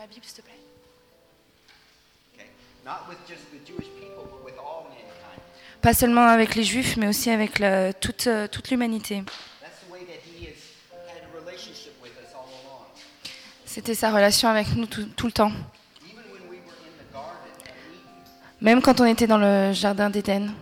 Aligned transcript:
ma 0.00 0.06
Bible, 0.06 0.24
s'il 0.24 0.36
te 0.36 0.40
plaît. 0.40 0.54
Pas 5.82 5.92
seulement 5.92 6.26
avec 6.26 6.54
les 6.54 6.64
Juifs, 6.64 6.96
mais 6.96 7.06
aussi 7.06 7.28
avec 7.30 7.58
la- 7.58 7.92
toute, 7.92 8.26
euh, 8.26 8.48
toute 8.48 8.70
l'humanité. 8.70 9.22
C'était 13.66 13.94
sa 13.94 14.10
relation 14.10 14.48
avec 14.48 14.74
nous 14.74 14.86
tout, 14.86 15.04
tout 15.04 15.26
le 15.26 15.32
temps. 15.32 15.52
Même 18.62 18.80
quand 18.80 19.00
on 19.00 19.04
était 19.04 19.26
dans 19.26 19.38
le 19.38 19.72
jardin 19.72 20.08
d'Éden. 20.08 20.52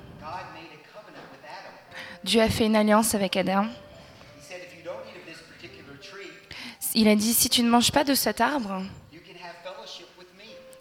Dieu 2.24 2.42
a 2.42 2.48
fait 2.48 2.66
une 2.66 2.76
alliance 2.76 3.14
avec 3.14 3.36
Adam. 3.36 3.66
Il 6.94 7.06
a 7.06 7.14
dit, 7.14 7.32
si 7.32 7.48
tu 7.48 7.62
ne 7.62 7.70
manges 7.70 7.92
pas 7.92 8.02
de 8.02 8.14
cet 8.14 8.40
arbre, 8.40 8.82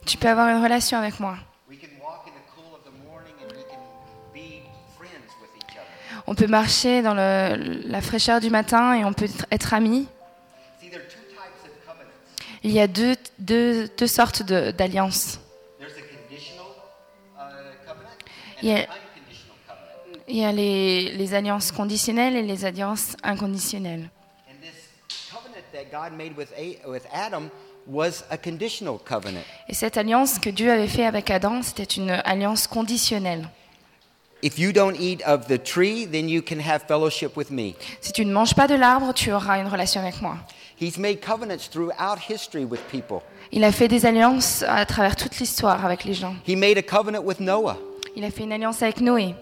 tu 0.07 0.17
peux 0.17 0.29
avoir 0.29 0.47
une 0.47 0.63
relation 0.63 0.97
avec 0.97 1.19
moi. 1.19 1.37
On 6.29 6.35
peut 6.35 6.47
marcher 6.47 7.01
dans 7.01 7.13
le- 7.13 7.81
la 7.87 8.01
fraîcheur 8.01 8.39
du 8.39 8.49
matin 8.49 8.93
et 8.93 9.05
on 9.05 9.13
peut 9.13 9.29
être- 9.51 9.73
amis. 9.73 10.07
Il 12.63 12.71
y 12.71 12.79
a 12.79 12.87
deux, 12.87 13.15
deux, 13.39 13.87
deux 13.97 14.07
sortes 14.07 14.43
d'alliances. 14.43 15.39
A 18.59 18.63
uh. 18.63 18.87
Il 20.29 20.35
y 20.35 20.43
a 20.43 20.51
les, 20.51 21.13
les 21.13 21.33
alliances 21.33 21.71
conditionnelles 21.71 22.35
et 22.35 22.41
les 22.41 22.65
alliances 22.65 23.15
inconditionnelles. 23.23 24.09
Was 27.89 28.25
a 28.29 28.37
conditional 28.37 28.97
covenant. 28.97 29.43
Et 29.69 29.73
cette 29.73 29.97
alliance 29.97 30.39
que 30.39 30.49
Dieu 30.49 30.69
avait 30.69 30.87
fait 30.87 31.05
avec 31.05 31.29
Adam, 31.29 31.61
c'était 31.61 31.83
une 31.83 32.09
alliance 32.09 32.67
conditionnelle. 32.67 33.47
If 34.43 34.59
you 34.59 34.71
don't 34.71 34.95
eat 34.99 35.23
of 35.25 35.47
the 35.47 35.57
tree, 35.57 36.05
then 36.05 36.29
you 36.29 36.41
can 36.41 36.59
have 36.59 36.83
fellowship 36.87 37.37
with 37.37 37.49
me. 37.49 37.75
Si 38.01 38.11
tu 38.11 38.25
ne 38.25 38.33
manges 38.33 38.53
pas 38.53 38.67
de 38.67 38.75
l'arbre, 38.75 39.13
tu 39.13 39.31
auras 39.31 39.59
une 39.59 39.67
relation 39.67 40.01
avec 40.01 40.21
moi. 40.21 40.37
He's 40.79 40.97
made 40.97 41.21
covenants 41.21 41.69
throughout 41.71 42.19
history 42.29 42.65
with 42.65 42.81
people. 42.91 43.21
Il 43.51 43.63
a 43.63 43.71
fait 43.71 43.87
des 43.87 44.05
alliances 44.05 44.63
à 44.67 44.85
travers 44.85 45.15
toute 45.15 45.39
l'histoire 45.39 45.83
avec 45.85 46.03
les 46.03 46.13
gens. 46.13 46.35
He 46.45 46.55
made 46.55 46.77
a 46.77 46.83
covenant 46.83 47.21
with 47.23 47.39
Noah. 47.39 47.77
Il 48.15 48.23
a 48.25 48.31
fait 48.31 48.43
une 48.43 48.51
alliance 48.51 48.83
avec 48.83 48.99
Noé. 48.99 49.33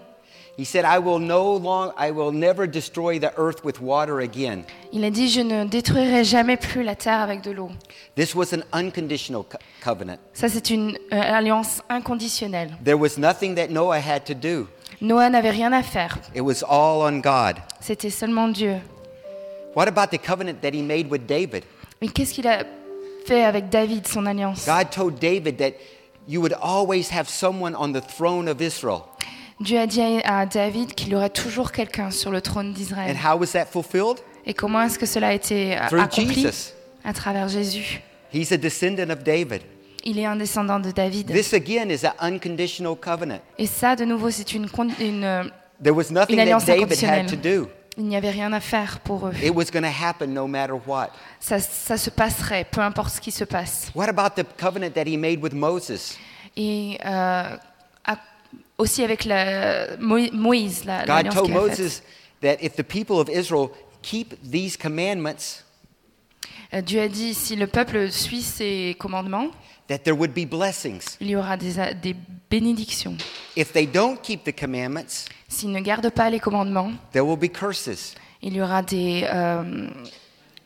He 0.58 0.64
said, 0.64 0.86
I 0.86 1.00
will 1.00 1.20
no 1.20 1.54
long 1.58 1.92
I 1.98 2.12
will 2.12 2.32
never 2.32 2.66
destroy 2.66 3.20
the 3.20 3.34
earth 3.38 3.66
with 3.66 3.82
water 3.82 4.22
again. 4.22 4.64
Il 4.94 5.04
a 5.04 5.10
dit, 5.10 5.28
je 5.28 5.42
ne 5.42 5.66
détruirai 5.66 6.24
jamais 6.24 6.56
plus 6.56 6.82
la 6.84 6.96
terre 6.96 7.20
avec 7.20 7.42
de 7.42 7.52
l'eau. 7.52 7.70
This 8.16 8.34
was 8.34 8.54
an 8.54 8.62
unconditional 8.72 9.44
co- 9.44 9.58
covenant. 9.84 10.18
Ça, 10.34 10.48
c'est 10.48 10.70
une 10.70 10.98
euh, 11.12 11.20
alliance 11.22 11.82
inconditionnelle. 11.90 12.78
There 12.86 12.98
was 12.98 13.18
nothing 13.18 13.56
that 13.56 13.68
Noah 13.70 14.00
had 14.00 14.24
to 14.26 14.34
do. 14.34 14.68
Noah 15.02 15.30
n'avait 15.30 15.50
rien 15.52 15.74
à 15.74 15.84
faire. 15.84 16.18
It 16.34 16.42
was 16.42 16.64
all 16.64 17.02
on 17.02 17.20
God. 17.20 17.58
C'était 17.82 18.10
seulement 18.10 18.48
Dieu. 18.48 18.78
What 19.76 19.90
about 19.90 20.16
the 20.16 20.22
covenant 20.26 20.62
that 20.62 20.72
he 20.74 20.82
made 20.82 21.12
with 21.12 21.26
David? 21.28 21.64
Mais 22.02 22.08
qu'est-ce 22.08 22.34
qu'il 22.34 22.48
a 22.48 22.64
fait 23.26 23.44
avec 23.44 23.68
David, 23.70 24.08
son 24.08 24.26
alliance 24.26 24.66
God 24.66 24.90
told 24.90 25.20
David 25.20 25.58
that 25.58 25.74
you 26.30 26.40
would 26.40 26.56
always 26.62 27.10
have 27.12 27.28
someone 27.28 27.76
on 27.76 27.92
the 27.92 28.00
throne 28.02 28.48
of 28.48 28.62
Israel. 28.62 29.04
Dieu 29.60 29.80
a 29.80 29.88
dit 29.88 30.02
à 30.02 30.46
David 30.46 30.94
qu'il 30.94 31.10
y 31.10 31.16
aurait 31.16 31.30
toujours 31.30 31.72
quelqu'un 31.72 32.12
sur 32.12 32.30
le 32.32 32.42
trône 32.42 32.70
And 32.70 32.74
d'Israël. 32.74 33.16
how 33.24 33.38
was 33.38 33.48
that 33.54 33.66
fulfilled? 33.68 34.18
Et 34.46 34.54
comment 34.54 34.82
est-ce 34.84 35.00
que 35.00 35.06
cela 35.06 35.30
a 35.30 35.34
été 35.34 35.78
euh, 35.78 35.88
Through 35.88 36.02
accompli? 36.02 36.42
Jesus. 36.44 36.74
À 37.04 37.14
travers 37.14 37.48
Jésus. 37.48 38.02
He's 38.34 38.52
a 38.52 38.58
descendant 38.58 39.10
of 39.10 39.24
David. 39.24 39.62
Il 40.04 40.20
est 40.20 40.26
un 40.26 40.36
descendant 40.36 40.80
de 40.80 40.92
David. 40.92 41.28
This 41.32 41.54
again 41.54 41.90
is 41.90 42.06
an 42.06 42.14
unconditional 42.20 42.96
covenant. 42.96 43.40
Et 43.58 43.66
ça, 43.66 43.96
de 43.96 44.06
nouveau, 44.06 44.30
c'est 44.30 44.54
une, 44.54 44.68
une, 45.00 45.24
euh, 45.24 45.44
There 45.82 45.96
was 45.96 46.12
nothing 46.12 46.32
Une 46.32 46.36
that 46.38 46.42
alliance 46.44 46.66
David 46.66 47.04
had 47.04 47.28
to 47.28 47.36
do. 47.36 47.68
il 47.98 48.04
n'y 48.06 48.16
avait 48.16 48.30
rien 48.30 48.52
à 48.54 48.60
faire 48.60 49.00
pour 49.00 49.28
eux. 49.28 49.34
It 49.42 49.52
was 49.56 49.66
going 49.74 49.84
to 49.84 50.06
happen 50.06 50.28
no 50.28 50.48
matter 50.48 50.74
what. 50.86 51.10
Ça, 51.40 51.60
ça 51.60 51.98
se 51.98 52.10
passerait, 52.10 52.66
peu 52.70 52.82
importe 52.82 53.14
ce 53.16 53.22
qui 53.22 53.32
se 53.32 53.46
passe. 53.46 53.90
What 53.96 54.10
about 54.10 54.36
the 54.42 54.46
covenant 54.60 54.92
that 54.94 55.06
he 55.06 55.18
made 55.18 55.42
with 55.42 55.54
Moses? 55.54 56.18
Et 56.56 56.98
euh, 57.06 57.56
aussi 58.78 59.04
avec 59.04 59.26
la, 59.26 59.98
Mo- 59.98 60.32
Moïse, 60.34 60.84
la, 60.86 61.06
God 61.06 61.32
told 61.32 61.50
a. 61.52 61.54
Moses 61.54 62.02
that 62.42 62.58
if 62.62 62.76
the 62.76 62.84
people 62.84 63.20
of 63.20 63.30
Israel 63.30 63.70
keep 64.02 64.36
these 64.44 64.78
commandments, 64.78 65.62
Euh, 66.74 66.82
Dieu 66.82 67.00
a 67.00 67.08
dit, 67.08 67.34
si 67.36 67.56
le 67.56 67.68
peuple 67.68 68.12
suit 68.12 68.42
ses 68.42 68.96
commandements, 69.00 69.50
that 69.88 70.00
there 70.00 70.16
would 70.16 70.34
be 70.34 70.46
blessings. 70.46 71.16
il 71.22 71.30
y 71.30 71.36
aura 71.36 71.56
des, 71.58 71.74
des 72.02 72.16
bénédictions. 72.50 73.16
If 73.56 73.72
they 73.72 73.86
don't 73.86 74.20
keep 74.22 74.44
the 74.44 74.52
commandments, 74.54 75.28
S'ils 75.48 75.72
ne 75.72 75.80
gardent 75.80 76.10
pas 76.10 76.30
les 76.30 76.40
commandements, 76.40 76.92
there 77.14 77.24
will 77.26 77.38
be 77.38 77.50
curses. 77.52 78.16
il 78.42 78.56
y 78.56 78.62
aura 78.62 78.82
des 78.82 79.26
euh, 79.32 79.88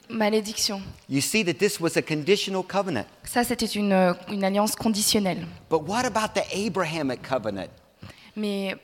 malédictions. 0.10 0.82
You 1.10 1.22
see 1.22 1.44
that 1.44 1.56
this 1.60 1.80
was 1.80 1.98
a 1.98 2.02
conditional 2.02 2.64
covenant. 2.64 3.06
Ça, 3.26 3.44
c'était 3.44 3.66
une, 3.68 4.16
une 4.32 4.44
alliance 4.44 4.76
conditionnelle. 4.76 5.46
But 5.70 5.82
what 5.88 6.06
about 6.06 6.34
the 6.34 6.44
Abrahamic 6.66 7.22
covenant? 7.22 7.70
Mais, 8.40 8.76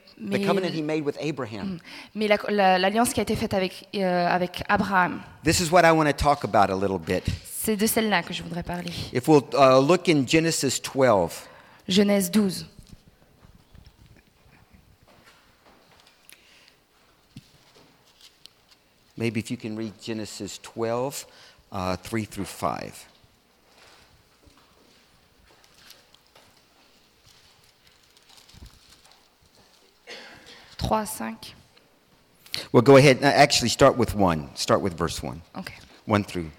The 0.42 0.46
covenant 0.46 0.74
he 0.74 0.82
made 0.82 1.04
with 1.06 1.18
Abraham. 1.20 1.80
mais 2.14 2.28
la- 2.28 2.38
la- 2.50 2.78
l'alliance 2.80 3.12
qui 3.14 3.20
a 3.20 3.24
été 3.24 3.36
faite 3.36 3.54
avec, 3.54 3.88
euh, 3.96 4.28
avec 4.28 4.64
Abraham, 4.70 5.22
This 5.44 5.60
is 5.60 5.70
what 5.72 5.82
I 5.84 5.92
want 5.92 6.06
to 6.06 6.14
talk 6.14 6.44
about 6.46 6.72
a 6.72 6.76
little 6.76 6.98
bit. 7.00 7.24
c'est 7.46 7.76
de 7.76 7.86
celle-là 7.86 8.24
que 8.24 8.34
je 8.34 8.42
voudrais 8.44 8.64
parler. 8.64 8.92
If 9.14 9.28
we'll 9.28 9.44
uh, 9.54 9.80
look 9.86 10.08
in 10.10 10.26
Genesis 10.28 10.80
12. 10.82 11.48
Genèse 11.88 12.32
12. 12.32 12.66
Maybe 19.18 19.40
if 19.40 19.50
you 19.50 19.58
can 19.58 19.76
read 19.76 19.94
Genesis 20.02 20.60
12, 20.60 21.26
uh, 21.72 21.96
3 21.98 22.26
through 22.26 22.46
5. 22.46 23.06
Trois, 30.86 31.06
5. 31.06 31.36
Well, 32.72 32.84
go 32.84 32.98
ahead. 32.98 33.18
Uh, 33.22 33.26
Actually, 33.26 33.70
start 33.70 33.98
with 33.98 34.16
1. 34.16 34.50
Start 34.56 34.82
with 34.82 34.94
verse 34.98 35.22
1. 35.24 35.42
Ok. 35.58 35.72
1 36.08 36.24
through, 36.24 36.50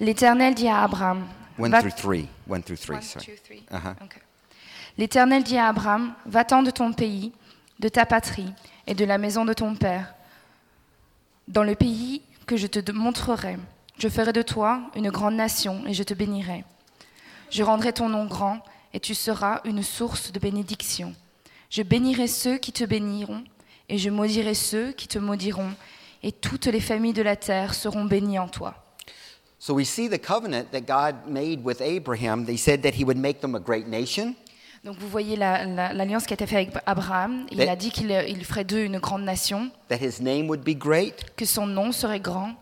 L'Éternel 0.00 0.54
dit 0.54 0.68
à 0.68 0.82
Abraham. 0.84 1.26
1 1.58 1.70
va- 1.70 1.80
through 1.80 1.94
3. 1.96 2.28
1 2.48 2.62
through 2.62 2.76
3, 2.78 2.96
One, 2.96 3.02
sorry. 3.02 3.24
two, 3.24 3.36
three. 3.44 3.62
Uh-huh. 3.70 3.94
Ok. 4.04 4.20
L'Éternel 4.98 5.42
dit 5.42 5.56
à 5.56 5.68
Abraham, 5.68 6.12
va-t'en 6.26 6.62
de 6.62 6.70
ton 6.70 6.92
pays, 6.92 7.32
de 7.78 7.88
ta 7.88 8.04
patrie 8.04 8.52
et 8.86 8.94
de 8.94 9.04
la 9.06 9.16
maison 9.16 9.44
de 9.46 9.54
ton 9.54 9.74
père, 9.74 10.14
dans 11.48 11.62
le 11.62 11.74
pays 11.74 12.20
que 12.46 12.56
je 12.56 12.66
te 12.66 12.92
montrerai. 12.92 13.56
Je 13.98 14.08
ferai 14.08 14.32
de 14.32 14.42
toi 14.42 14.80
une 14.94 15.10
grande 15.10 15.34
nation 15.36 15.82
et 15.86 15.94
je 15.94 16.02
te 16.02 16.12
bénirai. 16.14 16.64
Je 17.50 17.62
rendrai 17.62 17.92
ton 17.92 18.08
nom 18.08 18.26
grand 18.26 18.60
et 18.92 19.00
tu 19.00 19.14
seras 19.14 19.60
une 19.64 19.82
source 19.82 20.32
de 20.32 20.38
bénédiction. 20.38 21.14
Je 21.72 21.82
bénirai 21.82 22.26
ceux 22.26 22.58
qui 22.58 22.70
te 22.70 22.84
béniront 22.84 23.42
et 23.88 23.96
je 23.96 24.10
maudirai 24.10 24.52
ceux 24.52 24.92
qui 24.92 25.08
te 25.08 25.18
maudiront 25.18 25.70
et 26.22 26.30
toutes 26.30 26.66
les 26.66 26.80
familles 26.80 27.14
de 27.14 27.22
la 27.22 27.34
terre 27.34 27.72
seront 27.72 28.04
bénies 28.04 28.38
en 28.38 28.46
toi. 28.46 28.74
So 29.58 29.72
we 29.72 29.86
see 29.88 30.06
the 30.10 30.20
covenant 30.20 30.66
that 30.72 30.82
God 30.82 31.14
made 31.26 31.64
with 31.64 31.80
Abraham. 31.80 32.44
They 32.44 32.58
said 32.58 32.82
that 32.82 32.90
he 32.98 33.04
would 33.04 33.16
make 33.16 33.40
them 33.40 33.54
a 33.54 33.58
great 33.58 33.86
nation, 33.88 34.34
Donc 34.84 34.98
vous 34.98 35.08
voyez 35.08 35.34
la- 35.36 35.64
la- 35.64 35.94
l'alliance 35.94 36.26
qui 36.26 36.32
a 36.32 36.34
été 36.34 36.46
faite 36.46 36.68
avec 36.68 36.82
Abraham. 36.84 37.46
Il 37.50 37.56
Mais- 37.56 37.68
a 37.70 37.76
dit 37.76 37.90
qu'il 37.90 38.10
il 38.28 38.44
ferait 38.44 38.64
d'eux 38.64 38.84
une 38.84 38.98
grande 38.98 39.22
nation, 39.24 39.70
that 39.88 39.96
his 39.96 40.20
name 40.20 40.48
would 40.50 40.62
be 40.62 40.76
great. 40.76 41.24
que 41.36 41.46
son 41.46 41.66
nom 41.66 41.90
serait 41.90 42.20
grand. 42.20 42.54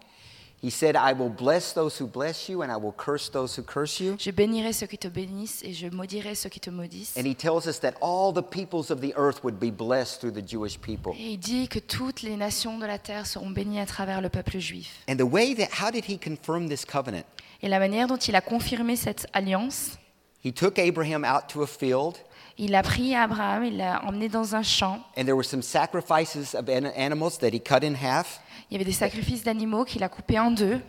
He 0.62 0.70
said, 0.70 0.94
I 0.94 1.14
will 1.14 1.30
bless 1.30 1.72
those 1.72 1.98
who 1.98 2.06
bless 2.06 2.46
you, 2.46 2.60
and 2.62 2.70
I 2.70 2.76
will 2.76 2.92
curse 2.92 3.30
those 3.30 3.58
who 3.58 3.62
curse 3.62 3.98
you. 3.98 4.16
Je 4.18 4.30
bénirai 4.30 4.74
ceux 4.74 4.86
qui 4.86 4.98
te 4.98 5.08
bénissent 5.08 5.62
et 5.64 5.72
je 5.72 5.86
maudirai 5.86 6.34
ceux 6.34 6.50
qui 6.50 6.60
te 6.60 6.68
maudissent. 6.68 7.16
And 7.16 7.24
he 7.24 7.34
tells 7.34 7.66
us 7.66 7.80
that 7.80 7.94
all 8.02 8.30
the 8.30 8.42
peoples 8.42 8.90
of 8.90 9.00
the 9.00 9.14
earth 9.16 9.42
would 9.42 9.58
be 9.58 9.70
blessed 9.70 10.20
through 10.20 10.34
the 10.34 10.46
Jewish 10.46 10.78
people. 10.78 11.14
Et 11.18 11.32
il 11.32 11.38
dit 11.38 11.66
que 11.68 11.78
toutes 11.78 12.20
les 12.20 12.36
nations 12.36 12.78
de 12.78 12.84
la 12.84 12.98
terre 12.98 13.26
seront 13.26 13.48
bénies 13.48 13.80
à 13.80 13.86
travers 13.86 14.20
le 14.20 14.28
peuple 14.28 14.58
juif. 14.58 15.02
And 15.08 15.16
the 15.16 15.22
way 15.22 15.54
that, 15.54 15.68
how 15.82 15.90
did 15.90 16.04
he 16.06 16.18
confirm 16.18 16.68
this 16.68 16.84
covenant? 16.84 17.24
Et 17.62 17.68
la 17.68 17.78
manière 17.78 18.06
dont 18.06 18.18
il 18.18 18.34
a 18.34 18.42
confirmé 18.42 18.96
cette 18.96 19.28
alliance, 19.32 19.96
He 20.42 20.52
took 20.52 20.78
Abraham 20.78 21.24
out 21.24 21.48
to 21.50 21.62
a 21.62 21.66
field, 21.66 22.18
il 22.62 22.74
a 22.74 22.82
pris 22.82 23.14
Abraham, 23.14 23.64
il 23.64 23.76
l'a 23.78 24.02
emmené 24.06 24.28
dans 24.28 24.54
un 24.54 24.62
champ. 24.62 25.00
and 25.16 25.24
there 25.24 25.34
were 25.34 25.44
some 25.44 25.62
sacrifices 25.62 26.54
of 26.54 26.68
an- 26.68 26.92
animals 26.96 27.38
that 27.38 27.48
he 27.52 27.60
cut 27.60 27.82
in 27.82 27.94
half. 27.94 28.40
Il 28.70 28.74
y 28.74 28.76
avait 28.76 28.84
des 28.84 28.92
sacrifices 28.92 29.42
d'animaux 29.42 29.84
qu'il 29.84 30.02
a 30.04 30.08
coupés 30.08 30.38
en 30.38 30.50
deux. 30.50 30.80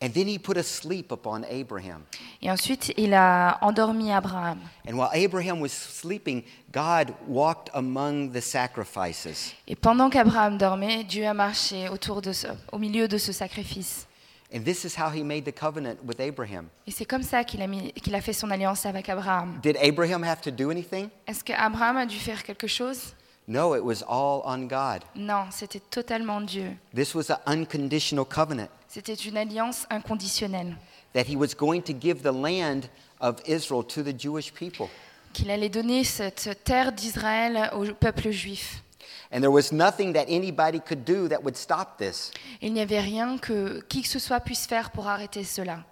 And 0.00 0.10
then 0.12 0.28
he 0.28 0.38
put 0.38 0.56
a 0.56 0.62
sleep 0.62 1.10
upon 1.10 1.42
Abraham. 1.50 2.02
Et 2.40 2.48
ensuite, 2.50 2.92
il 2.96 3.12
a 3.14 3.58
endormi 3.62 4.12
Abraham. 4.12 4.58
And 4.88 4.94
while 4.94 5.10
Abraham 5.12 5.60
was 5.60 5.70
sleeping, 5.70 6.44
God 6.72 7.12
walked 7.26 7.68
among 7.74 8.30
the 8.32 8.40
sacrifices. 8.40 9.54
Et 9.66 9.74
pendant 9.74 10.08
qu'Abraham 10.08 10.56
dormait, 10.56 11.02
Dieu 11.04 11.26
a 11.26 11.34
marché 11.34 11.88
autour 11.88 12.22
de 12.22 12.32
ce, 12.32 12.46
au 12.72 12.78
milieu 12.78 13.08
de 13.08 13.18
ce 13.18 13.32
sacrifice. 13.32 14.06
And 14.52 14.64
this 14.64 14.84
is 14.84 14.96
how 14.96 15.10
he 15.10 15.22
made 15.22 15.44
the 15.44 15.52
covenant 15.52 15.96
with 16.06 16.20
Abraham. 16.20 16.68
Et 16.86 16.90
c'est 16.90 17.04
comme 17.04 17.22
ça 17.22 17.44
qu'il 17.44 17.60
a, 17.60 17.66
mis- 17.66 17.92
qu'il 17.92 18.14
a 18.14 18.20
fait 18.22 18.32
son 18.32 18.50
alliance 18.50 18.86
avec 18.86 19.08
Abraham. 19.10 19.60
Did 19.62 19.76
Abraham 19.82 20.24
have 20.24 20.40
to 20.40 20.50
do 20.50 20.70
anything? 20.70 21.10
Est-ce 21.26 21.44
que 21.44 21.52
Abraham 21.52 21.98
a 21.98 22.06
dû 22.06 22.16
faire 22.16 22.42
quelque 22.42 22.66
chose 22.66 23.14
No, 23.46 23.74
it 23.74 23.82
was 23.82 24.02
all 24.08 24.42
on 24.44 24.66
God. 24.66 25.02
Non, 25.14 25.46
c'était 25.50 25.80
totalement 25.80 26.40
Dieu. 26.40 26.70
This 26.94 27.14
was 27.14 27.30
an 27.30 27.38
unconditional 27.46 28.24
covenant 28.24 28.68
C'était 28.88 29.14
une 29.14 29.36
alliance 29.36 29.86
inconditionnelle 29.90 30.76
that 31.14 31.24
he 31.28 31.36
was 31.36 31.54
going 31.54 31.80
to 31.82 31.92
give 31.92 32.22
the 32.22 32.32
land 32.32 32.88
of 33.20 33.36
Israel 33.46 33.82
to 33.84 34.02
the 34.02 34.18
Jewish 34.18 34.52
people. 34.52 34.86
qu'il 35.34 35.50
allait 35.50 35.68
donner 35.68 36.04
cette 36.04 36.62
terre 36.64 36.92
d'Israël 36.92 37.70
au 37.74 37.84
peuple 37.94 38.30
juif. 38.30 38.82
And 39.30 39.42
there 39.42 39.50
was 39.50 39.72
nothing 39.72 40.14
that 40.14 40.26
anybody 40.28 40.80
could 40.80 41.04
do 41.04 41.28
that 41.28 41.42
would 41.42 41.56
stop 41.56 41.98
this. 41.98 42.30
Il 42.62 42.72
n'y 42.72 42.80
avait 42.80 43.00
rien 43.00 43.38
que 43.38 43.80
qui 43.88 44.02
que 44.02 44.08
ce 44.08 44.18
soit 44.18 44.40
puisse 44.40 44.66
faire 44.66 44.90
pour 44.90 45.06
arrêter 45.06 45.44
cela. 45.44 45.84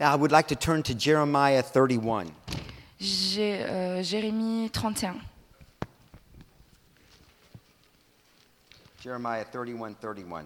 Now, 0.00 0.12
I 0.12 0.16
would 0.16 0.32
like 0.32 0.48
to 0.48 0.56
turn 0.56 0.82
to 0.84 0.94
Jeremiah 0.94 1.62
31. 1.62 2.32
J'ai- 2.98 3.62
euh, 3.62 4.02
Jérémie 4.02 4.70
31. 4.70 5.16
Jeremiah 9.02 9.44
31 9.44 9.94
31. 9.94 10.44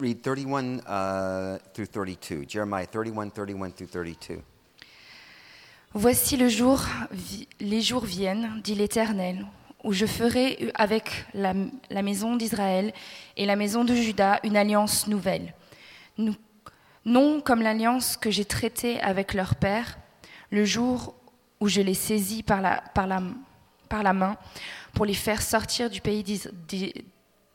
Read 0.00 0.22
31 0.22 0.80
uh, 0.86 1.58
through 1.72 1.88
32. 1.88 2.44
Jeremiah 2.48 2.86
31, 2.86 3.30
31 3.30 3.70
through 3.72 3.88
32. 3.88 4.42
Voici 5.94 6.36
le 6.36 6.48
jour, 6.48 6.84
les 7.60 7.80
jours 7.80 8.04
viennent, 8.04 8.60
dit 8.62 8.74
l'Éternel, 8.74 9.46
où 9.82 9.92
je 9.92 10.06
ferai 10.06 10.70
avec 10.74 11.24
la, 11.34 11.54
maison 12.02 12.36
d'Israël 12.36 12.92
et 13.36 13.46
la 13.46 13.56
maison 13.56 13.84
de 13.84 13.94
Juda 13.94 14.38
une 14.44 14.56
alliance 14.56 15.06
nouvelle. 15.08 15.54
Non 17.04 17.40
comme 17.40 17.62
l'alliance 17.62 18.16
que 18.16 18.30
j'ai 18.30 18.44
traitée 18.44 19.00
avec 19.00 19.32
leur 19.32 19.54
père, 19.54 19.98
le 20.50 20.64
jour 20.64 21.14
où 21.58 21.68
je 21.68 21.80
les 21.80 21.94
saisis 21.94 22.42
par 22.42 22.60
la, 22.60 24.12
main 24.12 24.36
pour 24.92 25.06
les 25.06 25.14
faire 25.14 25.40
sortir 25.40 25.88
du 25.88 26.00
pays 26.00 26.22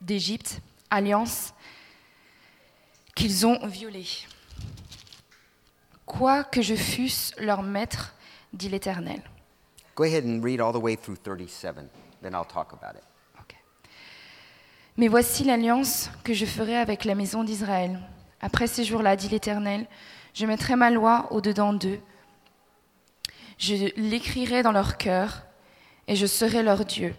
d'Égypte, 0.02 0.60
alliance 0.90 1.54
qu'ils 3.16 3.46
ont 3.46 3.66
violée. 3.68 4.08
Quoi 6.06 6.44
que 6.44 6.62
je 6.62 6.76
fusse 6.76 7.34
leur 7.38 7.64
maître, 7.64 8.14
dit 8.52 8.70
l'Éternel. 8.70 9.22
Go 9.96 10.04
ahead 10.04 10.26
and 10.26 10.42
read 10.44 10.60
all 10.60 10.74
the 10.74 10.82
way 10.82 10.96
through 10.96 11.18
37, 11.18 11.90
then 12.22 12.34
I'll 12.34 12.46
talk 12.46 12.74
about 12.74 12.98
it. 12.98 13.04
Mais 14.96 15.08
voici 15.08 15.44
l'alliance 15.44 16.12
que 16.24 16.34
je 16.34 16.46
ferai 16.46 16.78
avec 16.78 17.04
la 17.04 17.16
maison 17.16 17.44
d'Israël. 17.44 18.00
Après 18.42 18.68
ces 18.68 18.84
jours-là, 18.84 19.16
dit 19.16 19.28
l'Éternel, 19.28 19.88
je 20.36 20.46
mettrai 20.46 20.76
ma 20.76 20.92
loi 20.92 21.28
au-dedans 21.32 21.74
d'eux. 21.74 22.00
Je 23.58 23.90
l'écrirai 23.96 24.62
dans 24.62 24.72
leur 24.72 24.98
cœur 24.98 25.44
et 26.08 26.16
je 26.16 26.28
serai 26.28 26.62
leur 26.62 26.86
Dieu. 26.86 27.16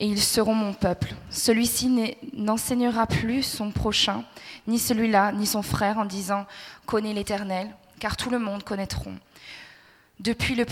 Et 0.00 0.06
ils 0.06 0.22
seront 0.22 0.54
mon 0.54 0.72
peuple. 0.72 1.14
Celui-ci 1.30 2.16
n'enseignera 2.32 3.06
plus 3.06 3.42
son 3.42 3.70
prochain, 3.70 4.24
ni 4.66 4.78
celui-là, 4.78 5.32
ni 5.32 5.46
son 5.46 5.62
frère, 5.62 5.98
en 5.98 6.04
disant 6.04 6.46
Connais 6.84 7.14
l'Éternel, 7.14 7.68
car 8.00 8.16
tout 8.16 8.30
le 8.30 8.38
monde 8.38 8.64
connaîtront. 8.64 9.16
Depuis 10.20 10.54
le, 10.54 10.64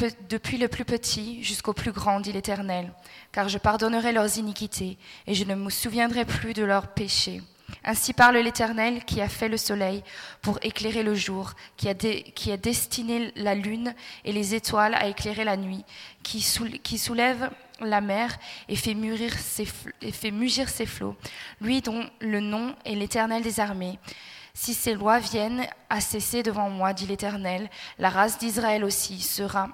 plus 0.68 0.84
petit 0.84 1.42
jusqu'au 1.42 1.72
plus 1.72 1.92
grand, 1.92 2.20
dit 2.20 2.32
l'Éternel, 2.32 2.92
car 3.32 3.48
je 3.48 3.58
pardonnerai 3.58 4.12
leurs 4.12 4.38
iniquités 4.38 4.98
et 5.26 5.34
je 5.34 5.44
ne 5.44 5.56
me 5.56 5.68
souviendrai 5.68 6.24
plus 6.24 6.54
de 6.54 6.62
leurs 6.62 6.88
péchés. 6.88 7.42
Ainsi 7.84 8.12
parle 8.12 8.36
l'Éternel 8.36 9.04
qui 9.04 9.20
a 9.20 9.28
fait 9.28 9.48
le 9.48 9.56
soleil 9.56 10.04
pour 10.42 10.58
éclairer 10.62 11.02
le 11.02 11.14
jour, 11.14 11.54
qui 11.76 11.88
a, 11.88 12.56
destiné 12.56 13.32
la 13.34 13.54
lune 13.54 13.94
et 14.24 14.32
les 14.32 14.54
étoiles 14.54 14.94
à 14.94 15.08
éclairer 15.08 15.44
la 15.44 15.56
nuit, 15.56 15.84
qui 16.22 16.40
soulève 16.40 17.50
la 17.84 18.00
mer 18.00 18.36
et 18.68 18.76
fait, 18.76 18.94
mûrir 18.94 19.32
ses 19.38 20.30
mugir 20.30 20.68
ses 20.68 20.86
flots, 20.86 21.16
lui 21.60 21.80
dont 21.80 22.04
le 22.20 22.40
nom 22.40 22.74
est 22.84 22.94
l'Éternel 22.94 23.42
des 23.42 23.60
armées. 23.60 23.98
Si 24.54 24.74
ces 24.74 24.94
lois 24.94 25.18
viennent 25.18 25.66
à 25.88 26.00
cesser 26.00 26.42
devant 26.42 26.68
moi, 26.68 26.92
dit 26.92 27.06
l'Éternel, 27.06 27.70
la 27.98 28.10
race 28.10 28.38
d'Israël 28.38 28.84
aussi 28.84 29.20
sera 29.20 29.68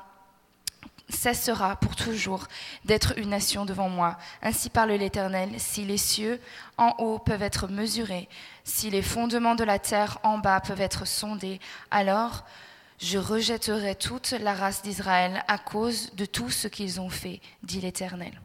cessera 1.10 1.76
pour 1.76 1.96
toujours 1.96 2.46
d'être 2.84 3.18
une 3.18 3.30
nation 3.30 3.64
devant 3.64 3.88
moi. 3.88 4.18
Ainsi 4.42 4.68
parle 4.68 4.92
l'Éternel, 4.92 5.50
si 5.56 5.84
les 5.84 5.96
cieux 5.96 6.40
en 6.76 6.94
haut 6.98 7.18
peuvent 7.18 7.42
être 7.42 7.68
mesurés, 7.68 8.28
si 8.64 8.90
les 8.90 9.02
fondements 9.02 9.54
de 9.54 9.64
la 9.64 9.78
terre 9.78 10.18
en 10.22 10.38
bas 10.38 10.60
peuvent 10.60 10.80
être 10.80 11.06
sondés, 11.06 11.60
alors 11.90 12.44
je 12.98 13.18
rejetterai 13.18 13.94
toute 13.94 14.30
la 14.32 14.54
race 14.54 14.82
d'Israël 14.82 15.42
à 15.48 15.58
cause 15.58 16.12
de 16.14 16.24
tout 16.24 16.50
ce 16.50 16.68
qu'ils 16.68 17.00
ont 17.00 17.10
fait, 17.10 17.40
dit 17.62 17.80
l'Éternel. 17.80 18.40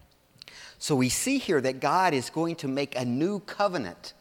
So 0.79 0.95
we 0.95 1.09
see 1.11 1.39
here 1.39 1.61
that 1.61 1.73
God 1.73 2.13
is 2.13 2.29
going 2.33 2.55
to 2.55 2.67
make 2.67 2.95
a 2.95 3.05
new 3.05 3.39
covenant, 3.39 4.13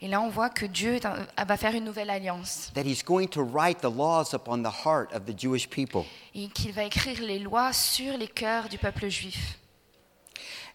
Et 0.00 0.06
là, 0.06 0.20
on 0.20 0.28
voit 0.28 0.50
que 0.50 0.64
Dieu 0.66 1.00
un- 1.04 1.44
va 1.44 1.56
faire 1.56 1.74
une 1.74 1.84
nouvelle 1.84 2.10
alliance 2.10 2.70
that 2.74 2.82
He's 2.84 3.02
going 3.04 3.26
to 3.28 3.42
write 3.42 3.80
the 3.80 3.90
laws 3.90 4.32
upon 4.32 4.62
the 4.62 4.84
heart 4.84 5.12
of 5.12 5.24
the 5.24 5.36
Jewish 5.36 5.68
people, 5.68 6.04
et 6.34 6.48
qu'il 6.48 6.72
va 6.72 6.84
écrire 6.84 7.20
les 7.20 7.38
lois 7.40 7.72
sur 7.72 8.16
les 8.16 8.28
cœurs 8.28 8.68
du 8.68 8.78
peuple 8.78 9.08
juif 9.08 9.58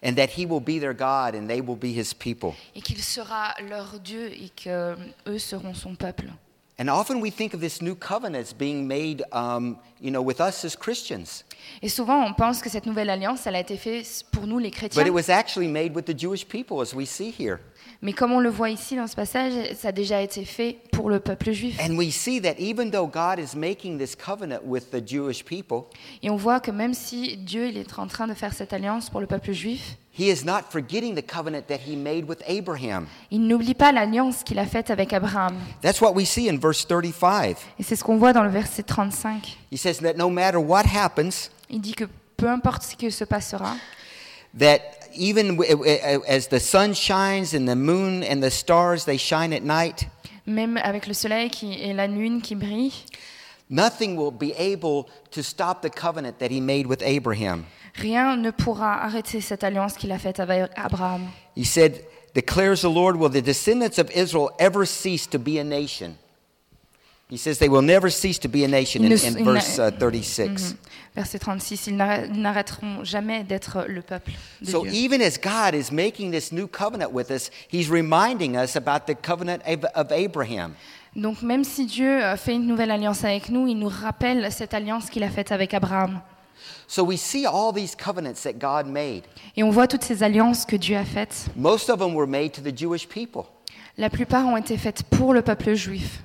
and 0.06 0.16
that 0.16 0.28
He 0.38 0.46
will 0.46 0.60
be 0.60 0.80
their 0.80 0.94
God 0.94 1.36
and 1.36 1.48
they 1.48 1.62
will 1.62 1.78
be 1.78 1.94
His 1.98 2.14
people. 2.14 2.54
et 2.76 2.82
qu'il 2.82 3.02
sera 3.02 3.54
leur 3.70 4.00
Dieu 4.00 4.32
et 4.34 4.50
qu'eux 4.50 5.38
seront 5.40 5.74
son 5.74 5.96
peuple. 5.96 6.28
And 6.80 6.90
often 6.90 7.22
we 7.22 7.30
think 7.30 7.54
of 7.54 7.60
this 7.62 7.82
new 7.84 7.94
covenant 7.96 8.48
as 8.48 8.52
being 8.54 8.88
made, 8.88 9.24
um, 9.32 9.78
you 10.02 10.10
know, 10.10 10.24
with 10.24 10.40
us 10.42 10.66
as 10.66 10.76
Christians, 10.76 11.44
Et 11.84 11.88
souvent, 11.88 12.26
on 12.26 12.34
pense 12.34 12.62
que 12.64 12.70
cette 12.70 12.88
nouvelle 12.88 13.12
alliance, 13.12 13.46
elle 13.46 13.56
a 13.56 13.60
été 13.60 13.78
faite 13.78 14.26
pour 14.32 14.48
nous, 14.48 14.58
les 14.58 14.72
chrétiens. 14.72 15.00
but 15.02 15.08
it 15.08 15.14
was 15.14 15.30
actually 15.30 15.68
made 15.68 15.96
with 15.96 16.06
the 16.06 16.18
Jewish 16.18 16.48
people, 16.48 16.82
as 16.82 16.96
we 16.96 17.06
see 17.08 17.30
here. 17.32 17.60
Mais 18.02 18.12
comme 18.12 18.32
on 18.34 18.40
le 18.40 18.50
voit 18.50 18.72
ici 18.72 18.96
dans 18.96 19.06
ce 19.08 19.16
passage, 19.16 19.54
ça 19.76 19.90
a 19.90 19.92
déjà 19.92 20.22
été 20.22 20.44
fait 20.46 20.78
pour 20.92 21.10
le 21.12 21.20
peuple 21.20 21.52
juif. 21.52 21.80
And 21.80 21.96
we 21.96 22.12
see 22.12 22.42
that 22.42 22.56
even 22.58 22.90
though 22.90 23.08
God 23.08 23.38
is 23.40 23.56
making 23.56 24.00
this 24.00 24.16
covenant 24.16 24.62
with 24.66 24.90
the 24.90 25.00
Jewish 25.08 25.46
people, 25.46 25.84
Et 26.24 26.30
on 26.32 26.36
voit 26.36 26.60
que 26.60 26.72
même 26.72 26.96
si 26.96 27.38
Dieu 27.38 27.68
il 27.68 27.78
est 27.78 28.00
en 28.00 28.08
train 28.08 28.28
de 28.28 28.34
faire 28.34 28.52
cette 28.54 28.74
alliance 28.74 29.12
pour 29.12 29.22
le 29.22 29.28
peuple 29.28 29.52
juif, 29.54 29.96
He 30.16 30.30
is 30.30 30.46
not 30.46 30.66
forgetting 30.70 31.16
the 31.16 31.24
covenant 31.24 31.68
that 31.70 31.80
He 31.88 31.96
made 31.96 32.28
with 32.28 32.44
Abraham. 32.48 33.08
il 33.32 33.48
n'oublie 33.48 33.74
pas 33.74 33.92
l'alliance 33.92 34.44
qu'il 34.44 34.60
a 34.60 34.66
faite 34.66 34.92
avec 34.92 35.12
Abraham. 35.12 35.58
That's 35.82 36.02
what 36.02 36.14
we 36.14 36.26
see 36.28 36.48
in 36.48 36.58
verse 36.60 36.86
35. 36.86 37.58
Et 37.80 37.84
c'est 37.84 37.96
ce 37.96 38.04
qu'on 38.04 38.18
voit 38.18 38.32
dans 38.32 38.44
le 38.44 38.50
verset 38.52 38.84
35. 38.84 39.58
He 39.72 39.78
says 39.78 39.98
that 40.02 40.14
no 40.16 40.30
matter 40.30 40.58
what 40.60 40.84
happens, 40.86 41.50
Il 41.70 41.82
dit 41.82 41.94
que 41.96 42.06
peu 42.38 42.48
importe 42.48 42.84
ce 42.84 42.96
qui 42.96 43.10
se 43.12 43.24
passera, 43.24 43.76
that 44.60 44.80
even 45.16 45.58
as 46.28 46.48
the 46.50 46.60
sun 46.60 46.94
shines 46.94 47.56
and 47.56 47.66
the 47.66 47.76
moon 47.76 48.24
and 48.24 48.42
the 48.42 48.52
stars 48.52 49.06
they 49.06 49.18
shine 49.18 49.52
at 49.52 49.64
night, 49.64 50.08
même 50.46 50.78
avec 50.78 51.08
le 51.08 51.14
soleil 51.16 51.50
qui, 51.50 51.74
et 51.74 51.92
la 51.94 52.06
lune 52.06 52.40
qui 52.42 52.54
brillent, 52.54 53.06
nothing 53.70 54.16
will 54.16 54.32
be 54.32 54.54
able 54.60 55.06
to 55.32 55.42
stop 55.42 55.82
the 55.82 55.90
covenant 55.90 56.38
that 56.38 56.52
he 56.52 56.62
made 56.62 56.86
with 56.86 57.02
Abraham. 57.02 57.64
Rien 57.96 58.36
ne 58.38 58.52
pourra 58.52 59.04
arrêter 59.04 59.42
cette 59.42 59.64
alliance 59.64 59.94
qu'il 59.96 60.12
a 60.12 60.18
faite 60.20 60.40
avec 60.40 60.70
Abraham. 60.76 61.28
He 61.56 61.66
said, 61.66 62.04
declares 62.34 62.82
the 62.82 62.86
Lord, 62.94 63.16
will 63.18 63.30
the 63.30 63.44
descendants 63.44 63.98
of 64.00 64.10
Israel 64.16 64.50
ever 64.60 64.86
cease 64.86 65.28
to 65.30 65.38
be 65.40 65.60
a 65.60 65.64
nation? 65.64 66.16
He 67.30 67.38
says 67.38 67.58
they 67.58 67.70
will 67.70 67.82
never 67.82 68.12
cease 68.12 68.38
to 68.42 68.48
be 68.50 68.64
a 68.64 68.68
nation 68.68 69.04
in, 69.04 69.12
in 69.14 69.44
verse 69.44 69.80
uh, 69.80 69.90
36. 69.92 70.74
Mhm. 70.74 70.78
Verset 71.16 71.40
36, 71.40 71.88
ils 71.88 71.96
n'arrê- 71.96 72.28
ils 72.32 72.42
n'arrêteront 72.42 73.04
jamais 73.04 73.44
d'être 73.44 73.86
le 73.88 74.02
peuple 74.02 74.32
de 74.62 74.70
So 74.70 74.82
Dieu. 74.84 74.92
even 74.94 75.22
as 75.22 75.38
God 75.42 75.74
is 75.74 75.92
making 75.92 76.32
this 76.32 76.52
new 76.52 76.68
covenant 76.68 77.12
with 77.12 77.30
us, 77.32 77.50
he's 77.72 77.90
reminding 77.90 78.56
us 78.58 78.76
about 78.76 79.06
the 79.08 79.16
covenant 79.16 79.62
of 79.66 79.86
of 79.96 80.12
Abraham. 80.12 80.74
Donc 81.16 81.42
même 81.44 81.64
si 81.64 81.86
Dieu 81.86 82.24
euh, 82.24 82.36
fait 82.36 82.56
une 82.56 82.66
nouvelle 82.68 82.92
alliance 82.92 83.24
avec 83.24 83.50
nous, 83.50 83.68
il 83.68 83.78
nous 83.78 83.90
rappelle 83.90 84.52
cette 84.52 84.74
alliance 84.74 85.10
qu'il 85.10 85.24
a 85.24 85.30
faite 85.30 85.52
avec 85.52 85.74
Abraham. 85.76 86.20
So 86.88 87.04
we 87.04 87.18
see 87.18 87.46
all 87.46 87.72
these 87.74 87.96
covenants 87.96 88.44
that 88.44 88.60
God 88.60 88.88
made. 88.88 89.24
Et 89.56 89.64
on 89.64 89.72
voit 89.72 89.88
toutes 89.88 90.04
ces 90.04 90.24
alliances 90.24 90.66
que 90.66 90.78
Dieu 90.78 90.98
a 90.98 91.06
faites. 91.06 91.48
Most 91.56 91.90
of 91.90 92.00
them 92.00 92.14
were 92.14 92.28
made 92.28 92.52
to 92.54 92.62
the 92.62 92.76
Jewish 92.76 93.08
people. 93.08 93.46
La 93.98 94.10
plupart 94.10 94.46
ont 94.46 94.58
été 94.58 94.78
faites 94.78 95.04
pour 95.04 95.34
le 95.34 95.42
peuple 95.42 95.74
juif. 95.76 96.24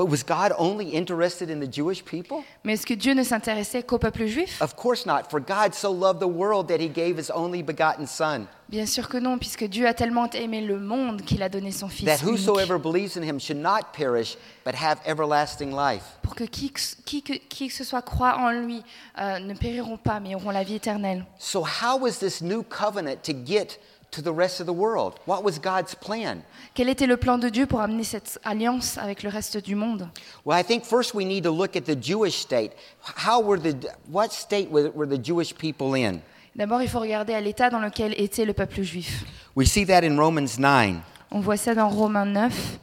But 0.00 0.08
was 0.08 0.22
God 0.22 0.54
only 0.56 0.88
interested 0.94 1.50
in 1.50 1.60
the 1.60 1.70
Jewish 1.70 2.02
people? 2.02 2.42
Mais 2.64 2.72
est-ce 2.72 2.86
que 2.86 2.94
Dieu 2.94 3.12
ne 3.12 3.22
s'intéressait 3.22 3.82
qu'au 3.82 3.98
peuple 3.98 4.24
juif 4.24 4.58
Of 4.62 4.74
course 4.74 5.04
not. 5.04 5.24
For 5.28 5.40
God 5.40 5.74
so 5.74 5.92
loved 5.92 6.20
the 6.20 6.26
world 6.26 6.68
that 6.68 6.80
he 6.80 6.88
gave 6.88 7.18
his 7.18 7.30
only 7.34 7.62
begotten 7.62 8.06
Son, 8.06 8.46
Bien 8.70 8.86
sûr 8.86 9.10
que 9.10 9.18
non, 9.18 9.36
puisque 9.36 9.64
Dieu 9.64 9.86
a 9.86 9.92
tellement 9.92 10.30
aimé 10.30 10.62
le 10.62 10.78
monde 10.78 11.20
qu'il 11.20 11.42
a 11.42 11.50
donné 11.50 11.70
son 11.70 11.88
Fils 11.88 12.06
that 12.06 12.22
unique, 12.24 12.38
whosoever 12.38 12.78
believes 12.78 13.18
in 13.18 13.22
him 13.22 13.38
should 13.38 13.60
not 13.60 13.92
perish, 13.92 14.38
but 14.64 14.74
have 14.74 14.98
everlasting 15.04 15.70
life. 15.70 16.04
pour 16.22 16.34
que 16.34 16.44
qui, 16.44 16.70
que- 16.70 16.80
qui 17.04 17.22
que 17.22 17.34
qui 17.34 17.68
que 17.68 17.74
ce 17.74 17.84
soit 17.84 18.00
croit 18.00 18.38
en 18.38 18.52
lui 18.52 18.82
euh, 19.18 19.38
ne 19.38 19.52
périront 19.52 19.98
pas, 19.98 20.18
mais 20.18 20.34
auront 20.34 20.50
la 20.50 20.62
vie 20.64 20.76
éternelle. 20.76 21.26
So, 21.38 21.62
how 21.62 21.98
was 21.98 22.12
this 22.20 22.40
new 22.40 22.62
covenant 22.62 23.22
to 23.24 23.34
get 23.44 23.78
to 24.12 24.22
the 24.22 24.32
rest 24.32 24.60
of 24.60 24.66
the 24.66 24.72
world? 24.72 25.18
What 25.26 25.44
was 25.44 25.58
God's 25.58 25.94
plan? 25.94 26.42
Quel 26.74 26.88
était 26.88 27.06
le 27.06 27.16
plan 27.16 27.38
de 27.38 27.48
Dieu 27.48 27.66
pour 27.66 27.80
amener 27.80 28.04
cette 28.04 28.38
alliance 28.44 28.98
avec 28.98 29.22
le 29.22 29.30
reste 29.30 29.58
du 29.58 29.74
monde 29.74 30.08
Well, 30.44 30.58
I 30.58 30.62
think 30.62 30.84
first 30.84 31.14
we 31.14 31.24
need 31.24 31.44
to 31.44 31.50
look 31.50 31.76
at 31.76 31.84
the 31.84 31.96
Jewish 31.96 32.36
state. 32.36 32.72
How 33.02 33.40
were 33.40 33.58
the 33.58 33.74
what 34.10 34.32
state 34.32 34.70
were, 34.70 34.90
were 34.90 35.06
the 35.06 35.20
Jewish 35.22 35.54
people 35.54 35.94
in? 35.94 36.20
D'abord, 36.56 36.82
il 36.82 36.88
faut 36.88 37.00
regarder 37.00 37.34
à 37.34 37.40
l'état 37.40 37.70
dans 37.70 37.80
lequel 37.80 38.12
était 38.20 38.44
le 38.44 38.52
peuple 38.52 38.82
juif. 38.82 39.24
We 39.54 39.68
see 39.68 39.84
that 39.86 40.04
in 40.04 40.18
Romans 40.18 40.58
9. 40.58 41.00
On 41.30 41.40
voit 41.40 41.56
ça 41.56 41.74
dans 41.74 41.88
Romains 41.88 42.26
9. 42.26 42.78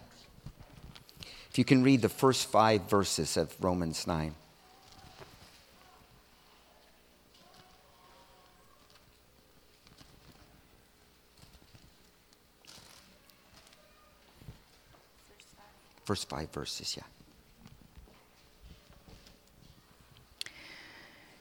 If 1.51 1.57
you 1.57 1.65
can 1.65 1.83
read 1.83 2.01
the 2.01 2.09
first 2.09 2.49
five 2.49 2.81
verses 2.89 3.37
of 3.37 3.49
Romans 3.61 4.05
9. 4.07 4.31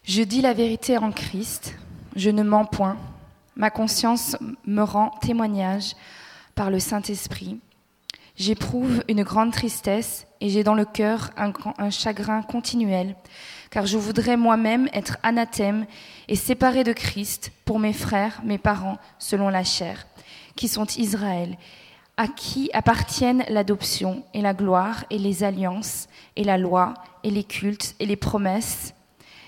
Je 0.03 0.23
dis 0.23 0.41
la 0.41 0.55
vérité 0.55 0.99
en 0.99 1.13
Christ, 1.13 1.75
je 2.15 2.31
ne 2.31 2.43
mens 2.43 2.65
point. 2.65 2.97
Ma 3.55 3.71
conscience 3.71 4.37
me 4.65 4.83
rend 4.83 5.11
témoignage 5.21 5.95
par 6.55 6.71
le 6.71 6.81
Saint-Esprit. 6.81 7.61
J'éprouve 8.37 9.03
une 9.09 9.23
grande 9.23 9.53
tristesse 9.53 10.27
et 10.41 10.49
j'ai 10.49 10.63
dans 10.63 10.75
le 10.75 10.85
cœur 10.85 11.31
un, 11.37 11.53
un 11.79 11.91
chagrin 11.91 12.43
continuel, 12.43 13.17
car 13.71 13.87
je 13.87 13.97
voudrais 13.97 14.37
moi-même 14.37 14.89
être 14.93 15.17
anathème 15.23 15.87
et 16.29 16.37
séparé 16.37 16.85
de 16.85 16.93
Christ 16.93 17.51
pour 17.65 17.79
mes 17.79 17.95
frères, 17.95 18.43
mes 18.45 18.59
parents, 18.59 18.99
selon 19.19 19.49
la 19.49 19.65
chair, 19.65 20.07
qui 20.55 20.69
sont 20.69 20.87
Israël, 20.99 21.57
à 22.17 22.29
qui 22.29 22.71
appartiennent 22.73 23.45
l'adoption 23.49 24.25
et 24.33 24.41
la 24.41 24.55
gloire 24.55 25.05
et 25.11 25.19
les 25.19 25.45
alliances 25.45 26.09
et 26.35 26.45
la 26.45 26.57
loi 26.57 26.95
et 27.23 27.31
les 27.31 27.45
cultes 27.45 27.95
et 28.01 28.07
les 28.07 28.17
promesses 28.17 28.95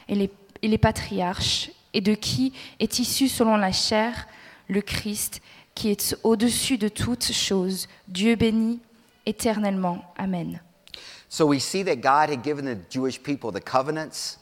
et 0.08 0.14
les, 0.14 0.30
et 0.62 0.68
les 0.68 0.78
patriarches, 0.78 1.70
et 1.92 2.00
de 2.00 2.14
qui 2.14 2.52
est 2.80 2.98
issu 2.98 3.28
selon 3.28 3.56
la 3.56 3.72
chair 3.72 4.26
le 4.68 4.80
Christ, 4.82 5.40
qui 5.74 5.90
est 5.90 6.16
au-dessus 6.22 6.76
de 6.76 6.88
toutes 6.88 7.32
choses, 7.32 7.88
Dieu 8.08 8.36
béni 8.36 8.80
éternellement. 9.24 10.04
Amen. 10.16 10.60
So 11.28 11.46
we 11.46 11.60
see 11.60 11.84
that 11.84 11.96
God 11.96 12.30
had 12.30 12.42
given 12.42 12.64
the 12.64 12.78
Jewish 12.90 13.22
people 13.22 13.52
the 13.52 13.62
covenants, 13.62 14.38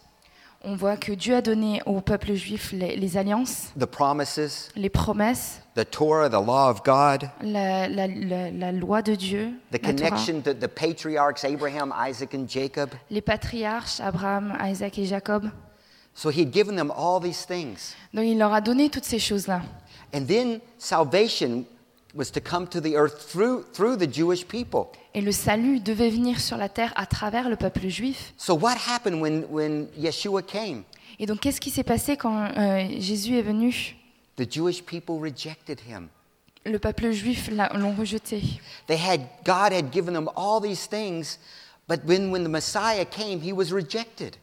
On 0.68 0.75
voit 0.75 0.96
que 0.96 1.12
Dieu 1.12 1.37
a 1.37 1.42
donné 1.42 1.80
au 1.87 2.00
peuple 2.00 2.35
juif 2.35 2.73
les, 2.73 2.96
les 2.96 3.16
alliances, 3.16 3.68
the 3.78 3.87
promises, 3.87 4.68
les 4.75 4.90
promesses, 4.90 5.61
the 5.76 5.85
Torah, 5.88 6.28
the 6.28 6.32
law 6.44 6.68
of 6.68 6.82
God, 6.82 7.30
la, 7.40 7.87
la- 7.87 8.08
la- 8.08 8.50
la 8.50 8.73
loi 8.73 9.00
de 9.00 9.14
Dieu, 9.14 9.52
the 9.70 9.75
la 9.75 9.78
Torah, 9.78 9.94
connection 9.94 10.42
to 10.42 10.52
the 10.52 10.66
patriarchs 10.66 11.44
Abraham, 11.44 11.92
Isaac, 11.96 12.35
and 12.35 12.49
Jacob. 12.49 12.90
les 13.11 13.20
patriarches, 13.20 14.00
Abraham, 14.00 14.58
Isaac 14.61 14.99
et 14.99 15.04
Jacob. 15.06 15.50
So 16.14 16.30
he 16.30 16.40
had 16.40 16.50
given 16.52 16.75
them 16.75 16.90
all 16.90 17.20
these 17.20 17.46
things. 17.46 17.94
Donc 18.12 18.25
il 18.25 18.37
leur 18.37 18.52
a 18.52 18.61
donné 18.61 18.90
toutes 18.90 19.04
ces 19.04 19.20
choses-là. 19.20 19.62
And 20.12 20.26
then 20.26 20.61
salvation 20.78 21.64
was 22.12 22.32
to 22.32 22.40
come 22.40 22.66
to 22.70 22.80
the 22.80 22.96
earth 22.96 23.28
through, 23.30 23.64
through 23.73 23.99
the 23.99 24.11
Jewish 24.11 24.49
people. 24.49 24.90
Et 25.16 25.23
le 25.23 25.32
salut 25.32 25.80
devait 25.80 26.11
venir 26.11 26.38
sur 26.40 26.58
la 26.58 26.68
terre 26.68 26.92
à 26.94 27.06
travers 27.06 27.49
le 27.49 27.56
peuple 27.56 27.88
juif. 27.88 28.35
So 28.37 28.54
what 28.54 28.75
happened 28.87 29.18
when, 29.18 29.46
when 29.49 29.87
Yeshua 29.99 30.42
came? 30.42 30.82
Et 31.18 31.25
donc 31.25 31.40
qu'est-ce 31.40 31.58
qui 31.58 31.70
s'est 31.70 31.85
passé 31.85 32.18
quand 32.18 32.37
euh, 32.54 32.87
Jésus 33.00 33.38
est 33.38 33.42
venu? 33.42 33.96
The 34.37 34.44
Jewish 34.52 34.82
people 34.82 35.18
rejected 35.18 35.80
him. 35.88 36.08
Le 36.66 36.78
peuple 36.78 37.12
juif 37.12 37.49
l'a- 37.50 37.73
l'ont 37.75 37.94
rejeté. 37.94 38.42
They 38.88 38.99
had, 38.99 39.23
God 39.46 39.73
had 39.73 39.90
given 39.90 40.12
them 40.12 40.28
all 40.37 40.61
these 40.61 40.87
things, 40.87 41.38
but 41.88 42.00
when, 42.06 42.30
when 42.30 42.44
the 42.44 42.50
Messiah 42.50 43.06
came, 43.06 43.40
he 43.42 43.54
was 43.54 43.73
rejected. 43.73 44.37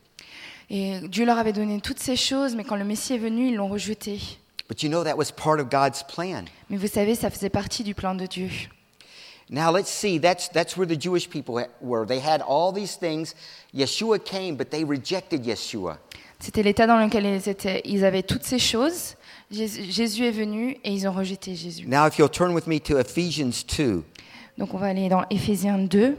Et 0.71 1.01
Dieu 1.07 1.23
leur 1.25 1.37
avait 1.37 1.53
donné 1.53 1.81
toutes 1.81 1.99
ces 1.99 2.15
choses, 2.15 2.55
mais 2.55 2.63
quand 2.63 2.77
le 2.77 2.85
Messie 2.85 3.13
est 3.13 3.19
venu, 3.19 3.49
ils 3.49 3.55
l'ont 3.55 3.67
rejeté. 3.67 4.19
But 4.67 4.81
you 4.81 4.89
know 4.89 5.03
that 5.03 5.17
was 5.17 5.25
part 5.25 5.59
of 5.59 5.69
God's 5.69 6.03
plan. 6.03 6.45
Mais 6.71 6.77
vous 6.77 6.87
savez, 6.87 7.13
ça 7.13 7.29
faisait 7.29 7.51
partie 7.51 7.83
du 7.83 7.93
plan 7.93 8.15
de 8.15 8.25
Dieu. 8.25 8.49
Now 9.53 9.69
let's 9.69 9.91
see, 9.91 10.17
that's, 10.17 10.47
that's 10.47 10.75
where 10.75 10.87
the 10.87 10.95
Jewish 10.95 11.29
people 11.29 11.63
were. 11.79 12.07
They 12.07 12.17
had 12.17 12.41
all 12.41 12.71
these 12.71 12.95
things. 12.95 13.35
Yeshua 13.71 14.25
came, 14.25 14.55
but 14.55 14.71
they 14.71 14.83
rejected 14.83 15.43
Yeshua. 15.45 15.99
C'était 16.39 16.63
l'état 16.63 16.87
dans 16.87 16.97
lequel 16.97 17.23
ils 17.27 17.47
étaient. 17.47 17.83
Ils 17.85 18.03
avaient 18.03 18.23
toutes 18.23 18.45
ces 18.45 18.57
choses. 18.57 19.15
Jésus 19.51 20.25
est 20.25 20.31
venu 20.31 20.79
et 20.83 20.91
ils 20.91 21.07
ont 21.07 21.11
rejeté 21.11 21.53
Jésus. 21.53 21.85
Now, 21.85 22.07
if 22.07 22.17
you'll 22.17 22.31
turn 22.31 22.55
with 22.55 22.65
me 22.65 22.79
to 22.79 22.97
Ephesians 22.97 23.63
2. 23.63 24.03
Donc 24.57 24.73
on 24.73 24.79
va 24.79 24.87
aller 24.87 25.07
dans 25.07 25.23
Éphésiens 25.29 25.77
2. 25.77 26.17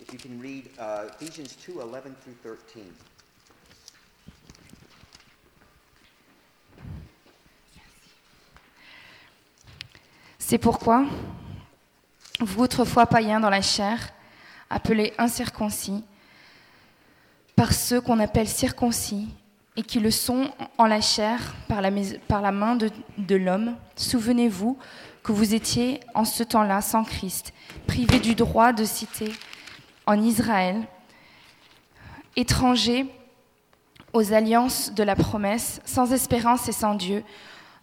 If 0.00 0.12
you 0.12 0.18
can 0.20 0.40
read 0.40 0.70
uh, 0.78 1.08
Ephesians 1.20 1.56
2 1.66 1.80
11 1.80 2.14
through 2.22 2.56
13. 2.72 2.84
C'est 10.50 10.56
pourquoi, 10.56 11.04
vous 12.40 12.62
autrefois 12.62 13.04
païens 13.04 13.38
dans 13.38 13.50
la 13.50 13.60
chair, 13.60 14.14
appelés 14.70 15.12
incirconcis, 15.18 16.02
par 17.54 17.74
ceux 17.74 18.00
qu'on 18.00 18.18
appelle 18.18 18.48
circoncis, 18.48 19.28
et 19.76 19.82
qui 19.82 20.00
le 20.00 20.10
sont 20.10 20.50
en 20.78 20.86
la 20.86 21.02
chair 21.02 21.54
par 21.68 21.82
la, 21.82 21.90
main 22.50 22.76
de, 22.76 22.90
de 23.18 23.36
l'homme, 23.36 23.76
souvenez-vous 23.94 24.78
que 25.22 25.32
vous 25.32 25.52
étiez 25.52 26.00
en 26.14 26.24
ce 26.24 26.42
temps-là 26.44 26.80
sans 26.80 27.04
Christ, 27.04 27.52
privés 27.86 28.18
du 28.18 28.34
droit 28.34 28.72
de 28.72 28.86
citer 28.86 29.34
en 30.06 30.18
Israël, 30.18 30.80
étrangers 32.36 33.04
aux 34.14 34.32
alliances 34.32 34.94
de 34.94 35.02
la 35.02 35.14
promesse, 35.14 35.82
sans 35.84 36.10
espérance 36.14 36.70
et 36.70 36.72
sans 36.72 36.94
Dieu 36.94 37.22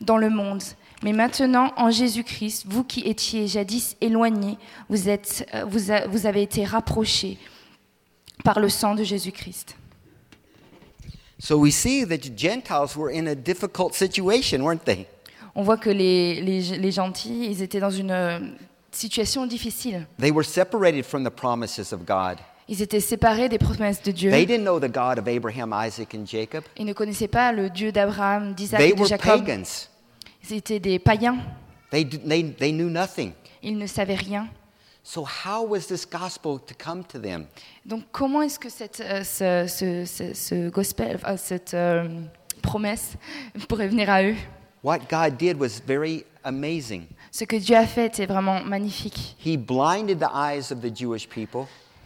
dans 0.02 0.18
le 0.18 0.32
monde. 0.32 0.64
Mais 1.06 1.14
maintenant, 1.14 1.72
en 1.78 1.92
Jésus-Christ, 1.92 2.66
vous 2.68 2.84
qui 2.84 3.02
étiez 3.02 3.46
jadis 3.48 3.96
éloignés, 4.02 4.58
vous, 4.90 5.08
êtes, 5.08 5.48
euh, 5.54 5.64
vous, 5.64 5.92
a- 5.92 6.08
vous 6.08 6.26
avez 6.26 6.42
été 6.42 6.66
rapprochés 6.66 7.38
par 8.44 8.60
le 8.60 8.70
sang 8.70 8.96
de 8.96 9.04
Jésus-Christ. 9.04 9.76
So 11.38 11.58
we 11.60 11.72
see 11.72 12.04
that 12.08 12.18
the 12.28 12.36
Gentiles 12.36 12.96
were 12.98 13.12
in 13.14 13.28
a 13.28 13.36
difficult 13.36 13.94
situation, 13.94 14.62
weren't 14.64 14.84
they? 14.84 15.06
On 15.54 15.62
voit 15.62 15.78
que 15.78 15.92
les, 15.92 16.42
les, 16.42 16.62
les 16.80 16.92
gentils, 16.92 17.50
ils 17.52 17.62
étaient 17.62 17.80
dans 17.80 17.92
une 17.92 18.10
euh, 18.10 18.40
situation 18.92 19.46
difficile. 19.46 20.08
They 20.20 20.32
were 20.32 20.44
separated 20.44 21.04
from 21.06 21.24
the 21.24 21.30
promises 21.30 21.94
of 21.94 22.00
God. 22.04 22.38
Ils 22.68 22.82
étaient 22.82 23.00
séparés 23.00 23.48
des 23.48 23.60
promesses 23.60 24.02
de 24.02 24.12
Dieu. 24.12 24.32
They 24.32 24.48
didn't 24.48 24.64
know 24.64 24.80
the 24.80 24.92
God 24.92 25.20
of 25.20 25.28
Abraham, 25.28 25.72
Isaac, 25.86 26.16
and 26.16 26.26
Jacob. 26.26 26.64
Ils 26.80 26.86
ne 26.88 26.94
connaissaient 26.94 27.28
pas 27.28 27.52
le 27.52 27.70
Dieu 27.70 27.92
d'Abraham, 27.92 28.56
d'Isaac 28.56 28.82
et 28.82 28.94
de 28.94 29.00
were 29.00 29.08
Jacob. 29.08 29.46
pagans. 29.46 29.88
Ils 30.50 30.58
étaient 30.58 30.80
des 30.80 31.00
païens. 31.00 31.38
They, 31.92 32.08
they, 32.08 32.52
they 32.54 32.72
knew 32.72 32.90
nothing. 32.90 33.32
Ils 33.64 33.78
ne 33.78 33.88
savaient 33.88 34.16
rien. 34.16 34.48
So, 35.04 35.24
how 35.24 35.64
was 35.64 35.82
this 35.88 36.06
gospel 36.06 36.60
to 36.60 36.74
come 36.74 37.04
to 37.06 37.20
them? 37.20 37.46
Donc 37.86 38.04
comment 38.12 38.42
est-ce 38.42 38.58
que 38.58 38.70
cette, 38.70 39.02
euh, 39.02 39.24
ce, 39.24 39.68
ce- 39.68 40.06
ce- 40.06 40.34
ce 40.34 40.70
gospel, 40.70 41.18
enfin, 41.18 41.38
cette 41.38 41.75
euh, 41.75 42.08
promesse 42.64 43.14
pourrait 43.70 43.88
venir 43.88 44.10
à 44.10 44.24
eux? 44.24 44.36
What 44.84 45.00
God 45.10 45.38
did 45.38 45.60
was 45.60 45.80
very 45.86 46.25
amazing. 46.44 47.06
Ce 47.32 47.44
que 47.44 47.56
Dieu 47.56 47.75
a 47.75 47.86
fait 47.86 48.20
est 48.20 48.25
vraiment 48.25 48.64
magnifique. 48.64 49.36
He 49.46 49.58
blinded 49.58 50.20
the 50.20 50.30
eyes 50.34 50.72
of 50.72 50.82
the 50.82 50.96
Jewish 50.96 51.28
people 51.30 51.66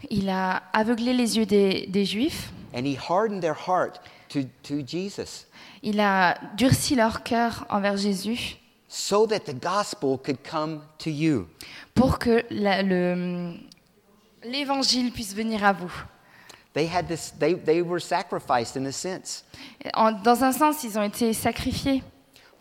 Il 0.09 0.29
a 0.29 0.63
aveuglé 0.73 1.13
les 1.13 1.37
yeux 1.37 1.45
des, 1.45 1.87
des 1.87 2.05
Juifs, 2.05 2.51
and 2.73 2.85
he 2.85 2.95
hardened 2.97 3.41
their 3.41 3.55
heart 3.55 3.99
to, 4.29 4.41
to 4.63 4.81
Jesus 4.85 5.45
il 5.83 5.99
a 5.99 6.37
durci 6.57 6.95
leur 6.95 7.23
cœur 7.23 7.65
envers 7.69 7.97
Jésus 7.97 8.57
so 8.87 9.27
that 9.27 9.39
the 9.41 9.53
gospel 9.59 10.17
could 10.17 10.37
come 10.49 10.81
to 10.97 11.09
you. 11.09 11.47
pour 11.93 12.17
que 12.19 12.43
l'évangile 14.43 15.11
puisse 15.11 15.33
venir 15.33 15.63
à 15.63 15.73
vous. 15.73 15.91
They, 16.73 16.87
had 16.87 17.07
this, 17.07 17.33
they, 17.39 17.55
they 17.55 17.81
were 17.81 17.99
sacrificed 17.99 18.77
in 18.77 18.85
a 18.85 18.91
sense. 18.91 19.43
En- 19.95 20.11
dans 20.11 20.43
un 20.43 20.51
sens, 20.51 20.83
ils 20.83 20.97
ont 20.99 21.03
été 21.03 21.33
sacrifiés. 21.33 22.03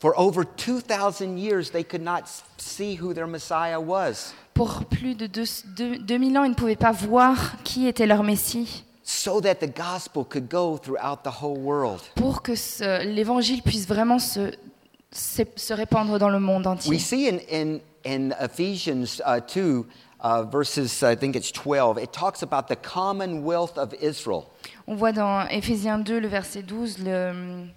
For 0.00 0.12
over 0.18 0.44
2,000 0.44 1.36
years, 1.38 1.70
they 1.70 1.84
could 1.84 2.02
not 2.02 2.22
see 2.56 2.96
who 3.00 3.12
their 3.12 3.26
Messiah 3.26 3.78
was. 3.80 4.32
Pour 4.54 4.84
plus 4.86 5.14
de 5.14 5.26
deux- 5.26 5.44
deux- 5.76 5.98
2000 5.98 6.38
ans, 6.38 6.44
ils 6.44 6.50
ne 6.50 6.54
pouvaient 6.54 6.76
pas 6.76 6.92
voir 6.92 7.62
qui 7.64 7.86
était 7.86 8.06
leur 8.06 8.22
Messie, 8.22 8.84
So 9.10 9.40
that 9.40 9.58
the 9.60 9.66
gospel 9.66 10.22
could 10.22 10.50
go 10.50 10.76
throughout 10.76 11.24
the 11.24 11.30
whole 11.30 11.56
world. 11.56 12.02
pour 12.14 12.42
que 12.42 12.52
l'évangile 13.06 13.62
puisse 13.62 13.86
vraiment 13.86 14.18
se, 14.18 14.52
se, 15.10 15.44
se 15.56 15.72
répandre 15.72 16.18
dans 16.18 16.28
le 16.28 16.38
monde 16.38 16.66
entier. 16.66 16.90
We 16.90 17.00
see 17.00 17.26
in, 17.26 17.38
in, 17.50 17.80
in 18.04 18.34
Ephesians 18.38 19.22
uh, 19.24 19.40
2, 19.40 19.86
uh, 20.20 20.42
verses, 20.42 21.02
I 21.02 21.14
think 21.14 21.36
it's 21.36 21.50
12, 21.50 21.96
it 21.96 22.12
talks 22.12 22.42
about 22.42 22.68
the 22.68 22.76
commonwealth 22.76 23.78
of 23.78 23.94
Israel. 23.94 24.50
On 24.86 24.94
voit 24.94 25.12
dans 25.12 25.46
Éphésiens 25.48 26.04
2, 26.04 26.20
le 26.20 26.28
verset 26.28 26.60
12, 26.60 26.98
le, 26.98 27.68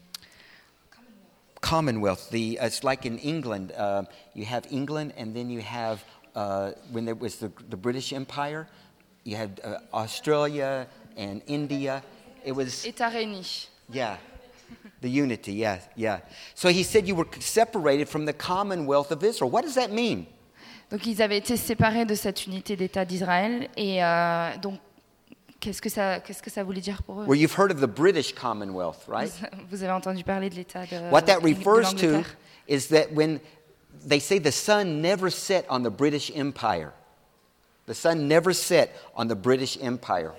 Commonwealth, 1.61 2.29
the, 2.31 2.59
it's 2.61 2.83
like 2.83 3.05
in 3.05 3.17
England, 3.19 3.71
uh, 3.77 4.03
you 4.33 4.43
have 4.43 4.67
England 4.69 5.13
and 5.15 5.33
then 5.33 5.49
you 5.49 5.61
have, 5.61 6.03
uh, 6.35 6.71
when 6.91 7.05
there 7.05 7.15
was 7.15 7.37
the, 7.37 7.49
the 7.69 7.77
British 7.77 8.11
Empire, 8.11 8.67
you 9.23 9.37
had 9.37 9.61
uh, 9.63 9.77
Australia 9.93 10.87
and 11.17 11.41
India. 11.47 12.01
It 12.43 12.53
was, 12.53 12.85
État 12.85 13.09
réunis. 13.09 13.67
yeah, 13.91 14.17
the 15.01 15.09
unity, 15.09 15.53
yeah, 15.53 15.79
yeah. 15.95 16.19
So 16.55 16.69
he 16.69 16.83
said 16.83 17.07
you 17.07 17.15
were 17.15 17.27
separated 17.39 18.07
from 18.09 18.25
the 18.25 18.33
commonwealth 18.33 19.11
of 19.11 19.23
Israel. 19.23 19.49
What 19.49 19.63
does 19.63 19.75
that 19.75 19.91
mean? 19.91 20.27
Donc 20.91 21.05
ils 21.05 21.21
avaient 21.21 21.37
été 21.37 21.55
séparés 21.55 22.05
de 22.05 22.15
cette 22.15 22.45
unité 22.45 22.75
d'État 22.75 23.05
d'Israël. 23.05 23.69
Et 23.77 24.03
euh, 24.03 24.57
donc, 24.61 24.79
qu'est-ce 25.59 25.81
que, 25.81 25.89
ça, 25.89 26.19
qu'est-ce 26.19 26.41
que 26.41 26.49
ça 26.49 26.63
voulait 26.63 26.81
dire 26.81 27.01
pour 27.03 27.21
eux 27.21 27.25
Well, 27.25 27.39
you've 27.39 27.57
heard 27.57 27.71
of 27.71 27.79
the 27.79 27.87
British 27.87 28.33
Commonwealth, 28.33 29.07
right? 29.07 29.31
Vous 29.69 29.83
avez 29.83 29.93
entendu 29.93 30.23
parler 30.23 30.49
de 30.49 30.55
l'État 30.55 30.85
de, 30.85 31.09
What 31.09 31.23
that 31.23 31.41
refers 31.41 31.93
to 31.95 32.23
is 32.67 32.87
that 32.89 33.13
when 33.13 33.39
they 34.05 34.19
say 34.19 34.39
the 34.39 34.51
sun 34.51 35.01
never 35.01 35.29
set 35.29 35.65
on 35.69 35.83
the 35.83 35.89
British 35.89 36.31
Empire, 36.35 36.91
the 37.87 37.93
sun 37.93 38.27
never 38.27 38.53
set 38.53 38.89
on 39.15 39.27
the 39.27 39.35
British 39.35 39.77
Empire. 39.81 40.33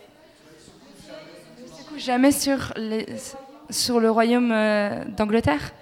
Coup, 1.92 1.98
jamais 1.98 2.32
sur, 2.32 2.72
les- 2.76 3.06
sur 3.70 4.00
le 4.00 4.10
royaume 4.10 4.50
euh, 4.52 5.04
d'Angleterre 5.16 5.72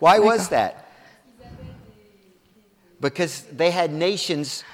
Why 0.00 0.18
was 0.18 0.48
that? 0.50 0.72
Because 3.00 3.44
they 3.56 3.70
had 3.70 3.92
nations 3.92 4.64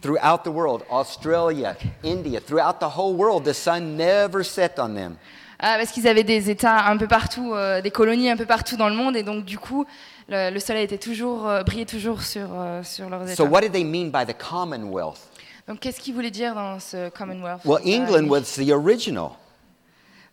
throughout 0.00 0.42
the 0.44 0.48
world 0.48 0.82
Australia, 0.90 1.76
India, 2.04 2.40
throughout 2.40 2.78
the 2.80 2.96
whole 2.96 3.14
world. 3.14 3.44
The 3.44 3.52
sun 3.52 3.96
never 3.96 4.42
set 4.44 4.78
on 4.78 4.94
them. 4.94 5.16
Ah, 5.58 5.76
Parce 5.78 5.92
qu'ils 5.92 6.08
avaient 6.08 6.24
des 6.24 6.50
États 6.50 6.86
un 6.86 6.96
peu 6.96 7.06
partout, 7.06 7.54
euh, 7.54 7.80
des 7.80 7.90
colonies 7.92 8.28
un 8.30 8.36
peu 8.36 8.46
partout 8.46 8.76
dans 8.76 8.88
le 8.88 8.96
monde. 8.96 9.16
Et 9.16 9.22
donc, 9.22 9.44
du 9.44 9.58
coup, 9.58 9.84
le, 10.28 10.50
le 10.50 10.58
soleil 10.58 10.84
était 10.84 10.98
toujours, 10.98 11.48
euh, 11.48 11.62
brillait 11.62 11.84
toujours 11.86 12.22
sur, 12.22 12.48
euh, 12.52 12.82
sur 12.82 13.08
leurs 13.08 13.22
États. 13.24 13.36
So, 13.36 13.44
what 13.46 13.60
did 13.60 13.72
they 13.72 13.84
mean 13.84 14.10
by 14.10 14.26
the 14.26 14.36
Commonwealth? 14.36 15.20
Donc, 15.68 15.78
qu'est-ce 15.78 16.00
qu'il 16.00 16.14
voulait 16.14 16.32
dire 16.32 16.54
dans 16.56 16.80
ce 16.80 17.08
Commonwealth? 17.10 17.60
Well, 17.64 17.80
England 17.84 18.28
was 18.28 18.56
the 18.56 18.72
original, 18.72 19.30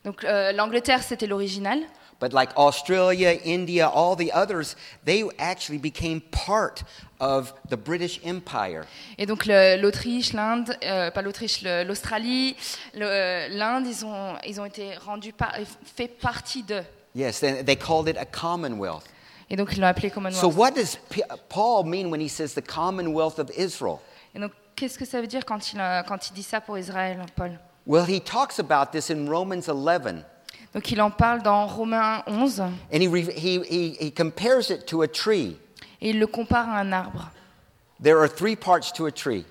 Donc, 0.06 0.24
euh, 0.24 0.52
l'Angleterre, 0.54 1.04
c'était 1.04 1.28
l'original. 1.28 1.80
but 2.20 2.34
like 2.34 2.52
Australia, 2.58 3.34
India, 3.44 3.88
all 3.88 4.16
the 4.16 4.32
others, 4.34 4.76
they 5.06 5.24
actually 5.40 5.78
became 5.78 6.22
part 6.32 6.84
of 7.20 7.54
the 7.70 7.78
British 7.78 8.20
Empire. 8.24 8.86
Et 9.18 9.26
donc 9.26 9.46
l'Autriche, 9.46 10.34
l'Inde, 10.34 10.76
euh, 10.84 11.12
pas 11.12 11.22
l'Autriche, 11.22 11.62
l'Australie, 11.64 12.56
euh, 12.96 13.48
l'Inde, 13.50 13.88
ils 13.88 14.06
ont, 14.06 14.36
ils 14.46 14.60
ont 14.60 14.66
été 14.66 14.96
rendus 14.96 15.34
par, 15.34 15.56
fait 15.84 16.08
partie 16.08 16.64
d'eux. 16.64 16.84
Yes, 17.16 17.40
they 17.40 17.76
called 17.76 18.08
it 18.08 18.18
a 18.18 18.26
Commonwealth. 18.26 19.06
Et 19.50 19.56
donc 19.56 19.70
ils 19.74 19.80
l'ont 19.82 19.88
appelé 19.88 20.12
Commonwealth. 20.12 20.42
So, 20.42 20.50
what 20.50 20.72
does 20.72 20.98
Paul 21.50 21.84
mean 21.84 22.12
when 22.12 22.22
he 22.22 22.30
says 22.30 22.54
the 22.54 22.62
Commonwealth 22.62 23.40
of 23.40 23.50
Israel? 23.58 24.00
Et 24.36 24.40
donc 24.40 24.52
qu'est-ce 24.76 24.98
que 24.98 25.06
ça 25.06 25.20
veut 25.20 25.28
dire 25.28 25.44
quand 25.46 25.74
il, 25.74 25.80
euh, 25.80 26.04
quand 26.04 26.30
il 26.30 26.34
dit 26.34 26.44
ça 26.44 26.62
pour 26.62 26.78
Israël, 26.78 27.20
Paul? 27.36 27.58
Well, 27.90 28.06
he 28.06 28.20
talks 28.20 28.60
about 28.60 28.92
this 28.92 29.10
in 29.10 29.28
Romans 29.28 29.68
11, 29.68 30.24
Donc 30.76 30.92
il 30.92 31.02
en 31.02 31.10
parle 31.10 31.42
dans 31.42 31.66
Romains 31.66 32.22
11 32.28 32.60
and 32.62 33.02
he, 33.02 33.08
he, 33.32 33.60
he, 33.64 33.98
he 34.00 34.12
compares 34.12 34.70
it 34.70 34.86
to 34.86 35.02
a 35.02 35.08
tree. 35.08 35.58
et 36.00 36.12
il 36.12 36.20
le 36.20 36.28
compare 36.28 36.70
à 36.70 36.82
un 36.82 36.92
arbre. 36.94 37.32
There 38.00 38.20
are 38.20 38.28
three 38.28 38.56
parts 38.56 38.92
to 38.94 39.08
a 39.08 39.12
tree 39.12 39.44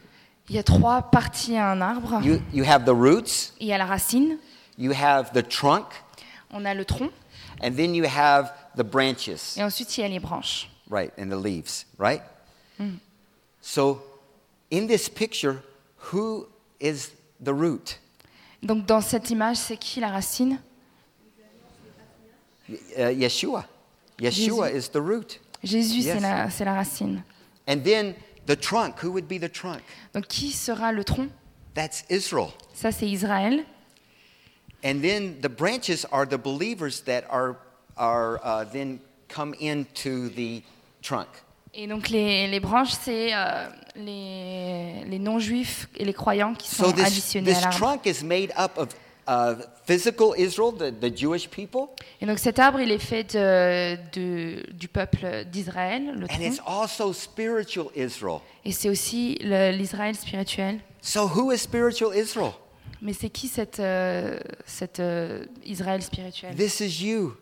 Il 0.48 0.54
y 0.54 0.58
a 0.60 0.62
trois 0.62 1.02
parties 1.02 1.56
à 1.56 1.72
un 1.72 1.80
arbre. 1.82 2.20
you, 2.22 2.40
you 2.52 2.62
have 2.62 2.84
the 2.84 2.94
roots, 2.94 3.52
Il 3.58 3.66
y 3.66 3.72
a 3.72 3.78
la 3.78 3.86
racine, 3.86 4.38
you 4.76 4.92
have 4.92 5.32
the 5.32 5.42
trunk, 5.42 5.86
on 6.52 6.64
a 6.64 6.74
le 6.74 6.84
tronc 6.84 7.10
and 7.60 7.72
then 7.76 7.92
you 7.92 8.04
have 8.04 8.52
the 8.76 8.84
branches, 8.84 9.56
et 9.58 9.64
ensuite 9.64 9.98
il 9.98 10.02
y 10.02 10.06
a 10.06 10.08
les 10.08 10.20
branches. 10.20 10.68
right, 10.88 11.12
and 11.18 11.28
the 11.28 11.36
leaves, 11.36 11.86
right? 11.98 12.22
Hmm. 12.78 12.98
So, 13.60 14.00
in 14.70 14.86
this 14.86 15.08
picture, 15.08 15.60
who 16.12 16.46
is 16.78 17.10
the 17.40 17.52
root? 17.52 17.98
Donc 18.62 18.86
dans 18.86 19.00
cette 19.00 19.30
image, 19.30 19.56
c'est 19.56 19.76
qui 19.76 20.00
la 20.00 20.08
racine? 20.10 20.60
Uh, 22.68 23.12
Yeshua. 23.14 23.64
Yeshua 24.18 24.70
is 24.74 24.88
the 24.90 25.00
root. 25.00 25.40
Jésus, 25.62 26.00
Yes. 26.02 26.14
c'est 26.14 26.20
la, 26.20 26.50
c'est 26.50 26.64
la 26.64 26.74
racine. 26.74 27.22
And 27.66 27.82
then 27.82 28.14
the 28.46 28.56
trunk, 28.56 29.02
who 29.02 29.10
would 29.12 29.26
be 29.28 29.38
the 29.38 29.50
trunk? 29.50 29.82
Donc 30.12 30.26
qui 30.26 30.50
sera 30.52 30.92
le 30.92 31.04
tronc? 31.04 31.30
That's 31.74 32.04
Israel. 32.10 32.52
Ça, 32.74 32.92
c'est 32.92 33.08
Israël. 33.08 33.64
And 34.84 35.00
then 35.02 35.40
the 35.40 35.48
branches 35.48 36.04
are 36.12 36.26
the 36.26 36.38
believers 36.38 37.00
that 37.02 37.24
are, 37.30 37.56
are 37.96 38.38
uh, 38.44 38.64
then 38.64 39.00
come 39.28 39.54
into 39.60 40.28
the 40.30 40.62
trunk. 41.02 41.28
Et 41.74 41.86
donc 41.86 42.08
les, 42.08 42.48
les 42.48 42.60
branches, 42.60 42.92
c'est 43.02 43.30
euh, 43.34 43.68
les, 43.96 45.04
les 45.06 45.18
non-juifs 45.18 45.88
et 45.96 46.04
les 46.04 46.12
croyants 46.14 46.54
qui 46.54 46.68
sont 46.74 46.84
So 46.84 46.92
this, 46.92 47.04
additionnés 47.04 47.46
this 47.52 47.58
à 47.58 47.60
l'arbre. 47.70 47.76
trunk 47.76 48.06
is 48.06 48.24
made 48.24 48.50
up 48.58 48.72
of 48.76 48.88
uh, 49.28 49.62
physical 49.84 50.32
Israel, 50.38 50.72
the, 50.72 50.90
the 50.98 51.14
Jewish 51.16 51.48
people, 51.48 51.88
Et 52.20 52.26
donc 52.26 52.38
cet 52.38 52.58
arbre, 52.58 52.80
il 52.80 52.90
est 52.90 52.98
fait 52.98 53.34
de, 53.34 53.96
de- 54.12 54.72
du 54.72 54.88
peuple 54.88 55.44
d'Israël, 55.52 56.14
le 56.16 56.24
and 56.30 56.40
it's 56.40 56.60
also 56.66 57.12
spiritual 57.12 57.88
Israel. 57.94 58.40
et 58.64 58.72
c'est 58.72 58.88
aussi 58.88 59.38
l'Israël 59.42 60.14
spirituel. 60.16 60.80
So 61.02 61.26
who 61.28 61.52
is 61.52 61.58
spiritual 61.58 62.16
Israel? 62.16 62.52
Mais 63.02 63.12
c'est 63.12 63.28
qui 63.30 63.46
cet 63.46 63.78
euh, 63.78 64.38
cet, 64.66 64.98
euh, 64.98 65.44
Israël 65.64 66.02
spirituel? 66.02 66.54
This 66.56 66.80
is 66.80 67.04
you. 67.06 67.34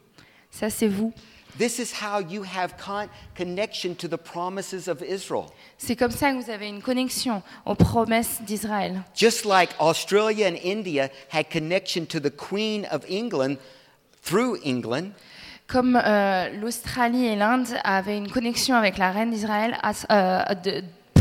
Ça, 0.50 0.68
c'est 0.70 0.88
vous. 0.88 1.12
This 1.58 1.78
is 1.78 1.92
how 2.02 2.20
you 2.20 2.42
have 2.44 2.76
con- 2.76 3.08
connection 3.34 3.94
to 3.96 4.08
the 4.08 4.18
promises 4.18 4.88
of 4.88 5.02
Israel. 5.02 5.46
C'est 5.78 5.96
comme 5.96 6.10
ça 6.10 6.30
que 6.32 6.36
vous 6.42 6.50
avez 6.50 6.68
une 6.68 6.82
connexion 6.82 7.42
aux 7.64 7.74
promesses 7.74 8.42
d'Israël. 8.42 9.02
Just 9.14 9.44
like 9.46 9.70
Australia 9.80 10.46
and 10.48 10.56
India 10.62 11.08
had 11.32 11.48
connection 11.50 12.04
to 12.06 12.20
the 12.20 12.30
Queen 12.30 12.86
of 12.92 13.04
England 13.08 13.56
through 14.22 14.58
England, 14.64 15.12
Comme 15.68 15.96
euh, 15.96 16.48
l'Australie 16.60 17.26
et 17.26 17.34
l'Inde 17.36 17.66
avaient 17.82 18.18
une 18.18 18.30
connexion 18.30 18.76
avec 18.76 18.98
la 18.98 19.10
reine 19.10 19.30
d'Israël, 19.30 19.76
euh, 20.12 20.42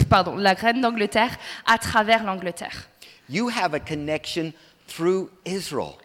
pardon, 0.09 0.35
la 0.35 0.53
reine 0.53 0.81
d'Angleterre 0.81 1.35
à 1.65 1.77
travers 1.79 2.23
l'Angleterre. 2.23 2.87
you 3.27 3.49
have 3.49 3.73
a 3.73 3.79
connection 3.79 4.53
through 4.87 5.29
Israel. 5.45 5.95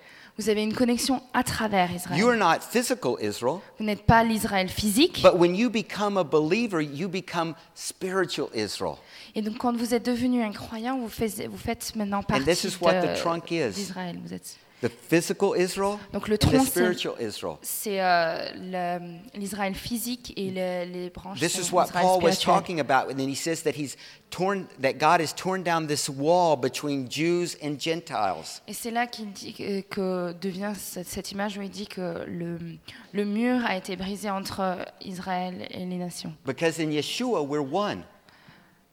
Vous 0.40 0.48
avez 0.48 0.62
une 0.62 0.72
connexion 0.72 1.20
à 1.34 1.42
travers 1.42 1.92
Israël. 1.92 2.18
You 2.18 2.28
are 2.30 2.36
not 2.36 2.60
physical 2.70 3.16
Israel, 3.20 3.58
Vous 3.78 3.84
n'êtes 3.84 4.06
pas 4.06 4.24
l'Israël 4.24 4.70
physique. 4.70 5.20
but 5.22 5.34
when 5.34 5.54
you 5.54 5.68
become 5.68 6.16
a 6.16 6.24
believer, 6.24 6.80
you 6.80 7.08
become 7.10 7.54
spiritual 7.74 8.48
Israel. 8.54 8.94
Et 9.34 9.42
donc, 9.42 9.58
quand 9.58 9.76
vous 9.76 9.92
êtes 9.92 10.06
devenu 10.06 10.42
un 10.42 10.50
croyant, 10.52 10.98
vous 10.98 11.10
faites, 11.10 11.46
vous 11.46 11.58
faites 11.58 11.94
maintenant 11.94 12.22
partie 12.22 12.44
this 12.46 12.64
is 12.64 12.78
what 12.80 13.02
de- 13.02 13.08
the 13.08 13.20
trunk 13.20 13.50
is. 13.50 13.72
d'Israël. 13.74 14.16
Vous 14.24 14.32
êtes- 14.32 14.56
The 14.82 14.88
physical 14.88 15.50
Israel 15.58 15.98
Donc 16.12 16.26
le 16.28 16.38
tronc, 16.38 16.60
c'est 16.64 16.70
spiritual 16.70 17.14
Israel. 17.20 17.56
c'est, 17.60 18.00
euh, 18.00 18.98
l'Israël 19.34 19.74
physique 19.74 20.32
et 20.36 20.50
le- 20.50 20.90
les 20.90 21.10
branches. 21.10 21.38
This 21.38 21.56
is 21.58 21.70
what 21.70 21.88
Paul 21.92 22.22
was 22.22 22.36
talking 22.38 22.80
about, 22.80 23.10
and 23.10 23.16
then 23.16 23.28
he 23.28 23.36
says 23.36 23.62
that 23.64 23.72
he's 23.76 23.96
torn, 24.30 24.66
that 24.80 24.94
God 24.94 25.20
has 25.20 25.34
torn 25.34 25.62
down 25.62 25.86
this 25.86 26.08
wall 26.08 26.56
between 26.56 27.08
Jews 27.10 27.56
and 27.62 27.78
Gentiles. 27.78 28.62
Et 28.66 28.72
c'est 28.72 28.90
là 28.90 29.06
qu'il 29.06 29.30
dit 29.32 29.52
que, 29.52 29.82
que 29.82 30.32
devient 30.40 30.72
cette, 30.74 31.08
cette 31.08 31.30
image 31.32 31.58
où 31.58 31.62
il 31.62 31.70
dit 31.70 31.86
que 31.86 32.24
le, 32.26 32.58
le 33.12 33.24
mur 33.26 33.60
a 33.66 33.76
été 33.76 33.96
brisé 33.96 34.30
entre 34.30 34.78
Israël 35.02 35.66
et 35.70 35.84
les 35.84 35.96
nations. 35.98 36.32
Because 36.46 36.80
in 36.80 36.90
Yeshua, 36.90 37.42
we're 37.42 37.60
one. 37.70 38.02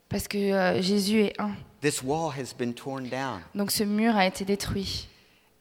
Parce 0.09 0.27
que 0.27 0.37
euh, 0.37 0.81
Jésus 0.81 1.21
est 1.21 1.39
un. 1.39 1.51
This 1.81 2.01
wall 2.03 2.31
has 2.37 2.53
been 2.57 2.73
torn 2.73 3.07
down, 3.07 3.39
Donc 3.55 3.71
ce 3.71 3.83
mur 3.85 4.15
a 4.17 4.25
été 4.25 4.43
détruit. 4.43 5.07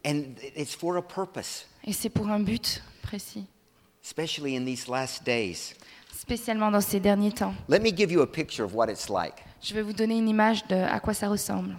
And 0.06 0.36
it's 0.56 0.74
for 0.74 0.96
a 0.96 1.02
purpose, 1.02 1.66
Et 1.84 1.92
c'est 1.92 2.08
pour 2.10 2.28
un 2.28 2.40
but 2.40 2.82
précis, 3.02 3.44
especially 4.04 4.56
in 4.56 4.64
these 4.64 4.88
last 4.88 5.24
days. 5.24 5.74
spécialement 6.14 6.70
dans 6.70 6.80
ces 6.80 7.00
derniers 7.00 7.32
temps. 7.32 7.54
Let 7.68 7.80
me 7.80 7.90
give 7.94 8.10
you 8.10 8.22
a 8.22 8.26
picture 8.26 8.64
of 8.64 8.74
what 8.74 8.88
it's 8.88 9.08
like. 9.08 9.34
Je 9.62 9.74
vais 9.74 9.82
vous 9.82 9.92
donner 9.92 10.16
une 10.18 10.28
image 10.28 10.66
de 10.68 10.76
à 10.76 11.00
quoi 11.00 11.12
ça 11.14 11.28
ressemble. 11.28 11.76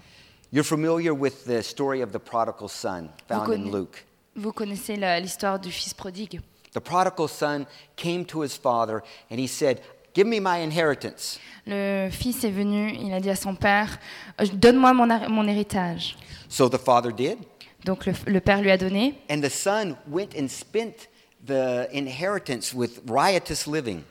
You're 0.52 0.66
familiar 0.66 1.12
with 1.14 1.46
the 1.46 1.62
story 1.62 2.02
of 2.04 2.12
the 2.12 2.20
prodigal 2.20 2.70
son 2.70 3.10
found 3.28 3.50
in 3.54 3.72
Luke. 3.72 4.06
Vous 4.36 4.52
connaissez 4.54 4.96
l'histoire 5.20 5.60
du 5.60 5.72
fils 5.72 5.94
prodigue. 5.94 6.40
The 6.74 6.80
prodigal 6.80 7.28
son 7.28 7.66
came 7.96 8.24
to 8.26 8.44
his 8.44 8.56
father 8.56 9.02
and 9.32 9.38
he 9.40 9.48
said, 9.48 9.82
Give 10.14 10.26
me 10.26 10.40
my 10.40 10.60
inheritance. 10.64 11.40
Le 11.66 12.10
fils 12.12 12.44
est 12.44 12.52
venu, 12.52 12.92
il 12.92 13.14
a 13.14 13.20
dit 13.20 13.30
à 13.30 13.36
son 13.36 13.56
père, 13.56 14.00
Euh, 14.40 14.46
donne-moi 14.54 14.94
mon, 14.94 15.08
mon 15.30 15.48
héritage. 15.48 16.16
So 16.50 16.70
the 16.70 16.78
father 16.78 17.12
did. 17.12 17.38
Donc 17.86 18.06
le, 18.06 18.14
le 18.26 18.40
père 18.40 18.62
lui 18.62 18.72
a 18.72 18.78
donné, 18.78 19.16
And 19.30 19.42
the 19.42 19.50
son 19.50 19.96
went 20.10 20.30
and 20.40 20.48
spent 20.50 21.08
the 21.46 21.88
inheritance 21.94 22.74
with 22.74 23.02
riotous 23.10 23.68
living. 23.68 24.02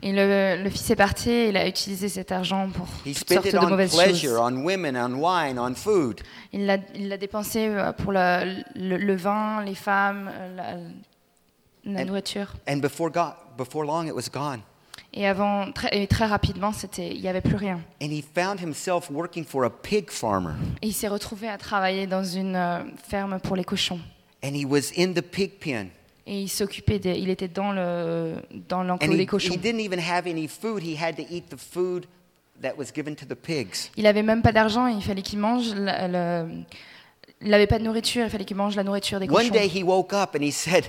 et 0.00 0.12
le, 0.12 0.62
le 0.62 0.70
fils 0.70 0.90
est 0.90 0.96
parti, 0.96 1.28
et 1.30 1.48
il 1.48 1.56
a 1.56 1.66
utilisé 1.66 2.08
cet 2.08 2.30
argent 2.32 2.70
pour 2.70 2.86
He 3.04 3.12
toutes 3.14 3.16
spent 3.28 3.34
sortes 3.42 3.52
de 3.64 3.70
mauvaises 3.70 3.94
pleasure, 3.96 4.38
choses. 4.38 4.40
on 4.40 4.56
women, 4.64 4.96
on 4.96 5.14
wine, 5.14 5.58
on 5.58 5.74
food. 5.74 6.20
Il 6.52 6.66
l'a 6.66 6.78
il 6.94 7.08
l'a 7.08 7.16
dépensé 7.18 7.66
euh, 7.66 7.92
pour 7.92 8.12
la- 8.12 8.44
le, 8.44 8.96
le 8.96 9.16
vin, 9.16 9.62
les 9.64 9.74
femmes, 9.74 10.30
euh, 10.32 10.56
la, 10.56 11.92
la 11.92 12.00
And- 12.02 12.04
nourriture. 12.06 12.54
And 12.68 12.76
before, 12.76 13.10
God, 13.10 13.32
before 13.58 13.84
long, 13.84 14.06
it 14.06 14.14
was 14.14 14.28
gone. 14.32 14.60
Et 15.14 15.26
avant, 15.26 15.72
très, 15.72 16.02
et 16.02 16.06
très 16.06 16.26
rapidement, 16.26 16.72
c'était, 16.72 17.14
il 17.14 17.20
n'y 17.20 17.28
avait 17.28 17.40
plus 17.40 17.56
rien. 17.56 17.80
And 18.02 18.06
he 18.10 18.22
found 18.34 18.60
himself 18.60 19.10
working 19.10 19.44
for 19.44 19.64
a 19.64 19.70
pig 19.70 20.10
farmer. 20.10 20.52
Et 20.82 20.88
il 20.88 20.92
s'est 20.94 21.08
retrouvé 21.08 21.48
à 21.48 21.56
travailler 21.58 22.06
dans 22.06 22.24
une 22.24 22.56
euh, 22.56 22.80
ferme 23.08 23.40
pour 23.40 23.56
les 23.56 23.64
cochons. 23.64 24.00
And 24.44 24.54
he 24.54 24.64
was 24.64 24.92
in 24.96 25.12
the 25.14 25.22
pig 25.22 25.52
pen. 25.58 25.88
Et 26.26 26.42
il 26.42 26.48
s'occupait, 26.48 26.98
des- 26.98 27.18
il 27.18 27.30
était 27.30 27.48
dans 27.48 27.72
le 27.72 28.34
dans 28.68 28.82
l'enclos 28.82 29.12
he, 29.12 29.16
des 29.16 29.22
he 29.22 29.26
cochons. 29.26 29.54
didn't 29.56 29.80
even 29.80 29.98
have 29.98 30.26
any 30.26 30.46
food. 30.46 30.82
He 30.82 30.94
had 31.02 31.16
to 31.16 31.22
eat 31.30 31.48
the 31.48 31.56
food 31.56 32.04
that 32.60 32.74
was 32.76 32.86
given 32.94 33.14
to 33.16 33.24
the 33.24 33.34
pigs. 33.34 33.90
Il 33.96 34.06
avait 34.06 34.22
même 34.22 34.42
pas 34.42 34.52
d'argent, 34.52 34.86
il 34.86 35.02
fallait 35.02 35.22
qu'il 35.22 35.38
mange. 35.38 35.74
la- 35.74 36.06
le- 36.08 36.48
il 37.40 37.48
n'avait 37.50 37.66
pas 37.68 37.78
de 37.78 37.84
nourriture, 37.84 38.24
il 38.24 38.30
fallait 38.30 38.44
qu'il 38.44 38.56
mange 38.56 38.76
la 38.76 38.82
nourriture 38.84 39.20
des 39.20 39.26
One 39.28 39.48
cochons. 39.48 39.52
day 39.54 39.68
he 39.68 39.82
woke 39.82 40.12
up 40.12 40.34
and 40.36 40.42
he 40.42 40.50
said, 40.52 40.84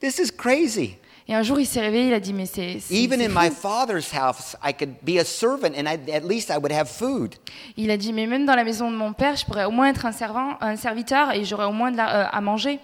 This 0.00 0.18
is 0.18 0.30
crazy. 0.30 0.96
Et 1.28 1.34
un 1.34 1.42
jour, 1.42 1.58
il 1.58 1.66
s'est 1.66 1.80
réveillé, 1.80 2.06
il 2.08 2.14
a 2.14 2.20
dit 2.20 2.32
mais 2.32 2.46
c'est 2.46 2.76
Even 2.90 3.18
c'est 3.18 3.26
in 3.26 3.30
fou. 3.30 3.38
my 3.40 3.50
father's 3.50 4.12
house, 4.14 4.56
I 4.64 4.72
could 4.72 4.94
be 5.02 5.18
a 5.18 5.24
servant 5.24 5.72
and 5.76 5.86
I, 5.88 5.98
at 6.12 6.20
least 6.20 6.50
I 6.50 6.56
would 6.56 6.70
have 6.70 6.88
food. 6.88 7.34
Il 7.76 7.90
a 7.90 7.96
dit 7.96 8.12
mais 8.12 8.26
même 8.28 8.46
dans 8.46 8.54
la 8.54 8.62
maison 8.62 8.90
de 8.92 8.96
mon 8.96 9.12
père, 9.12 9.34
je 9.34 9.44
pourrais 9.44 9.64
au 9.64 9.72
moins 9.72 9.88
être 9.88 10.06
un 10.06 10.12
servant, 10.12 10.56
un 10.60 10.76
serviteur 10.76 11.32
et 11.32 11.44
j'aurais 11.44 11.64
au 11.64 11.72
moins 11.72 11.90
de 11.90 11.96
la- 11.96 12.26
euh, 12.26 12.28
à 12.30 12.40
manger. 12.40 12.78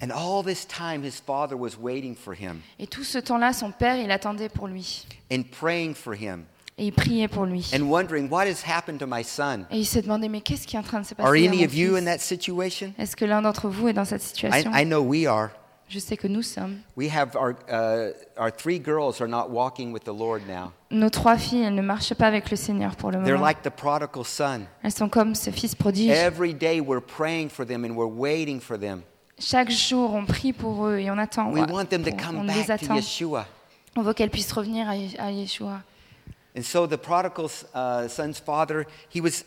And 0.00 0.10
all 0.10 0.44
this 0.44 0.66
time, 0.66 1.02
his 1.02 1.20
father 1.24 1.56
was 1.56 1.76
waiting 1.80 2.14
for 2.14 2.34
him 2.34 2.60
Et 2.78 2.86
tout 2.86 3.02
ce 3.04 3.18
temps-là, 3.18 3.52
son 3.52 3.72
père, 3.72 3.96
il 3.96 4.10
attendait 4.12 4.48
pour 4.48 4.68
lui 4.68 5.06
and 5.32 5.42
praying 5.58 5.94
for 5.94 6.14
him 6.14 6.44
et 6.76 6.86
il 6.86 6.92
priait 6.92 7.26
pour 7.26 7.46
lui. 7.46 7.68
and 7.74 7.82
wondering, 7.88 8.28
What 8.30 8.44
has 8.46 8.62
happened 8.64 8.98
to 9.00 9.06
my 9.08 9.24
son? 9.24 9.64
Et 9.72 9.78
il 9.78 9.86
s'est 9.86 10.02
demandé 10.02 10.28
mais 10.28 10.40
qu'est-ce 10.42 10.66
qui 10.66 10.76
est 10.76 10.78
en 10.78 10.82
train 10.84 11.00
de 11.00 11.06
se 11.06 11.14
passer 11.14 11.26
Are 11.26 11.32
à 11.34 11.36
any 11.36 11.58
mon 11.60 11.64
of 11.64 11.74
you 11.74 11.96
fils? 11.96 12.02
in 12.02 12.04
that 12.04 12.18
situation? 12.18 12.92
Est-ce 12.98 13.16
que 13.16 13.24
l'un 13.24 13.40
d'entre 13.42 13.68
vous 13.68 13.88
est 13.88 13.92
dans 13.94 14.04
cette 14.04 14.22
I, 14.22 14.26
situation? 14.26 14.70
I 14.74 14.84
know 14.84 15.00
we 15.00 15.26
are. 15.26 15.48
Je 15.88 15.98
sais 15.98 16.16
que 16.18 16.28
nous 16.28 16.42
sommes. 16.42 16.80
We 16.96 17.08
have 17.10 17.34
our, 17.34 17.54
uh, 17.70 18.12
our 18.36 18.50
three 18.54 18.78
girls 18.78 19.20
are 19.22 19.28
not 19.28 19.48
walking 19.50 19.90
with 19.92 20.04
the 20.04 20.12
Lord 20.12 20.42
now. 20.46 20.72
Nos 20.90 21.08
trois 21.10 21.38
filles, 21.38 21.62
elles 21.64 21.74
ne 21.74 21.80
marchent 21.82 22.12
pas 22.14 22.26
avec 22.26 22.50
le 22.50 22.56
Seigneur 22.56 22.94
pour 22.96 23.10
le 23.10 23.22
They're 23.24 23.38
moment. 23.38 23.46
like 23.46 23.62
the 23.62 23.70
prodigal 23.70 24.24
son. 24.24 24.66
Elles 24.82 24.92
sont 24.92 25.08
comme 25.08 25.34
ce 25.34 25.50
fils 25.50 25.74
prodige. 25.74 26.10
Every 26.10 26.52
day 26.52 26.80
we're 26.80 27.00
praying 27.00 27.48
for 27.48 27.64
them 27.66 27.84
and 27.84 27.96
we're 27.96 28.06
waiting 28.12 28.60
for 28.60 28.78
them. 28.78 29.00
Chaque 29.38 29.70
jour, 29.70 30.12
on 30.14 30.26
prie 30.26 30.52
pour 30.52 30.86
eux 30.88 30.98
et 30.98 31.10
on 31.10 31.16
attend. 31.16 31.52
We 31.52 31.62
ouais, 31.62 31.72
want 31.72 31.86
them 31.86 32.02
to 32.04 32.10
pour- 32.10 32.20
come 32.20 32.36
on 32.38 32.42
les 32.42 32.64
back 32.64 32.66
to 32.66 32.72
attend. 32.86 32.96
Yeshua. 32.96 33.46
On 33.96 34.02
veut 34.02 34.12
qu'elles 34.12 34.30
puissent 34.30 34.52
revenir 34.52 34.88
à, 34.88 34.94
Ye- 34.96 35.16
à 35.18 35.30
Yeshua. 35.30 35.80
And 36.56 36.62
so 36.62 36.86
the 36.86 36.96
prodigal 36.98 37.46
uh, 37.74 38.08
son's 38.08 38.38
father, 38.40 38.84
he 39.14 39.20
was 39.22 39.44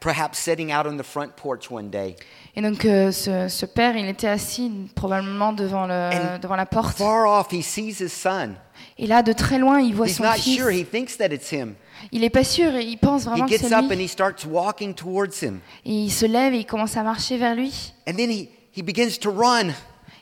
perhaps 0.00 0.38
sitting 0.38 0.70
out 0.72 0.86
on 0.86 0.96
the 0.96 1.02
front 1.02 1.34
porch 1.36 1.70
one 1.70 1.88
day. 1.90 2.16
Et 2.54 2.60
donc, 2.60 2.84
euh, 2.84 3.10
ce, 3.10 3.48
ce 3.48 3.64
père, 3.64 3.96
il 3.96 4.06
était 4.06 4.28
assis 4.28 4.70
probablement 4.94 5.52
devant, 5.54 5.86
le, 5.86 5.92
And 5.94 6.38
devant 6.42 6.56
la 6.56 6.66
porte. 6.66 6.98
Far 6.98 7.26
off, 7.26 7.46
he 7.52 7.62
sees 7.62 8.00
his 8.02 8.10
son. 8.10 8.50
Et 8.98 9.06
là, 9.06 9.22
de 9.22 9.32
très 9.32 9.58
loin, 9.58 9.80
il 9.80 9.94
voit 9.94 10.06
He's 10.08 10.16
son 10.16 10.24
not 10.24 10.34
fils. 10.34 10.58
sure. 10.58 10.70
He 10.70 10.84
thinks 10.84 11.16
that 11.16 11.28
it's 11.32 11.50
him. 11.50 11.74
Il 12.10 12.20
n'est 12.20 12.30
pas 12.30 12.44
sûr 12.44 12.74
et 12.74 12.84
il 12.84 12.98
pense 12.98 13.22
He 13.22 13.26
vraiment 13.26 13.46
que 13.46 13.52
gets 13.52 13.58
c'est 13.68 13.72
up 13.72 13.84
and 13.90 13.94
lui. 13.94 14.04
he 14.04 14.08
starts 14.08 14.44
walking 14.44 14.92
towards 14.92 15.40
him. 15.42 15.60
Et 15.86 15.92
il 15.92 16.10
se 16.10 16.26
lève 16.26 16.52
et 16.52 16.58
il 16.58 16.66
commence 16.66 16.96
à 16.96 17.02
marcher 17.02 17.38
vers 17.38 17.54
lui. 17.54 17.94
And 18.06 18.14
then 18.14 18.30
he, 18.30 18.48
he 18.76 18.82
begins 18.82 19.18
to 19.20 19.30
run. 19.30 19.72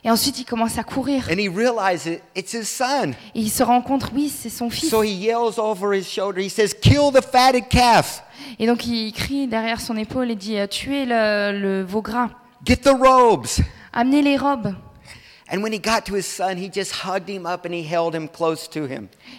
Et 0.03 0.09
ensuite, 0.09 0.39
il 0.39 0.45
commence 0.45 0.77
à 0.79 0.83
courir. 0.83 1.27
And 1.31 1.37
he 1.37 1.47
realizes 1.47 2.07
it, 2.07 2.21
it's 2.35 2.53
his 2.53 2.65
son. 2.65 3.11
Et 3.35 3.41
il 3.41 3.51
se 3.51 3.61
rend 3.61 3.81
compte, 3.81 4.09
oui, 4.15 4.29
c'est 4.35 4.49
son 4.49 4.69
fils. 4.69 4.89
So 4.89 5.03
he 5.03 5.11
yells 5.13 5.59
over 5.59 5.95
his 5.95 6.05
shoulder. 6.05 6.41
He 6.43 6.49
says, 6.49 6.73
Kill 6.81 7.11
the 7.13 7.21
fatted 7.21 7.67
calf. 7.69 8.23
Et 8.57 8.65
donc, 8.65 8.85
il 8.87 9.11
crie 9.13 9.47
derrière 9.47 9.79
son 9.79 9.95
épaule 9.97 10.31
et 10.31 10.35
dit 10.35 10.57
euh, 10.57 10.65
Tuez 10.65 11.05
le, 11.05 11.51
le 11.59 11.83
veau 11.83 12.01
gras, 12.01 12.29
Get 12.65 12.77
the 12.77 12.89
robes. 12.89 13.45
amenez 13.93 14.23
les 14.23 14.37
robes. 14.37 14.73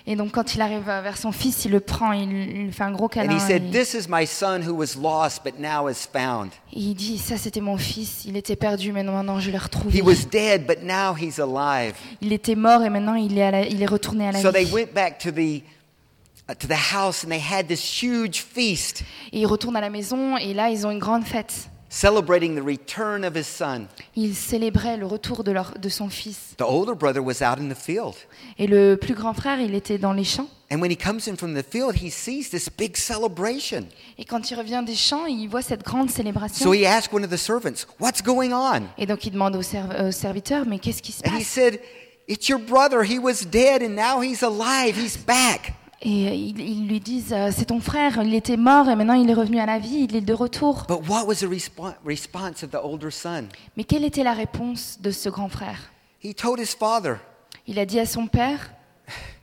Et 0.07 0.16
donc, 0.16 0.31
quand 0.33 0.55
il 0.55 0.61
arrive 0.61 0.83
vers 0.85 1.16
son 1.16 1.33
fils, 1.33 1.64
il 1.64 1.70
le 1.70 1.81
prend, 1.81 2.12
il, 2.12 2.29
lui 2.29 2.72
fait 2.72 2.83
un 2.85 2.90
gros 2.92 3.07
And 3.07 3.09
câlin. 3.09 3.37
he 3.37 3.40
said, 3.40 3.62
et- 3.75 3.79
This 3.79 3.94
is 3.94 4.07
my 4.09 4.27
son 4.27 4.61
who 4.66 4.75
was 4.75 4.96
lost 5.01 5.42
but 5.44 5.59
now 5.59 5.88
is 5.88 6.07
found. 6.12 6.51
et 6.72 6.79
il 6.81 6.94
dit 6.94 7.18
Ça, 7.18 7.37
c'était 7.37 7.61
mon 7.61 7.79
fils. 7.79 8.25
Il 8.27 8.37
était 8.37 8.57
perdu, 8.57 8.92
mais 8.92 9.03
maintenant, 9.03 9.40
je 9.40 9.51
l'ai 9.51 9.59
retrouvé. 9.59 9.98
He 9.98 10.03
was 10.03 10.27
dead, 10.31 10.66
but 10.66 10.83
now 10.83 11.14
he's 11.16 11.38
alive. 11.38 11.94
Il 12.20 12.33
était 12.33 12.57
mort 12.57 12.83
et 12.83 12.90
maintenant, 12.90 13.14
il 13.14 13.38
est, 13.38 13.51
la- 13.51 13.66
il 13.66 13.83
est 13.83 13.87
retourné 13.87 14.29
à 14.29 14.33
la 14.33 14.40
So 14.42 14.53
they 14.53 14.64
vie. 14.64 14.72
went 14.75 14.92
back 14.94 15.18
to 15.18 15.31
the 15.31 15.62
uh, 16.51 16.55
to 16.59 16.66
the 16.66 16.94
house 16.94 17.25
and 17.25 17.29
they 17.31 17.40
had 17.40 17.68
this 17.68 18.03
huge 18.03 18.42
feast 18.42 19.03
Et 19.33 19.40
il 19.40 19.46
retourne 19.46 19.77
à 19.77 19.81
la 19.81 19.90
maison 19.90 20.37
et 20.37 20.53
là, 20.53 20.68
ils 20.70 20.87
ont 20.87 20.90
une 20.90 20.98
grande 20.98 21.25
fête. 21.25 21.68
Celebrating 21.93 22.57
the 22.57 22.63
return 22.65 23.23
of 23.23 23.37
his 23.37 23.47
son. 23.47 23.87
Ils 24.17 24.35
célébraient 24.35 24.97
le 24.97 25.05
retour 25.05 25.45
de, 25.45 25.53
leur, 25.53 25.75
de 25.79 25.89
son 25.91 26.09
fils. 26.09 26.55
The 26.57 26.63
older 26.63 26.95
brother 26.95 27.23
was 27.23 27.43
out 27.43 27.59
in 27.59 27.69
the 27.69 27.77
field. 27.77 28.15
Et 28.59 28.67
le 28.67 28.97
plus 28.97 29.15
grand 29.15 29.35
frère, 29.35 29.61
il 29.61 29.75
était 29.75 29.99
dans 29.99 30.15
les 30.15 30.25
champs. 30.25 30.49
And 30.71 30.81
when 30.81 30.91
he 30.91 30.97
comes 30.97 31.29
in 31.29 31.37
from 31.37 31.55
the 31.55 31.63
field, 31.63 31.95
he 32.03 32.11
sees 32.11 32.49
this 32.51 32.71
big 32.71 32.97
celebration. 32.97 33.85
Et 34.17 34.25
quand 34.25 34.51
il 34.51 34.55
revient 34.57 34.83
des 34.87 34.95
champs, 34.95 35.27
il 35.27 35.47
voit 35.49 35.61
cette 35.61 35.85
grande 35.85 36.11
célébration. 36.11 36.65
So 36.65 36.73
he 36.73 36.87
asked 36.87 37.13
one 37.13 37.25
of 37.25 37.31
the 37.31 37.37
servants, 37.37 37.87
What's 38.01 38.23
going 38.23 38.53
on? 38.53 38.89
Et 38.97 39.05
donc, 39.05 39.27
il 39.27 39.33
demande 39.33 39.55
au, 39.57 39.63
serv- 39.63 40.09
au 40.09 40.11
serviteur 40.11 40.65
Mais 40.67 40.79
qu'est-ce 40.79 41.03
qui 41.03 41.13
se 41.13 41.21
And 41.29 41.39
he 41.39 41.45
said, 41.45 41.79
It's 42.27 42.49
your 42.49 42.59
brother. 42.59 43.03
He 43.03 43.19
was 43.19 43.45
dead 43.45 43.83
and 43.83 43.95
now 43.95 44.23
he's 44.23 44.43
alive. 44.43 44.97
He's 44.97 45.19
back. 45.19 45.75
Et 46.05 46.29
euh, 46.29 46.35
ils, 46.35 46.61
ils 46.61 46.88
lui 46.88 46.99
disent 47.01 47.33
euh, 47.33 47.51
C'est 47.53 47.67
ton 47.67 47.81
frère, 47.81 48.21
il 48.25 48.35
était 48.35 48.57
mort 48.57 48.88
et 48.88 48.97
maintenant 48.97 49.15
il 49.15 49.31
est 49.31 49.35
revenu 49.35 49.59
à 49.61 49.67
la 49.67 49.79
vie, 49.79 50.07
il 50.09 50.17
est 50.17 50.21
de 50.21 50.35
retour. 50.35 50.85
But 50.88 51.09
what 51.09 51.27
was 51.27 51.37
the 51.37 51.45
respo- 51.49 51.95
response 52.05 52.62
of 52.65 52.71
the 52.71 52.79
older 52.83 53.11
son? 53.11 53.45
Mais 53.77 53.85
quelle 53.85 54.05
était 54.05 54.25
la 54.25 54.33
réponse 54.33 54.99
de 55.01 55.11
ce 55.12 55.29
grand 55.29 55.49
frère? 55.49 55.79
He 56.25 56.35
told 56.35 56.59
his 56.59 56.75
father, 56.77 57.17
Il 57.67 57.79
a 57.79 57.87
dit 57.87 58.01
à 58.01 58.07
son 58.07 58.27
père 58.27 58.73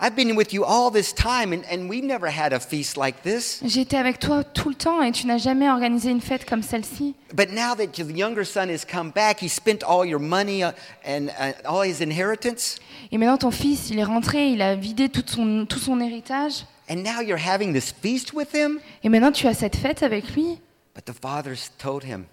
I've 0.00 0.14
been 0.14 0.36
with 0.36 0.52
you 0.52 0.64
all 0.64 0.92
this 0.92 1.12
time 1.12 1.52
and, 1.52 1.64
and 1.68 1.88
we've 1.88 2.04
never 2.04 2.28
had 2.28 2.52
a 2.52 2.60
feast 2.60 2.96
like 2.96 3.22
this. 3.24 3.60
J'ai 3.64 3.80
été 3.80 3.96
avec 3.96 4.20
toi 4.20 4.44
tout 4.44 4.68
le 4.68 4.76
temps 4.76 5.02
et 5.02 5.10
tu 5.10 5.26
n'as 5.26 5.38
jamais 5.38 5.68
organisé 5.68 6.10
une 6.10 6.20
fête 6.20 6.44
comme 6.48 6.62
celle-ci. 6.62 7.16
But 7.34 7.50
now 7.50 7.74
that 7.74 7.88
the 7.94 8.08
younger 8.16 8.44
son 8.44 8.68
has 8.68 8.84
come 8.84 9.10
back, 9.10 9.40
he 9.42 9.48
spent 9.48 9.82
all 9.82 10.06
your 10.06 10.20
money 10.20 10.62
uh, 10.62 10.70
and 11.04 11.30
uh, 11.40 11.52
all 11.64 11.82
his 11.82 12.00
inheritance, 12.00 12.76
Et 13.10 13.18
maintenant 13.18 13.38
ton 13.38 13.50
fils, 13.50 13.90
il 13.90 13.98
est 13.98 14.04
rentré, 14.04 14.50
il 14.52 14.62
a 14.62 14.76
vidé 14.76 15.08
tout 15.08 15.24
son, 15.26 15.66
tout 15.66 15.80
son 15.80 16.00
héritage. 16.00 16.64
and 16.88 17.02
now 17.02 17.20
you're 17.20 17.36
having 17.44 17.72
this 17.72 17.90
feast 17.92 18.32
with 18.32 18.54
him? 18.54 18.78
Et 19.02 19.08
maintenant 19.08 19.32
tu 19.32 19.48
as 19.48 19.54
cette 19.54 19.74
fête 19.76 20.04
avec 20.04 20.32
lui. 20.36 20.60
But 20.94 21.06
the 21.06 21.12
father 21.20 21.56
told 21.76 22.04
him, 22.04 22.26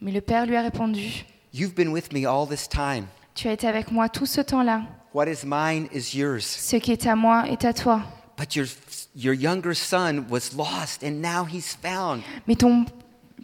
Mais 0.00 0.12
le 0.12 0.20
père 0.20 0.46
lui 0.46 0.54
a 0.54 0.62
répondu 0.62 1.24
You've 1.52 1.74
been 1.74 1.88
with 1.88 2.12
me 2.12 2.26
all 2.26 2.46
this 2.46 2.68
time. 2.68 3.06
Tu 3.34 3.48
as 3.48 3.52
été 3.54 3.66
avec 3.66 3.90
moi 3.90 4.08
tout 4.08 4.26
ce 4.26 4.40
temps-là. 4.40 4.82
What 5.14 5.26
is 5.26 5.44
mine 5.44 5.88
is 5.92 6.16
yours. 6.16 6.44
Ce 6.44 6.76
qui 6.76 6.92
est 6.92 7.06
à 7.06 7.16
moi 7.16 7.48
est 7.48 7.64
à 7.64 7.72
toi. 7.72 8.02
But 8.36 8.54
your, 8.54 8.66
your 9.16 9.34
younger 9.34 9.74
son 9.74 10.24
was 10.30 10.52
lost 10.56 11.02
and 11.02 11.20
now 11.22 11.44
he's 11.44 11.76
found. 11.82 12.22
Mais 12.46 12.54
ton 12.56 12.84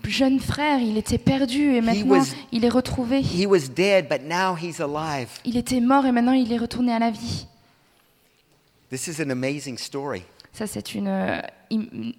jeune 0.04 0.38
frère, 0.38 0.78
il 0.80 0.96
était 0.98 1.18
perdu 1.18 1.74
et 1.74 1.80
maintenant 1.80 2.18
was- 2.18 2.34
il 2.52 2.64
est 2.64 2.68
retrouvé. 2.68 3.20
He 3.22 3.46
was 3.46 3.68
dead, 3.74 4.08
but 4.08 4.20
now 4.22 4.54
he's 4.56 4.80
alive. 4.80 5.28
Il 5.44 5.56
était 5.56 5.80
mort 5.80 6.06
et 6.06 6.12
maintenant 6.12 6.32
il 6.34 6.52
est 6.52 6.58
retourné 6.58 6.92
à 6.92 6.98
la 6.98 7.10
vie. 7.10 7.46
This 8.90 9.06
is 9.08 9.20
an 9.20 9.30
amazing 9.30 9.78
story. 9.78 10.22
Ça, 10.52 10.66
c'est 10.68 10.94
une 10.94 11.08
euh, 11.08 11.40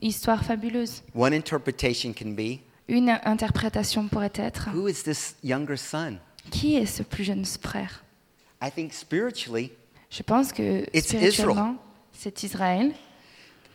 histoire 0.01 0.43
fabuleuse. 0.43 1.03
One 1.15 1.33
interpretation 1.33 2.11
can 2.13 2.31
be 2.31 2.59
Une 2.89 3.09
interprétation 3.23 4.07
pourrait 4.09 4.33
être 4.35 4.67
who 4.73 4.87
is 4.89 5.03
this 5.03 5.35
younger 5.43 5.77
son? 5.77 6.17
qui 6.51 6.75
est 6.75 6.85
ce 6.85 7.01
plus 7.03 7.23
jeune 7.23 7.45
frère? 7.45 8.03
I 8.65 8.71
think 8.71 8.93
spiritually, 8.93 9.71
Je 10.09 10.23
pense 10.23 10.51
que 10.51 10.85
It's 10.91 11.09
spirituellement, 11.09 11.75
c'est 12.11 12.43
Israël. 12.43 12.93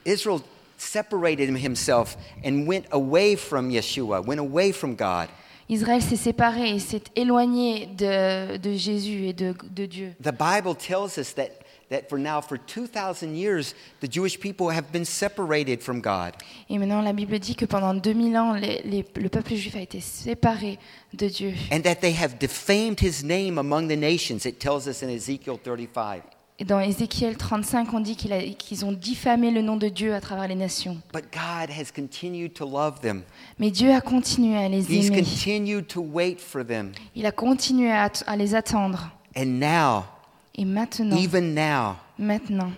Israel 0.04 0.40
separated 0.78 1.48
himself 1.56 2.16
and 2.44 2.66
went 2.66 2.86
away 2.90 3.36
from 3.36 3.70
Yeshua, 3.70 4.24
went 4.26 4.40
away 4.40 4.72
from 4.72 4.96
God. 4.96 5.28
Israël 5.68 6.02
s'est 6.02 6.16
séparé 6.16 6.74
et 6.74 6.78
s'est 6.80 7.04
éloigné 7.14 7.86
de, 7.96 8.56
de 8.56 8.72
Jésus 8.72 9.28
et 9.28 9.32
de, 9.32 9.54
de 9.70 9.86
Dieu. 9.86 10.12
The 10.20 10.32
Bible 10.32 10.74
tells 10.74 11.16
us 11.16 11.34
that 11.34 11.50
that 11.90 12.08
for 12.08 12.18
now, 12.18 12.40
for 12.40 12.56
2,000 12.58 13.34
years, 13.36 13.74
the 14.00 14.08
Jewish 14.10 14.38
people 14.38 14.70
have 14.70 14.90
been 14.92 15.04
separated 15.04 15.82
from 15.82 16.00
God. 16.00 16.32
Et 16.68 16.78
maintenant, 16.78 17.02
la 17.02 17.12
Bible 17.12 17.38
dit 17.38 17.54
que 17.56 17.66
pendant 17.66 17.94
2000 17.94 18.36
ans, 18.38 18.54
les- 18.54 18.80
les- 18.84 19.04
le 19.16 19.28
peuple 19.28 19.54
juif 19.54 19.76
a 19.76 19.80
été 19.80 20.00
séparé 20.00 20.78
de 21.12 21.26
Dieu. 21.28 21.52
And 21.72 21.80
that 21.82 21.96
they 21.96 22.14
have 22.14 22.38
defamed 22.38 23.00
his 23.00 23.24
name 23.24 23.58
among 23.58 23.88
the 23.88 23.96
nations, 23.98 24.46
it 24.46 24.58
tells 24.58 24.86
us 24.86 25.02
in 25.02 25.08
Ezekiel 25.08 25.58
35. 25.58 26.22
Et 26.62 26.64
dans 26.66 26.78
Ézéchiel 26.78 27.38
35, 27.38 27.94
on 27.94 28.00
dit 28.00 28.16
qu'ils 28.16 28.84
ont 28.84 28.92
diffamé 28.92 29.50
le 29.50 29.62
nom 29.62 29.78
de 29.78 29.88
Dieu 29.88 30.14
à 30.14 30.20
travers 30.20 30.46
les 30.46 30.54
nations. 30.54 30.98
But 31.10 31.24
God 31.32 31.70
has 31.70 31.90
continued 31.90 32.52
to 32.52 32.66
love 32.66 33.00
them. 33.00 33.22
Mais 33.58 33.70
Dieu 33.70 33.90
a 33.94 34.02
continué 34.02 34.58
à 34.58 34.68
les 34.68 34.82
He's 34.92 35.08
continued 35.10 35.86
to 35.88 36.02
wait 36.02 36.38
for 36.38 36.62
them. 36.62 36.92
Il 37.16 37.24
a 37.24 37.32
continué 37.32 37.90
à, 37.90 38.10
à 38.26 38.36
les 38.36 38.54
attendre. 38.54 39.10
And 39.34 39.58
now, 39.58 40.04
Et 40.60 40.64
maintenant, 40.66 41.16
even 41.16 41.54
now, 41.54 41.96
maintenant, 42.18 42.70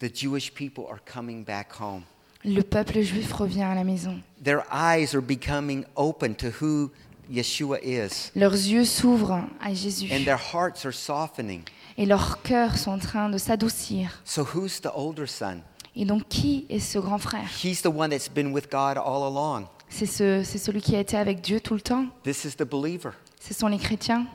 the 0.00 0.12
Jewish 0.12 0.52
people 0.52 0.86
are 0.90 0.98
coming 1.04 1.44
back 1.44 1.68
home. 1.80 2.02
le 2.44 2.62
peuple 2.62 3.00
juif 3.00 3.32
revient 3.32 3.62
à 3.62 3.76
la 3.76 3.84
maison. 3.84 4.20
Their 4.42 4.64
eyes 4.72 5.14
are 5.14 5.22
becoming 5.22 5.84
open 5.94 6.34
to 6.34 6.48
who 6.60 6.90
Yeshua 7.30 7.78
is, 7.84 8.32
Leurs 8.34 8.54
yeux 8.54 8.84
s'ouvrent 8.84 9.44
à 9.60 9.72
Jésus. 9.72 10.08
and 10.10 10.24
their 10.24 10.36
hearts 10.52 10.84
are 10.84 10.92
softening. 10.92 11.62
Et 11.96 12.06
leurs 12.06 12.42
cœurs 12.42 12.76
sont 12.76 12.90
en 12.90 12.98
train 12.98 13.28
de 13.30 13.38
s'adoucir. 13.38 14.20
So, 14.24 14.42
who's 14.42 14.80
the 14.80 14.90
older 14.92 15.28
son? 15.28 15.60
Et 15.94 16.04
donc, 16.04 16.26
qui 16.28 16.66
est 16.68 16.80
ce 16.80 16.98
grand 16.98 17.18
frère? 17.18 17.48
He's 17.62 17.82
the 17.82 17.86
one 17.86 18.10
that's 18.10 18.28
been 18.28 18.52
with 18.52 18.68
God 18.68 18.96
all 18.98 19.22
along. 19.22 19.66
C'est 19.88 20.06
ce, 20.06 20.42
c'est 20.42 20.58
celui 20.58 20.80
qui 20.80 20.96
a 20.96 20.98
été 20.98 21.16
avec 21.16 21.40
Dieu 21.40 21.60
tout 21.60 21.74
le 21.74 21.82
temps. 21.82 22.06
This 22.24 22.44
is 22.44 22.56
the 22.56 22.64
believer. 22.64 23.12
Ce 23.40 23.54
sont 23.54 23.68
les 23.68 23.78
chrétiens. 23.78 24.26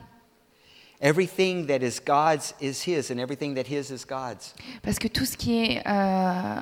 Everything 1.00 1.66
that 1.66 1.82
is 1.82 2.00
God's 2.00 2.54
is 2.60 2.82
his, 2.86 3.10
and 3.10 3.20
everything 3.20 3.54
that 3.54 3.66
his 3.66 3.90
is 3.90 4.04
God's. 4.06 4.54
Parce 4.82 4.98
que 4.98 5.08
tout 5.08 5.26
ce 5.26 5.36
qui 5.36 5.62
est 5.64 5.82
euh, 5.86 6.60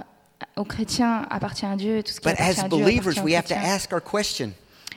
aux 0.57 0.65
chrétiens 0.65 1.25
appartient 1.31 1.67
à 1.67 1.77
Dieu 1.77 2.03
tout 2.03 2.13
ce 2.13 2.21
qui 2.21 2.29
But 2.29 2.33
appartient 2.41 2.61
as 2.61 2.65
à 2.65 2.69
Dieu 2.69 2.79
believers, 2.85 3.01
appartient 3.13 3.21
aux 3.21 3.25
we 3.25 3.35
have 3.35 3.45
to 3.47 3.55
chrétiens. 3.55 3.75
ask 3.75 3.93
our 3.93 4.03
question 4.03 4.53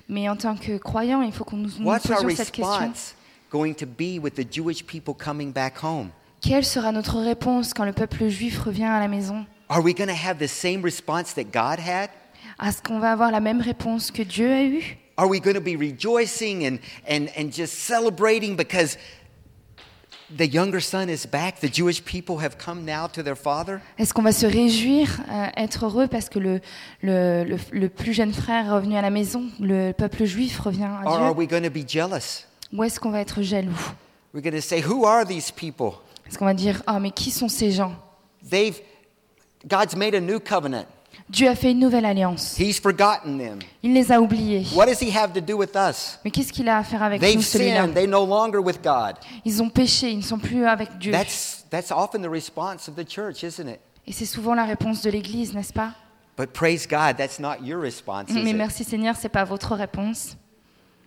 Mais 0.10 0.28
en 0.28 0.36
tant 0.38 0.56
que 0.56 0.78
croyants, 0.78 1.22
il 1.22 1.32
faut 1.34 1.44
qu'on 1.44 1.58
nous, 1.58 1.70
nous 1.80 1.86
What's 1.86 2.10
our 2.10 2.22
posions 2.22 2.36
cette 2.36 2.52
question. 2.52 2.72
response 2.72 3.14
going 3.52 3.74
to 3.76 3.86
be 3.86 4.20
with 4.20 4.34
the 4.36 4.46
Jewish 4.50 4.84
people 4.86 5.14
coming 5.14 5.52
back 5.52 5.78
home? 5.84 6.10
Quelle 6.42 6.66
sera 6.66 6.92
notre 6.92 7.20
réponse 7.20 7.74
quand 7.74 7.86
le 7.86 7.94
peuple 7.94 8.28
juif 8.30 8.60
revient 8.60 8.86
à 8.86 9.00
la 9.00 9.08
maison 9.08 9.46
Are 9.70 9.84
we 9.84 9.94
going 9.94 10.08
to 10.08 10.14
have 10.16 10.40
the 10.40 10.48
same 10.48 10.82
response 10.84 11.34
that 11.36 11.52
God 11.52 11.80
had? 11.80 12.10
Est-ce 12.64 12.82
qu'on 12.82 13.00
va 13.00 13.12
avoir 13.12 13.32
la 13.32 13.40
même 13.40 13.62
réponse 13.62 14.10
que 14.10 14.24
Dieu 14.24 14.52
a 14.52 14.64
eue 14.64 14.98
Are 15.18 15.28
we 15.28 15.40
going 15.40 15.56
to 15.56 15.62
be 15.62 15.76
rejoicing 15.76 16.66
and, 16.66 16.78
and, 17.08 17.28
and 17.38 17.52
just 17.52 17.74
celebrating 17.74 18.56
because 18.56 18.98
the 20.36 20.46
younger 20.46 20.80
son 20.82 21.10
is 21.10 21.26
back? 21.26 21.60
The 21.60 21.72
Jewish 21.72 22.04
people 22.04 22.38
have 22.40 22.58
come 22.58 22.84
now 22.86 23.08
to 23.14 23.24
their 23.24 23.36
father? 23.38 23.80
Est-ce 23.98 24.14
qu'on 24.14 24.24
va 24.24 24.32
se 24.32 24.46
réjouir, 24.46 25.20
euh, 25.30 25.48
être 25.56 25.86
heureux 25.86 26.08
parce 26.08 26.30
que 26.30 26.40
le, 26.40 26.60
le, 27.02 27.44
le, 27.44 27.58
le 27.72 27.90
plus 27.90 28.14
jeune 28.14 28.34
frère 28.34 28.66
est 28.66 28.70
revenu 28.72 28.96
à 28.96 29.02
la 29.02 29.10
maison, 29.10 29.44
le 29.60 29.92
peuple 29.92 30.26
juif 30.26 30.60
revient 30.60 30.84
à 30.84 31.02
Or 31.06 31.14
are 31.18 31.34
Dieu 31.34 31.40
we 31.44 31.48
going 31.48 31.64
to 31.64 31.70
be 31.70 31.88
jealous? 31.88 32.46
Ou 32.74 32.84
est-ce 32.84 33.00
qu'on 33.00 33.12
va 33.12 33.22
être 33.22 33.42
jaloux 33.42 33.72
We're 34.34 34.44
going 34.44 34.56
to 34.56 34.62
say, 34.62 34.82
Who 34.82 35.06
are 35.06 35.26
these 35.26 35.52
people? 35.52 35.94
Est-ce 36.28 36.38
qu'on 36.38 36.46
va 36.46 36.54
dire 36.54 36.84
Ah, 36.86 37.00
mais 37.00 37.12
qui 37.12 37.32
sont 37.32 37.48
ces 37.48 37.72
gens 37.72 37.94
They've, 38.50 38.80
God's 39.66 39.96
made 39.96 40.14
a 40.16 40.20
new 40.20 40.40
covenant. 40.40 40.86
Dieu 41.30 41.50
a 41.50 41.56
fait 41.56 41.72
une 41.72 41.80
nouvelle 41.80 42.06
alliance. 42.06 42.58
He's 42.58 42.80
forgotten 42.80 43.38
them. 43.38 43.60
Il 43.84 43.94
les 43.94 44.12
a 44.12 44.22
oubliés. 44.22 44.66
What 44.74 44.86
does 44.86 45.02
he 45.02 45.14
have 45.16 45.34
to 45.34 45.42
do 45.42 45.58
with 45.58 45.76
us? 45.76 46.20
Mais 46.24 46.32
qu'est-ce 46.32 46.54
qu'il 46.54 46.70
a 46.70 46.78
à 46.78 46.84
faire 46.84 47.04
avec 47.04 47.20
They've 47.20 47.36
nous, 47.36 47.42
celui-là? 47.42 47.86
no 48.08 48.26
longer 48.26 48.60
with 48.60 48.82
God. 48.82 49.16
Ils 49.44 49.62
ont 49.62 49.70
péché, 49.70 50.12
ils 50.12 50.18
ne 50.20 50.24
sont 50.24 50.40
plus 50.40 50.66
avec 50.66 50.98
Dieu. 50.98 51.12
That's, 51.12 51.66
that's 51.70 51.92
often 51.92 52.22
the 52.22 52.30
response 52.32 52.88
of 52.88 52.96
the 52.96 53.06
church, 53.08 53.44
isn't 53.44 53.68
it? 53.68 53.80
Et 54.06 54.14
c'est 54.14 54.26
souvent 54.26 54.54
la 54.56 54.64
réponse 54.64 55.02
de 55.02 55.10
l'Église, 55.10 55.54
n'est-ce 55.54 55.74
pas? 55.74 55.92
But 56.38 56.54
praise 56.54 56.88
God, 56.88 57.18
that's 57.18 57.40
not 57.40 57.58
your 57.64 57.82
response, 57.82 58.30
is 58.30 58.36
Mais 58.44 58.52
it? 58.52 58.56
merci 58.56 58.84
Seigneur, 58.86 59.16
c'est 59.20 59.28
pas 59.28 59.44
votre 59.44 59.76
réponse. 59.76 60.38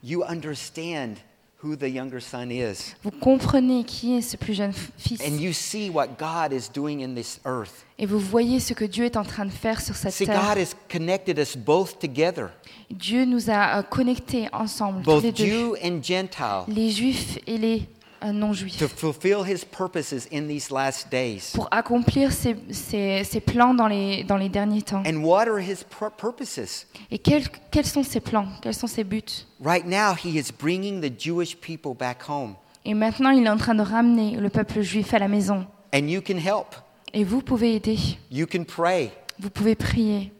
You 0.02 0.22
understand 0.24 1.14
who 1.62 1.76
the 1.76 1.82
younger 1.88 2.20
son 2.20 2.50
is. 2.50 2.94
Vous 3.04 3.10
comprenez 3.10 3.84
qui 3.84 4.16
est 4.16 4.22
ce 4.22 4.36
plus 4.36 4.54
jeune 4.54 4.72
fils 4.98 5.20
And 5.26 5.38
you 5.38 5.52
see 5.52 5.90
what 5.90 6.08
God 6.18 6.52
is 6.52 6.70
doing 6.72 7.02
in 7.04 7.14
this 7.14 7.40
earth. 7.44 7.84
et 7.98 8.06
vous 8.06 8.18
voyez 8.18 8.60
ce 8.60 8.72
que 8.72 8.84
Dieu 8.84 9.04
est 9.04 9.16
en 9.16 9.24
train 9.24 9.44
de 9.44 9.50
faire 9.50 9.80
sur 9.80 9.94
cette 9.94 10.12
See, 10.14 10.24
terre. 10.26 10.40
God 10.40 10.58
has 10.58 10.74
connected 10.90 11.38
us 11.38 11.56
both 11.56 11.98
together, 11.98 12.48
Dieu 12.90 13.24
nous 13.24 13.50
a 13.50 13.78
euh, 13.78 13.82
connectés 13.82 14.48
ensemble, 14.52 15.02
tous 15.02 15.20
les 15.20 15.30
both 15.32 15.36
deux, 15.38 15.44
Jew 15.46 15.74
and 15.84 16.02
Gentile, 16.02 16.64
les 16.74 16.90
juifs 16.90 17.38
et 17.46 17.58
les 17.58 17.82
non-juifs, 18.22 18.76
to 18.78 18.88
fulfill 18.88 19.44
his 19.44 19.64
purposes 19.64 20.26
in 20.32 20.46
these 20.48 20.70
last 20.70 21.10
days. 21.10 21.52
pour 21.54 21.68
accomplir 21.70 22.32
ses, 22.32 22.56
ses- 22.70 23.24
ses 23.24 23.40
plans 23.40 23.74
dans 23.74 23.86
les, 23.88 24.24
dans 24.24 24.36
les 24.36 24.48
derniers 24.48 24.82
temps. 24.82 25.02
And 25.06 25.22
what 25.24 25.48
are 25.48 25.58
his 25.58 25.84
pur- 25.88 26.10
purposes? 26.10 26.86
Et 27.10 27.18
quels, 27.18 27.44
quels 27.70 27.86
sont 27.86 28.02
ses 28.02 28.20
plans? 28.20 28.46
Quels 28.62 28.74
sont 28.74 28.86
ses 28.86 29.04
buts? 29.04 29.46
Right 29.64 29.84
now, 29.86 30.14
he 30.14 30.36
is 30.38 30.52
bringing 30.52 31.00
the 31.00 31.10
Jewish 31.18 31.56
people 31.56 31.94
back 31.94 32.22
home. 32.28 32.54
Et 32.84 32.94
maintenant, 32.94 33.30
il 33.30 33.44
est 33.44 33.50
en 33.50 33.56
train 33.58 33.74
de 33.74 33.82
ramener 33.82 34.36
le 34.36 34.48
peuple 34.48 34.80
juif 34.80 35.12
à 35.14 35.18
la 35.18 35.28
maison. 35.28 35.66
And 35.94 36.06
you 36.08 36.20
can 36.20 36.36
help. 36.38 36.76
Et 37.12 37.24
vous 37.24 37.42
pouvez 37.42 37.74
aider. 37.74 37.98
You 38.30 38.46
can 38.46 38.64
pray. 38.64 39.10
Vous 39.38 39.50
pouvez 39.50 39.74
prier. 39.74 40.32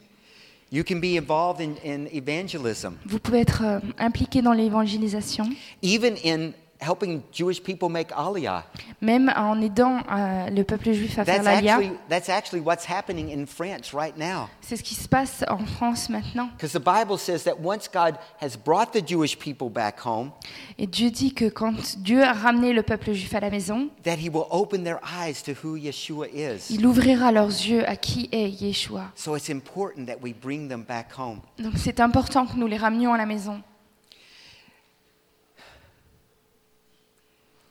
You 0.72 0.84
can 0.84 1.00
be 1.00 1.16
involved 1.18 1.60
in, 1.60 1.72
in 1.84 2.06
evangelism, 2.12 2.92
Vous 3.04 3.18
pouvez 3.18 3.40
être 3.40 3.62
euh, 3.64 3.80
impliqué 3.98 4.40
dans 4.40 4.52
l'évangélisation, 4.52 5.50
even 5.82 6.14
in 6.24 6.52
helping 6.80 7.22
Jewish 7.32 7.62
people 7.62 7.88
make 7.88 8.10
aliyah. 8.12 8.64
même 9.00 9.32
en 9.36 9.60
aidant 9.60 10.00
euh, 10.10 10.50
le 10.50 10.62
peuple 10.64 10.92
juif 10.92 11.18
à 11.18 11.24
faire 11.24 11.46
actually, 11.46 11.92
that's 12.08 12.28
actually 12.28 12.60
what's 12.60 12.86
happening 12.88 13.30
in 13.30 13.46
France 13.46 13.92
right 13.94 14.16
now. 14.16 14.48
C'est 14.60 14.76
ce 14.76 14.82
qui 14.82 14.94
se 14.94 15.08
passe 15.08 15.44
en 15.48 15.64
France 15.64 16.08
maintenant. 16.08 16.48
Because 16.56 16.72
the 16.72 16.82
Bible 16.84 17.18
says 17.18 17.44
that 17.44 17.60
once 17.62 17.88
God 17.92 18.16
has 18.40 18.56
brought 18.56 18.92
the 18.92 19.06
Jewish 19.06 19.38
people 19.38 19.68
back 19.68 20.00
home, 20.04 20.30
Et 20.78 20.86
Dieu 20.86 21.10
dit 21.10 21.34
que 21.34 21.48
quand 21.48 21.98
Dieu 21.98 22.22
a 22.22 22.32
ramené 22.32 22.72
le 22.72 22.82
peuple 22.82 23.12
juif 23.12 23.34
à 23.34 23.40
la 23.40 23.50
maison, 23.50 23.88
that 24.04 24.16
He 24.16 24.28
will 24.28 24.46
open 24.50 24.84
their 24.84 25.00
eyes 25.04 25.42
to 25.44 25.52
who 25.62 25.76
Yeshua 25.76 26.26
is. 26.28 26.70
il 26.70 26.86
ouvrira 26.86 27.32
leurs 27.32 27.48
yeux 27.48 27.88
à 27.88 27.96
qui 27.96 28.28
est 28.32 28.48
Yeshua. 28.48 29.10
So 29.14 29.36
it's 29.36 29.50
important 29.50 30.06
that 30.06 30.16
we 30.22 30.32
bring 30.34 30.68
them 30.68 30.84
back 30.84 31.08
home. 31.18 31.40
Donc 31.58 31.74
c'est 31.76 32.00
important 32.00 32.46
que 32.46 32.56
nous 32.56 32.66
les 32.66 32.76
ramenions 32.76 33.12
à 33.12 33.18
la 33.18 33.26
maison. 33.26 33.60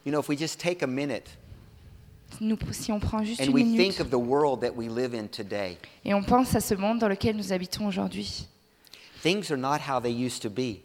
You 0.10 0.13
know, 0.15 0.22
if 0.22 0.28
we 0.28 0.36
just 0.36 0.60
take 0.60 0.82
a 0.82 0.88
minute 0.88 1.30
Nous, 2.41 2.58
si 2.72 2.91
on 2.91 3.00
prend 3.00 3.24
juste 3.24 3.41
and 3.41 3.50
une 3.50 3.54
we 3.54 3.63
minute 3.63 3.78
think 3.78 4.00
of 4.00 4.10
the 4.10 4.17
world 4.17 4.60
that 4.62 4.76
we 4.76 4.89
live 4.89 5.13
in 5.13 5.28
today, 5.28 5.78
et 6.04 6.15
on 6.15 6.24
pense 6.24 6.56
à 6.56 6.62
ce 6.62 6.74
monde 6.74 6.98
dans 6.98 7.08
lequel 7.08 7.36
nous 7.36 7.54
habitons 7.54 7.86
aujourd'hui, 7.86 8.48
things 9.22 9.52
are 9.52 9.58
not 9.58 9.82
how 9.88 10.00
they 10.00 10.12
used 10.12 10.41
to 10.41 10.50
be. 10.50 10.82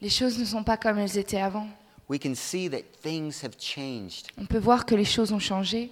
les 0.00 0.08
choses 0.08 0.38
ne 0.38 0.46
sont 0.46 0.64
pas 0.64 0.78
comme 0.78 0.96
elles 0.96 1.18
étaient 1.18 1.42
avant. 1.42 1.68
We 2.08 2.18
can 2.18 2.34
see 2.34 2.70
that 2.70 2.80
things 3.02 3.44
have 3.44 3.58
changed. 3.58 4.28
On 4.38 4.46
peut 4.46 4.58
voir 4.58 4.86
que 4.86 4.94
les 4.94 5.04
choses 5.04 5.32
ont 5.34 5.38
changé. 5.38 5.90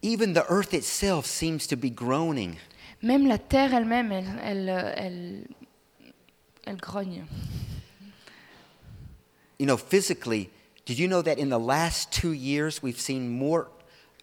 Even 0.00 0.32
the 0.32 0.46
earth 0.48 0.72
itself 0.72 1.26
seems 1.26 1.66
to 1.68 1.76
be 1.76 1.90
groaning. 1.90 2.54
Même 3.02 3.26
la 3.26 3.36
terre 3.36 3.74
elle-même, 3.74 4.12
elle, 4.12 4.40
elle, 4.42 4.94
elle, 4.96 5.44
elle 6.64 6.76
grogne. 6.78 7.26
You 9.58 9.66
know, 9.66 9.76
physically, 9.76 10.48
did 10.90 10.98
you 10.98 11.06
know 11.06 11.22
that 11.22 11.38
in 11.38 11.50
the 11.50 11.58
last 11.58 12.10
two 12.10 12.32
years 12.32 12.82
we've 12.82 12.98
seen 12.98 13.28
more 13.28 13.68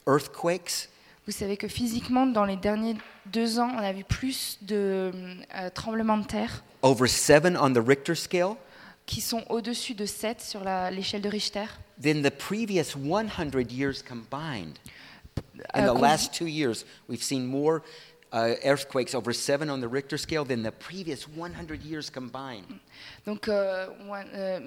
earthquakes? 0.05 0.89
Vous 1.25 1.31
savez 1.31 1.55
que 1.55 1.69
physiquement, 1.69 2.25
dans 2.25 2.43
les 2.43 2.57
derniers 2.57 2.97
deux 3.25 3.57
ans, 3.57 3.69
on 3.73 3.77
a 3.79 3.93
vu 3.93 4.03
plus 4.03 4.57
de 4.61 5.11
euh, 5.55 5.69
tremblements 5.73 6.17
de 6.17 6.25
terre 6.27 6.63
Over 6.81 7.07
seven 7.07 7.55
on 7.55 7.71
the 7.71 7.79
Richter 7.85 8.15
scale 8.15 8.55
qui 9.05 9.21
sont 9.21 9.43
au-dessus 9.49 9.93
de 9.93 10.05
7 10.05 10.41
sur 10.41 10.61
la- 10.65 10.91
l'échelle 10.91 11.21
de 11.21 11.29
Richter. 11.29 11.65
than 12.01 12.21
the 12.21 12.29
previous 12.29 12.95
100 12.97 13.71
years 13.71 14.03
combined. 14.03 14.77
In 15.73 15.83
Euh, 15.83 15.87
the 15.87 15.93
com- 15.93 16.01
last 16.01 16.33
two 16.33 16.47
years, 16.47 16.83
we've 17.07 17.23
seen 17.23 17.45
more 17.47 17.81
uh, 18.33 18.55
earthquakes 18.65 19.15
over 19.15 19.31
seven 19.33 19.69
on 19.69 19.79
the 19.79 19.87
Richter 19.89 20.17
scale 20.17 20.43
than 20.43 20.63
the 20.63 20.71
previous 20.71 21.27
100 21.29 21.81
years 21.85 22.09
combined. 22.09 22.65
Donc, 23.25 23.47
euh, 23.47 23.87
one- 24.09 24.27
euh, 24.33 24.59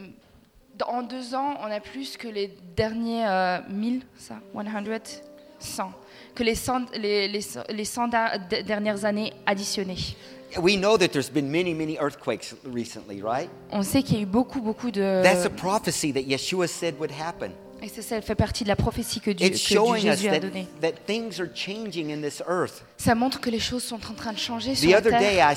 en 0.87 1.03
deux 1.03 1.35
ans, 1.35 1.55
on 1.61 1.71
a 1.71 1.81
plus 1.81 2.17
que 2.17 2.29
les 2.29 2.57
derniers 2.77 3.27
euh, 3.27 3.59
1000, 3.69 4.03
ça, 4.17 4.37
100, 4.55 5.23
100, 5.59 5.93
que 6.35 6.43
les 6.43 6.55
100, 6.55 6.93
les, 6.97 7.29
les, 7.29 7.41
les 7.69 7.85
100 7.85 8.09
da- 8.09 8.39
de- 8.39 8.63
dernières 8.63 9.05
années 9.05 9.33
additionnées. 9.47 10.17
We 10.61 10.77
know 10.77 10.99
that 10.99 11.09
there's 11.09 11.31
been 11.31 11.49
many, 11.49 11.75
many 11.75 11.97
earthquakes 12.01 12.57
recently, 12.65 13.23
right? 13.23 13.49
On 13.71 13.83
sait 13.83 14.03
qu'il 14.03 14.17
y 14.17 14.19
a 14.21 14.23
eu 14.23 14.27
beaucoup, 14.27 14.61
beaucoup 14.61 14.91
de... 14.91 15.23
That's 15.23 15.45
a 15.47 15.51
prophecy 15.51 16.13
that 16.13 16.23
Yeshua 16.23 16.67
said 16.67 16.99
would 16.99 17.13
happen. 17.13 17.53
Et 17.83 17.89
ça, 17.89 18.03
ça 18.03 18.21
fait 18.21 18.35
partie 18.35 18.65
de 18.65 18.69
la 18.69 18.77
prophétie 18.77 19.21
que 19.21 19.31
Dieu, 19.31 19.49
que 19.49 19.55
Jésus 19.57 20.29
a 20.29 20.33
that, 20.33 20.41
donnée. 20.41 20.67
that 20.83 20.93
things 21.07 21.41
are 21.41 21.49
changing 21.55 22.11
in 22.11 22.21
this 22.21 22.43
earth. 22.47 22.85
Ça 22.99 23.15
montre 23.15 23.41
que 23.41 23.49
les 23.49 23.61
choses 23.61 23.83
sont 23.85 23.97
en 24.11 24.15
train 24.15 24.33
de 24.35 24.39
changer 24.39 24.75
sur 24.75 24.87
The 24.89 24.93
la 24.93 24.99
other 24.99 25.13
day, 25.13 25.19
terre. 25.37 25.49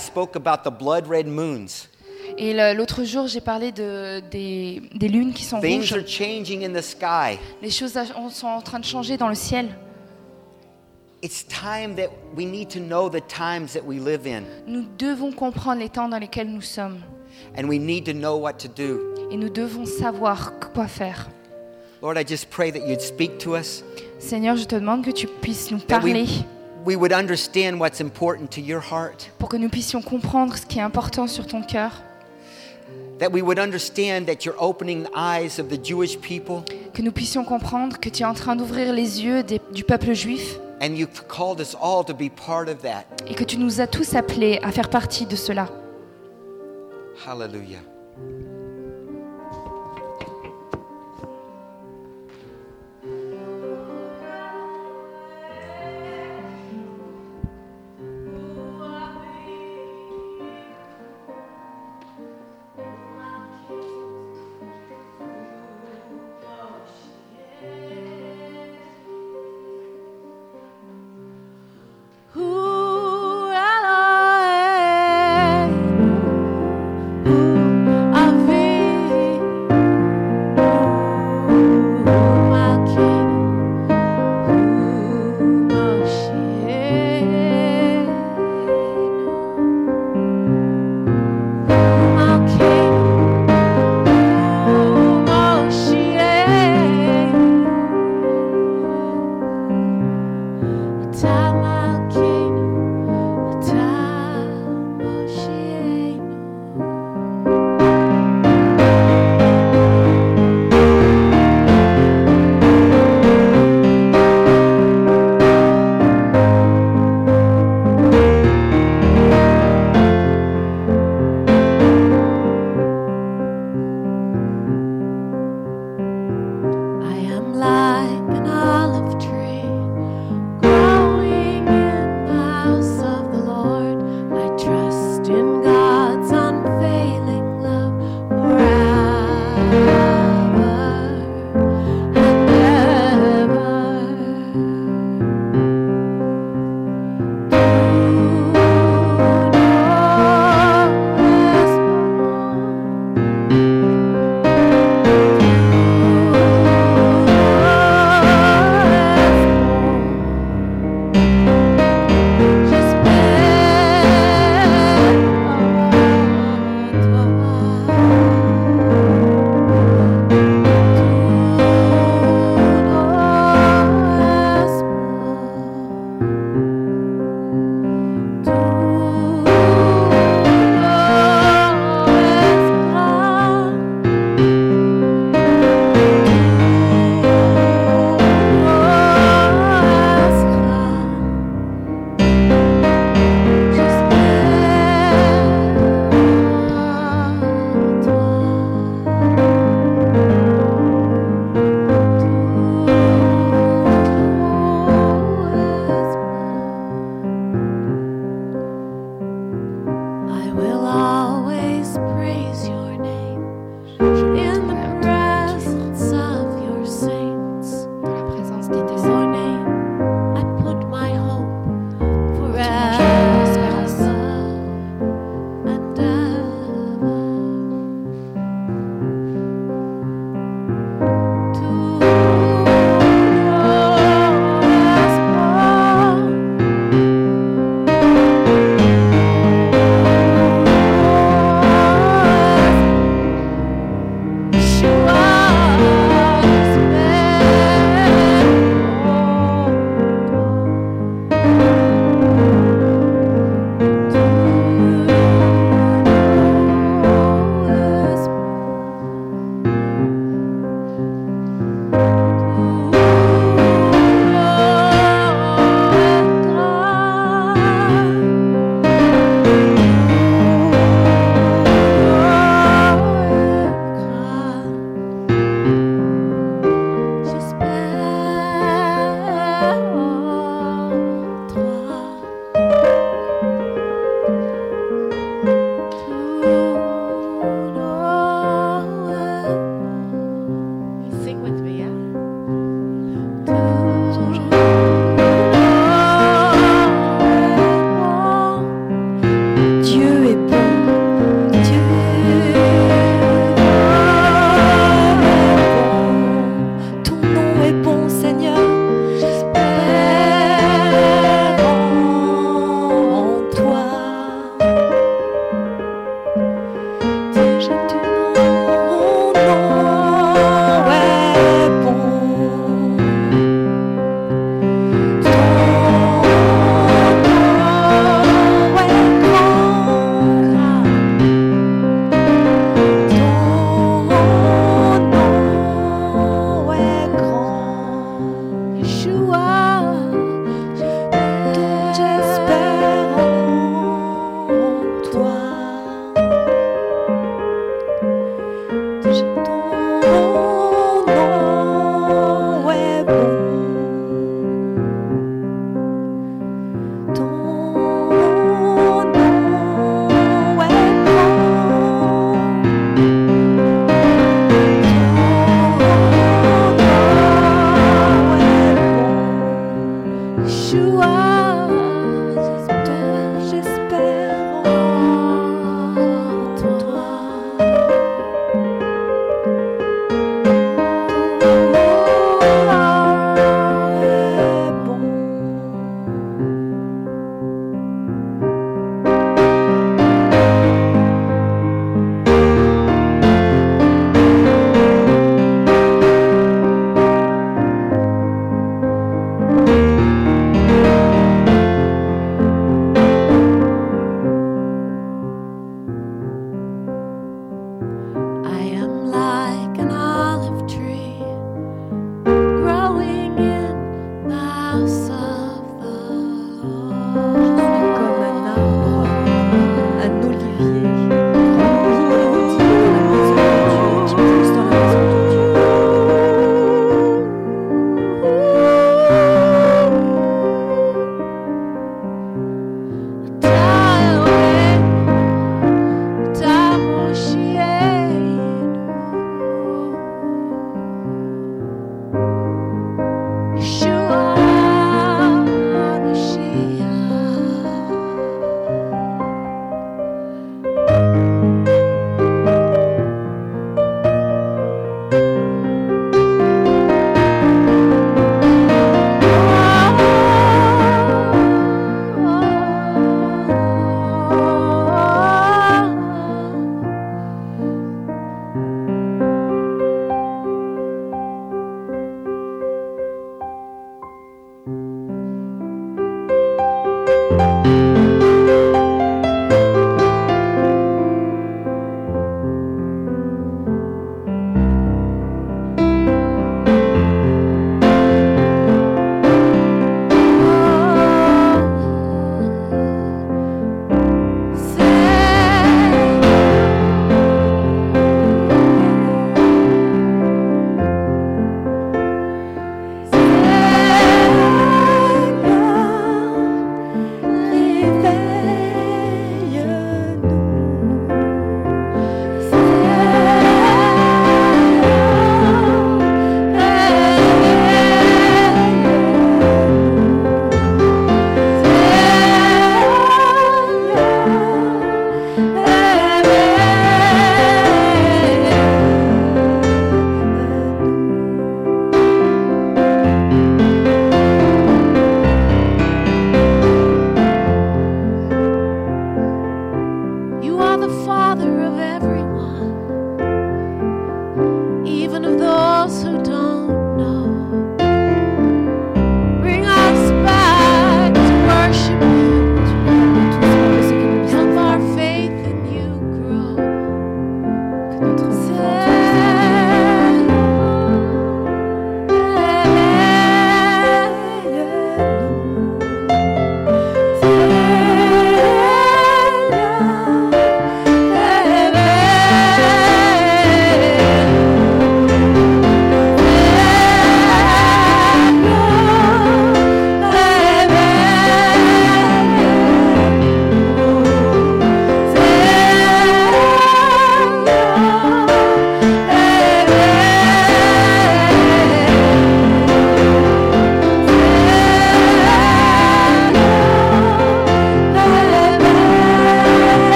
Et 2.37 2.53
l'autre 2.73 3.03
jour, 3.03 3.27
j'ai 3.27 3.41
parlé 3.41 3.71
de, 3.71 4.21
des, 4.31 4.81
des 4.95 5.07
lunes 5.07 5.33
qui 5.33 5.43
sont 5.43 5.59
Things 5.59 5.79
rouges. 5.81 5.93
are 5.93 6.07
changing 6.07 6.63
in 6.65 6.73
the 6.73 6.81
sky. 6.83 7.37
Les 7.61 7.69
choses 7.69 7.93
sont 8.31 8.47
en 8.47 8.61
train 8.61 8.79
de 8.79 8.85
changer 8.85 9.17
dans 9.17 9.29
le 9.29 9.35
ciel. 9.35 9.67
It's 11.21 11.45
time 11.47 11.95
that 11.95 12.09
we 12.35 12.45
need 12.45 12.67
to 12.69 12.79
know 12.79 13.09
the 13.09 13.21
times 13.27 13.73
that 13.73 13.83
we 13.85 13.97
live 13.97 14.27
in, 14.27 14.43
Nous 14.67 14.83
devons 14.97 15.31
comprendre 15.31 15.79
les 15.79 15.87
temps 15.89 16.09
dans 16.09 16.19
lesquels 16.19 16.49
nous 16.49 16.61
sommes. 16.61 16.99
and 17.57 17.67
we 17.67 17.79
need 17.79 18.05
to 18.05 18.13
know 18.13 18.35
what 18.37 18.53
to 18.53 18.67
do. 18.67 18.99
Et 19.31 19.37
nous 19.37 19.49
devons 19.49 19.85
savoir 19.85 20.51
quoi 20.73 20.87
faire. 20.87 21.29
Lord, 22.01 22.17
I 22.17 22.25
just 22.27 22.49
pray 22.49 22.71
that 22.73 22.85
you'd 22.85 22.99
speak 22.99 23.37
to 23.39 23.55
us, 23.55 23.83
Seigneur, 24.19 24.57
je 24.57 24.65
te 24.65 24.75
demande 24.75 25.05
que 25.05 25.11
tu 25.11 25.27
puisses 25.27 25.71
nous 25.71 25.77
parler 25.79 26.13
we, 26.23 26.43
we 26.85 26.95
would 26.97 27.13
understand 27.13 27.79
what's 27.79 28.01
important 28.01 28.47
to 28.51 28.59
your 28.59 28.81
heart, 28.81 29.31
pour 29.39 29.47
que 29.47 29.55
nous 29.55 29.69
puissions 29.69 30.01
comprendre 30.01 30.57
ce 30.57 30.65
qui 30.65 30.79
est 30.79 30.81
important 30.81 31.27
sur 31.27 31.47
ton 31.47 31.61
cœur, 31.61 31.91
que 36.93 37.01
nous 37.01 37.11
puissions 37.11 37.43
comprendre 37.43 37.99
que 37.99 38.09
tu 38.09 38.23
es 38.23 38.25
en 38.25 38.33
train 38.33 38.55
d'ouvrir 38.55 38.93
les 38.93 39.23
yeux 39.23 39.43
des- 39.43 39.61
du 39.73 39.83
peuple 39.83 40.13
juif 40.13 40.59
and 40.81 40.95
you've 40.95 41.23
called 41.27 41.59
us 41.59 41.75
all 41.81 42.03
to 42.05 42.13
be 42.13 42.29
part 42.29 42.67
of 42.67 42.81
that. 42.81 43.05
et 43.29 43.35
que 43.35 43.43
tu 43.43 43.57
nous 43.57 43.79
as 43.81 43.87
tous 43.87 44.15
appelés 44.15 44.59
à 44.63 44.71
faire 44.71 44.89
partie 44.89 45.25
de 45.25 45.35
cela. 45.35 45.67
Hallelujah. 47.25 47.79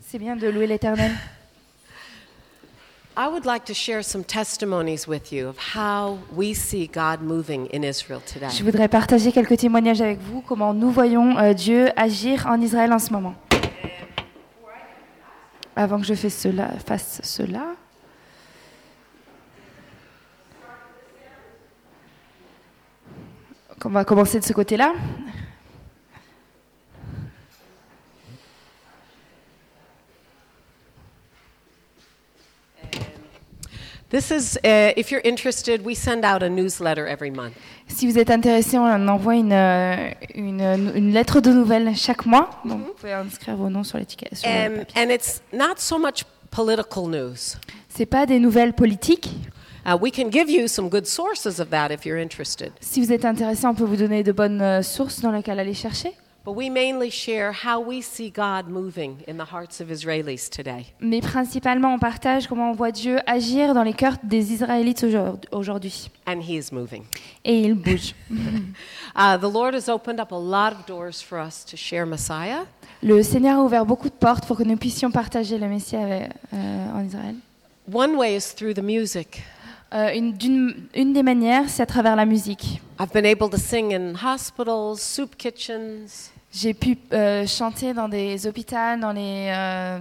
C'est 0.00 0.18
bien 0.18 0.36
de 0.36 0.48
louer 0.48 0.66
l'Éternel. 0.66 1.12
I 3.16 3.28
would 3.28 3.44
like 3.44 3.64
to 3.66 3.74
share 3.74 4.02
some 4.02 4.24
testimonies 4.24 5.06
with 5.06 5.30
you 5.32 5.48
of 5.48 5.56
how 5.74 6.18
we 6.32 6.54
see 6.54 6.86
God 6.86 7.20
moving 7.20 7.66
in 7.72 7.82
Israel 7.82 8.20
today. 8.20 8.48
Je 8.48 8.64
voudrais 8.64 8.88
partager 8.88 9.32
quelques 9.32 9.58
témoignages 9.58 10.00
avec 10.00 10.20
vous 10.20 10.40
comment 10.40 10.72
nous 10.72 10.90
voyons 10.90 11.36
euh, 11.36 11.52
Dieu 11.52 11.90
agir 11.96 12.46
en 12.46 12.60
Israël 12.60 12.92
en 12.92 12.98
ce 12.98 13.12
moment. 13.12 13.34
Avant 15.76 15.98
que 15.98 16.06
je 16.06 16.14
fasse 16.14 16.34
cela. 17.22 17.74
On 23.84 23.88
va 23.88 24.04
commencer 24.04 24.38
de 24.38 24.44
ce 24.44 24.52
côté-là. 24.52 24.92
This 34.10 34.32
is, 34.32 34.58
uh, 34.64 34.92
if 34.96 35.12
you're 35.12 35.22
interested, 35.22 35.84
we 35.84 35.94
send 35.94 36.24
out 36.24 36.42
a 36.42 36.48
newsletter 36.48 37.06
every 37.06 37.30
month. 37.30 37.54
Si 37.86 38.08
vous 38.08 38.18
êtes 38.18 38.30
intéressé, 38.30 38.76
on 38.76 39.06
envoie 39.06 39.36
une, 39.36 39.52
euh, 39.52 40.10
une, 40.34 40.60
une 40.96 41.12
lettre 41.12 41.40
de 41.40 41.52
nouvelles 41.52 41.96
chaque 41.96 42.26
mois. 42.26 42.50
Donc, 42.64 42.80
vous 42.86 42.92
pouvez 42.92 43.12
inscrire 43.12 43.56
vos 43.56 43.68
noms 43.68 43.84
sur 43.84 43.98
l'étiquette. 43.98 44.42
Um, 44.44 44.84
and 44.96 45.10
it's 45.10 45.40
not 45.52 45.78
so 45.78 45.96
much 45.96 46.24
political 46.50 47.06
news. 47.06 47.56
C'est 47.88 48.06
pas 48.06 48.26
des 48.26 48.40
nouvelles 48.40 48.72
politiques. 48.72 49.30
Uh, 49.86 49.96
we 49.96 50.10
can 50.10 50.28
give 50.28 50.50
you 50.50 50.66
some 50.66 50.88
good 50.88 51.06
sources 51.06 51.60
of 51.60 51.70
that 51.70 51.92
if 51.92 52.04
you're 52.04 52.20
interested. 52.20 52.72
Si 52.80 53.00
vous 53.00 53.12
êtes 53.12 53.24
intéressé, 53.24 53.64
on 53.66 53.74
peut 53.74 53.84
vous 53.84 53.96
donner 53.96 54.24
de 54.24 54.32
bonnes 54.32 54.60
euh, 54.60 54.82
sources 54.82 55.20
dans 55.20 55.30
lesquelles 55.30 55.60
aller 55.60 55.72
chercher. 55.72 56.14
But 56.42 56.56
we 56.56 56.70
mainly 56.70 57.10
share 57.10 57.52
how 57.52 57.80
we 57.86 58.00
see 58.00 58.30
God 58.30 58.66
moving 58.66 59.18
in 59.28 59.36
the 59.36 59.44
hearts 59.52 59.80
of 59.82 59.90
Israelis 59.90 60.48
today. 60.48 60.86
Mais 60.98 61.20
principalement, 61.20 61.92
on 61.92 61.98
partage 61.98 62.46
comment 62.46 62.70
on 62.70 62.74
voit 62.74 62.92
Dieu 62.92 63.18
agir 63.26 63.74
dans 63.74 63.82
les 63.82 63.92
cœurs 63.92 64.16
des 64.22 64.52
Israélites 64.54 65.04
aujourd- 65.04 65.38
aujourd'hui. 65.52 66.08
And 66.26 66.40
He 66.40 66.56
is 66.56 66.72
moving. 66.72 67.04
Et 67.44 67.60
il 67.62 67.74
bouge. 67.74 68.14
The 69.14 69.52
Lord 69.52 69.74
has 69.74 69.88
opened 69.90 70.18
up 70.18 70.32
a 70.32 70.38
lot 70.38 70.72
of 70.72 70.86
doors 70.86 71.20
for 71.22 71.38
us 71.38 71.62
to 71.66 71.76
share 71.76 72.06
Messiah. 72.06 72.64
Le 73.02 73.22
Seigneur 73.22 73.58
a 73.58 73.62
ouvert 73.62 73.84
beaucoup 73.84 74.08
de 74.08 74.14
portes 74.14 74.46
pour 74.46 74.56
que 74.56 74.62
nous 74.64 74.76
puissions 74.76 75.10
partager 75.10 75.58
le 75.58 75.68
Messie 75.68 75.96
avec- 75.96 76.30
euh, 76.54 76.92
en 76.94 77.04
Israël. 77.04 77.34
One 77.92 78.14
way 78.16 78.34
is 78.36 78.54
through 78.54 78.74
the 78.74 78.82
music. 78.82 79.42
Euh, 79.92 80.12
une, 80.14 80.32
d'une- 80.34 80.86
une 80.94 81.12
des 81.12 81.22
manières, 81.24 81.68
c'est 81.68 81.82
à 81.82 81.86
travers 81.86 82.14
la 82.14 82.24
musique. 82.24 82.80
I've 83.00 83.10
been 83.12 83.26
able 83.26 83.50
to 83.50 83.56
sing 83.56 83.92
in 83.92 84.14
hospitals, 84.14 84.98
soup 85.00 85.34
kitchens, 85.36 86.30
J'ai 86.52 86.74
pu 86.74 86.96
euh, 87.12 87.46
chanter 87.46 87.92
dans 87.94 88.08
des 88.08 88.46
hôpitaux, 88.46 88.96
dans, 89.00 89.12
les, 89.12 89.52
euh, 89.54 89.98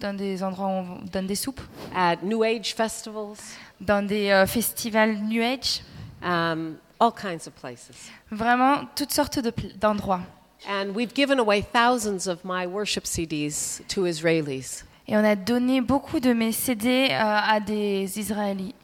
dans 0.00 0.16
des 0.16 0.42
endroits 0.42 0.66
où 0.68 0.70
on 0.70 0.98
donne 1.12 1.26
des 1.26 1.34
soupes, 1.36 1.60
at 1.96 2.16
New 2.22 2.42
Age 2.44 2.74
festivals, 2.74 3.36
dans 3.80 4.04
des 4.06 4.30
euh, 4.30 4.46
festivals 4.46 5.16
New 5.22 5.42
Age, 5.42 5.82
um, 6.24 6.76
all 7.00 7.12
kinds 7.12 7.46
of 7.48 7.52
places. 7.60 7.90
vraiment 8.30 8.82
toutes 8.96 9.12
sortes 9.12 9.38
de 9.40 9.50
pl- 9.50 9.72
d'endroits. 9.78 10.20
And 10.68 10.90
we've 10.94 11.12
given 11.14 11.40
away 11.40 11.60
thousands 11.72 12.28
of 12.28 12.38
my 12.44 12.66
worship 12.66 13.04
CDs 13.06 13.82
to 13.88 14.06
Israelis. 14.06 14.84
Et 15.08 15.16
on 15.16 15.24
a 15.24 15.34
donné 15.34 15.80
beaucoup 15.80 16.20
de 16.20 16.32
mes 16.32 16.52
CD 16.52 17.08
euh, 17.10 17.14
à 17.20 17.58
des 17.58 18.18
Israélites. 18.20 18.76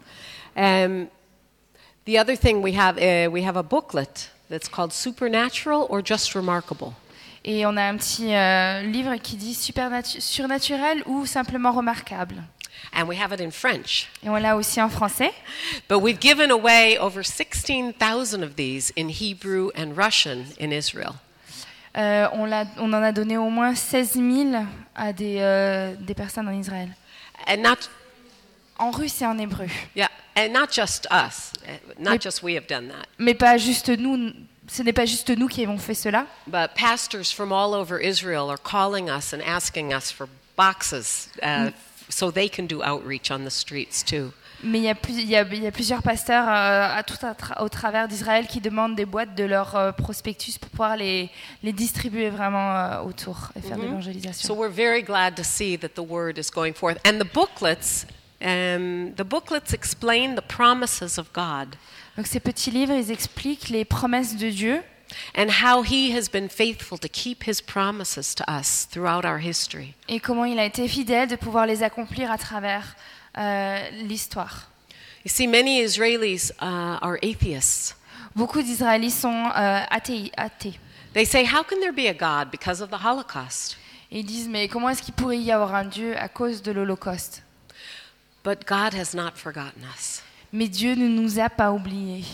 Um, 0.58 1.08
the 2.04 2.18
other 2.18 2.34
thing 2.34 2.62
we 2.62 2.72
have, 2.72 2.98
uh, 2.98 3.30
we 3.30 3.42
have 3.42 3.56
a 3.56 3.62
booklet 3.62 4.30
that's 4.50 4.68
called 4.68 4.92
Supernatural 4.92 5.86
or 5.88 6.02
Just 6.02 6.34
Remarkable. 6.34 6.94
Et 7.44 7.64
on 7.64 7.76
a 7.76 7.82
un 7.82 7.96
petit 7.96 8.34
euh, 8.34 8.82
livre 8.82 9.14
qui 9.22 9.36
dit 9.36 9.54
surnaturel 9.54 11.02
ou 11.06 11.24
simplement 11.26 11.70
remarquable. 11.72 12.42
And 12.92 13.06
we 13.06 13.16
have 13.16 13.32
it 13.32 13.40
in 13.40 13.50
French. 13.50 14.08
Et 14.24 14.28
on 14.28 14.34
l'a 14.36 14.56
aussi 14.56 14.80
en 14.80 14.88
français. 14.88 15.32
But 15.88 16.00
we've 16.00 16.18
given 16.18 16.50
away 16.50 16.98
over 16.98 17.22
16,000 17.22 18.42
of 18.42 18.56
these 18.56 18.92
in 18.96 19.08
Hebrew 19.08 19.70
and 19.76 19.96
Russian 19.96 20.46
in 20.58 20.72
Israel. 20.72 21.14
Euh, 21.96 22.28
on, 22.32 22.46
l'a- 22.46 22.66
on 22.78 22.92
en 22.92 23.02
a 23.02 23.12
donné 23.12 23.36
au 23.36 23.48
moins 23.50 23.74
16 23.74 24.14
000 24.14 24.64
à 24.94 25.12
des, 25.12 25.36
euh, 25.38 25.94
des 26.00 26.14
personnes 26.14 26.48
en 26.48 26.52
Israël. 26.52 26.88
And 27.46 27.62
not, 27.62 27.88
En 28.78 28.90
russe 28.90 29.20
et 29.22 29.26
en 29.26 29.38
hébreu. 29.38 29.66
yeah, 29.96 30.08
and 30.36 30.50
not 30.52 30.68
just 30.72 31.06
us, 31.10 31.52
not 31.98 32.12
Yep. 32.14 32.22
just 32.22 32.42
we 32.42 32.54
have 32.56 32.66
done 32.68 32.88
that, 32.88 33.06
Mais 33.18 33.34
pas 33.34 33.56
juste 33.58 33.88
nous. 33.88 34.32
Ce 34.70 34.82
n'est 34.82 34.92
pas 34.92 35.06
juste 35.06 35.30
nous 35.30 35.48
qui 35.48 35.64
avons 35.64 35.78
fait 35.78 35.94
cela. 35.94 36.26
but 36.46 36.68
pastors 36.74 37.32
from 37.34 37.52
all 37.52 37.72
over 37.74 37.98
Israel 38.00 38.50
are 38.50 38.58
calling 38.62 39.08
us 39.08 39.32
and 39.32 39.40
asking 39.46 39.92
us 39.94 40.12
for 40.12 40.28
boxes 40.56 41.30
uh, 41.42 41.70
so 42.10 42.30
they 42.30 42.48
can 42.50 42.64
do 42.64 42.82
outreach 42.82 43.30
on 43.30 43.44
the 43.44 43.50
streets 43.50 44.02
too. 44.04 44.30
Mais 44.62 44.78
il 44.78 44.84
y 44.84 44.88
a, 44.90 44.94
plus- 44.96 45.16
il 45.16 45.28
y 45.30 45.36
a- 45.36 45.46
il 45.52 45.62
y 45.62 45.66
a 45.68 45.70
plusieurs 45.70 46.02
pasteurs 46.02 46.46
euh, 46.48 46.96
à 46.98 47.02
tout 47.04 47.16
à 47.24 47.32
tra- 47.32 47.62
au 47.62 47.68
travers 47.68 48.08
d'Israël 48.08 48.46
qui 48.48 48.60
demandent 48.60 48.96
des 48.96 49.06
boîtes 49.06 49.34
de 49.36 49.44
leur 49.44 49.74
euh, 49.76 49.92
prospectus 49.92 50.58
pour 50.58 50.68
pouvoir 50.70 50.96
les, 50.96 51.30
les 51.62 51.72
distribuer 51.72 52.28
vraiment 52.28 52.74
euh, 52.76 53.00
autour 53.02 53.50
et 53.56 53.60
faire 53.60 53.76
de 53.76 53.82
So 53.82 53.86
l'évangélisation. 53.86 54.54
we're 54.58 54.68
very 54.70 55.02
glad 55.02 55.36
to 55.36 55.44
see 55.44 55.78
that 55.78 55.90
the 55.90 56.00
word 56.06 56.38
is 56.38 56.50
going 56.52 56.72
forth. 56.74 56.98
And 57.06 57.18
the 57.20 57.32
booklets, 57.32 58.04
um, 58.40 59.12
the 59.14 59.24
booklets 59.24 59.72
explain 59.72 60.34
the 60.34 60.46
promises 60.46 61.18
of 61.18 61.32
God 61.32 61.76
Donc 62.16 62.26
ces 62.26 62.40
petits 62.40 62.70
livres, 62.70 62.94
ils 62.94 63.10
expliquent 63.10 63.68
les 63.68 63.84
promesses 63.84 64.36
de 64.36 64.50
Dieu 64.50 64.82
and 65.36 65.48
how 65.62 65.82
he 65.82 66.14
has 66.16 66.28
been 66.28 66.48
faithful 66.48 66.98
to 66.98 67.08
keep 67.08 67.44
his 67.44 67.60
promises 67.62 68.34
to 68.34 68.44
us 68.48 68.86
throughout 68.86 69.24
our 69.24 69.38
history. 69.38 69.94
et 70.08 70.20
comment 70.20 70.44
il 70.44 70.58
a 70.58 70.64
été 70.64 70.86
fidèle 70.88 71.28
de 71.28 71.36
pouvoir 71.36 71.66
les 71.66 71.82
accomplir 71.82 72.30
à 72.30 72.38
travers 72.38 72.96
euh, 73.38 73.90
l'histoire. 74.04 74.68
You 75.24 75.30
see, 75.30 75.46
many 75.46 75.80
Israelis 75.82 76.50
uh, 76.60 76.98
are 77.02 77.18
atheists. 77.22 77.96
Beaucoup 78.34 78.62
d'Israélites 78.62 79.12
sont 79.14 79.50
euh, 79.56 79.80
athées, 79.90 80.30
athées. 80.36 80.78
They 81.12 81.24
say, 81.24 81.44
How 81.44 81.64
can 81.64 81.80
there 81.80 81.92
be 81.92 82.06
a 82.06 82.14
God 82.14 82.50
because 82.50 82.80
of 82.80 82.90
the 82.90 83.04
Holocaust? 83.04 83.76
Ils 84.10 84.24
disent, 84.24 84.48
mais 84.48 84.68
comment 84.68 84.88
est-ce 84.88 85.02
qu'il 85.02 85.14
pourrait 85.14 85.38
y 85.38 85.52
avoir 85.52 85.74
un 85.74 85.84
Dieu 85.84 86.16
à 86.16 86.28
cause 86.28 86.62
de 86.62 86.72
l'Holocauste? 86.72 87.42
But 88.44 88.66
God 88.66 88.94
has 88.94 89.14
not 89.14 89.32
forgotten 89.36 89.82
us. 89.96 90.22
Mais 90.52 90.68
Dieu 90.68 90.94
ne 90.94 91.08
nous 91.08 91.38
a 91.38 91.48
pas 91.50 91.70
oubliés. 91.72 92.24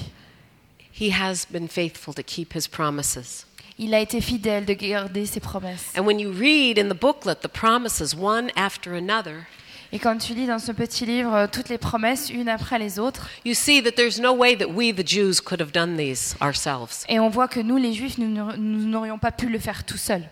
He 0.92 1.11
has 1.11 1.46
been 1.50 1.68
faithful 1.68 2.14
to 2.14 2.22
keep 2.22 2.55
his 2.55 2.68
promises. 2.68 3.46
Il 3.78 3.92
a 3.94 3.98
été 4.00 4.20
fidèle 4.20 4.64
de 4.64 4.74
garder 4.74 5.26
ses 5.26 5.40
promesses. 5.40 5.90
And 5.96 6.02
when 6.07 6.20
you 6.20 6.30
read 6.30 6.78
in 6.78 6.88
the 6.88 6.94
booklet 6.98 7.40
the 7.40 7.48
promises 7.48 8.14
one 8.14 8.50
after 8.55 8.94
another, 8.94 9.46
Et 9.92 9.98
quand 9.98 10.16
tu 10.18 10.34
lis 10.34 10.46
dans 10.46 10.59
ce 10.61 10.70
petit 10.72 11.07
livre 11.07 11.32
euh, 11.34 11.46
toutes 11.50 11.68
les 11.68 11.78
promesses, 11.78 12.28
une 12.30 12.48
après 12.48 12.78
les 12.78 12.98
autres, 13.00 13.28
you 13.44 13.55
see 13.55 13.82
that 13.82 13.92
there's 13.92 14.20
no 14.20 14.32
way 14.32 14.57
that 14.57 14.66
we, 14.68 14.92
the 14.94 15.07
Jews, 15.07 15.40
could 15.40 15.61
have 15.61 15.72
done 15.72 15.96
these 15.96 16.36
ourselves. 16.40 17.05
et 17.09 17.18
on 17.18 17.28
voit 17.28 17.48
que 17.48 17.61
nous, 17.61 17.76
les 17.76 17.92
Juifs, 17.94 18.18
nous 18.18 18.28
n'aur- 18.28 18.57
nous 18.57 18.86
n'aurions 18.86 19.18
pas 19.18 19.32
pu 19.32 19.48
le 19.48 19.59
faire 19.59 19.84
tout 19.84 19.96
seuls. 19.98 20.28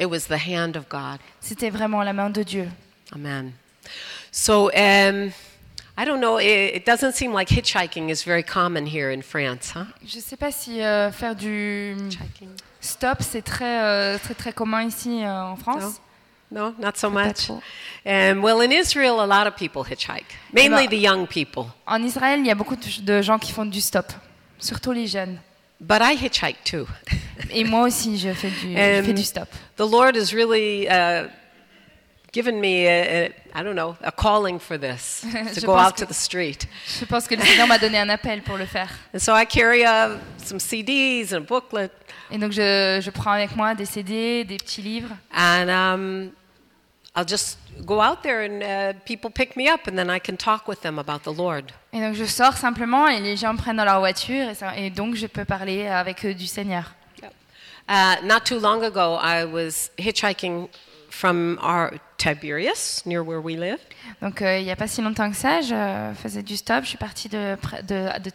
It 0.00 0.06
was 0.06 0.22
the 0.28 0.38
hand 0.48 0.76
of 0.76 0.88
God. 0.88 1.18
C'était 1.40 1.70
vraiment 1.70 2.02
la 2.02 2.12
main 2.12 2.30
de 2.30 2.42
Dieu. 2.42 2.68
Amen. 3.12 3.52
So, 4.32 4.70
um, 4.74 5.32
I 5.96 6.04
don't 6.04 6.20
know, 6.20 6.38
it, 6.38 6.76
it 6.76 6.86
doesn't 6.86 7.14
seem 7.14 7.32
like 7.32 7.48
hitchhiking 7.48 8.10
is 8.10 8.22
very 8.22 8.42
common 8.42 8.86
here 8.86 9.10
in 9.10 9.22
France, 9.22 9.72
huh? 9.72 9.84
Je 10.04 10.16
ne 10.16 10.22
sais 10.22 10.36
pas 10.36 10.50
si 10.52 10.80
euh, 10.80 11.10
faire 11.10 11.34
du 11.34 11.96
stop, 12.80 13.18
c'est 13.20 13.42
très, 13.42 13.82
euh, 13.82 14.18
très, 14.18 14.34
très 14.34 14.52
commun 14.52 14.84
ici 14.84 15.22
euh, 15.22 15.42
en 15.42 15.56
France. 15.56 16.00
No, 16.52 16.74
not 16.78 16.96
so 16.96 17.10
Pas 17.10 17.26
much. 17.26 17.50
Um, 18.04 18.42
well, 18.42 18.60
in 18.60 18.72
Israel, 18.72 19.20
a 19.20 19.26
lot 19.26 19.46
of 19.46 19.54
people 19.56 19.84
hitchhike, 19.84 20.26
mainly 20.52 20.88
ben- 20.88 20.98
the 20.98 21.00
young 21.00 21.26
people. 21.26 21.66
En 21.86 22.02
Israël, 22.02 22.40
il 22.40 22.46
y 22.46 22.50
a 22.50 22.56
beaucoup 22.56 22.76
de 22.76 23.22
gens 23.22 23.38
qui 23.38 23.52
font 23.52 23.66
du 23.66 23.80
stop, 23.80 24.12
surtout 24.58 24.92
les 24.92 25.06
jeunes. 25.06 25.38
But 25.80 26.00
I 26.02 26.14
hitchhike 26.14 26.64
too. 26.64 26.86
Et 27.50 27.64
moi 27.64 27.82
aussi, 27.86 28.18
je 28.18 28.32
fais 28.32 28.50
du, 28.50 28.72
je 28.76 29.02
fais 29.04 29.12
du 29.12 29.22
stop. 29.22 29.48
the 29.76 29.86
Lord 29.86 30.16
has 30.16 30.32
really 30.34 30.86
uh, 30.88 31.28
given 32.32 32.60
me, 32.60 32.86
a, 32.86 33.26
a, 33.26 33.34
I 33.54 33.62
don't 33.62 33.74
know, 33.74 33.96
a 34.02 34.12
calling 34.12 34.58
for 34.60 34.78
this 34.78 35.20
to 35.54 35.60
Je 35.60 35.66
go 35.66 35.74
pense 35.74 35.86
out 35.86 35.94
que- 35.96 36.04
to 36.04 36.06
the 36.06 36.14
street. 36.14 36.66
Je 37.00 37.04
pense 37.06 37.26
que 37.26 37.34
le 37.36 37.42
Seigneur 37.42 37.66
m'a 37.66 37.78
donné 37.78 37.98
un 37.98 38.08
appel 38.08 38.42
pour 38.42 38.56
le 38.56 38.66
faire. 38.66 38.88
And 39.14 39.18
so 39.20 39.34
I 39.34 39.44
carry 39.44 39.84
uh, 39.84 40.16
some 40.38 40.58
CDs 40.60 41.32
and 41.32 41.38
a 41.38 41.40
booklet, 41.40 41.90
Et 42.30 42.38
donc, 42.38 42.52
je, 42.52 43.00
je 43.02 43.10
prends 43.10 43.32
avec 43.32 43.56
moi 43.56 43.74
des 43.74 43.84
CD, 43.86 44.44
des 44.44 44.56
petits 44.56 44.82
livres. 44.82 45.10
and 45.34 45.68
um, 45.68 46.30
I'll 47.16 47.24
just 47.26 47.58
go 47.84 48.00
out 48.00 48.22
there 48.22 48.42
and 48.44 48.62
uh, 48.62 48.92
people 49.04 49.30
pick 49.30 49.56
me 49.56 49.68
up, 49.68 49.88
and 49.88 49.96
then 49.96 50.08
I 50.08 50.20
can 50.20 50.36
talk 50.36 50.68
with 50.68 50.80
them 50.82 51.00
about 51.00 51.24
the 51.24 51.36
Lord. 51.36 51.72
Et 51.92 51.98
donc, 52.00 52.14
je 52.14 52.24
sors 52.24 52.56
simplement 52.56 53.08
et 53.08 53.18
les 53.18 53.36
gens 53.36 53.52
me 53.54 53.58
prennent 53.58 53.78
dans 53.78 53.84
leur 53.84 53.98
voiture. 53.98 54.48
Et, 54.48 54.54
ça- 54.54 54.76
et 54.76 54.90
donc, 54.90 55.16
je 55.16 55.26
peux 55.26 55.44
parler 55.44 55.88
avec 55.88 56.24
eux 56.24 56.34
du 56.34 56.46
Seigneur. 56.46 56.94
Uh, 57.88 58.14
not 58.22 58.44
too 58.44 58.60
long 58.60 58.84
ago, 58.84 59.16
I 59.20 59.44
was 59.44 59.90
hitchhiking 59.98 60.68
from 61.10 61.58
our 61.62 61.92
Tiberias, 62.18 63.02
near 63.06 63.22
where 63.22 63.40
we 63.40 63.56
live, 63.56 63.78
Donc, 64.22 64.42
euh, 64.42 64.58
il 64.58 64.64
n'y 64.64 64.70
a 64.70 64.76
pas 64.76 64.86
si 64.86 65.00
longtemps 65.02 65.30
que 65.30 65.36
ça, 65.36 65.60
je 65.60 66.12
faisais 66.22 66.42
du 66.42 66.56
stop. 66.56 66.82
Je 66.84 66.88
suis 66.90 66.98
partie 66.98 67.28
de, 67.28 67.56
de, 67.82 68.08
de 68.20 68.30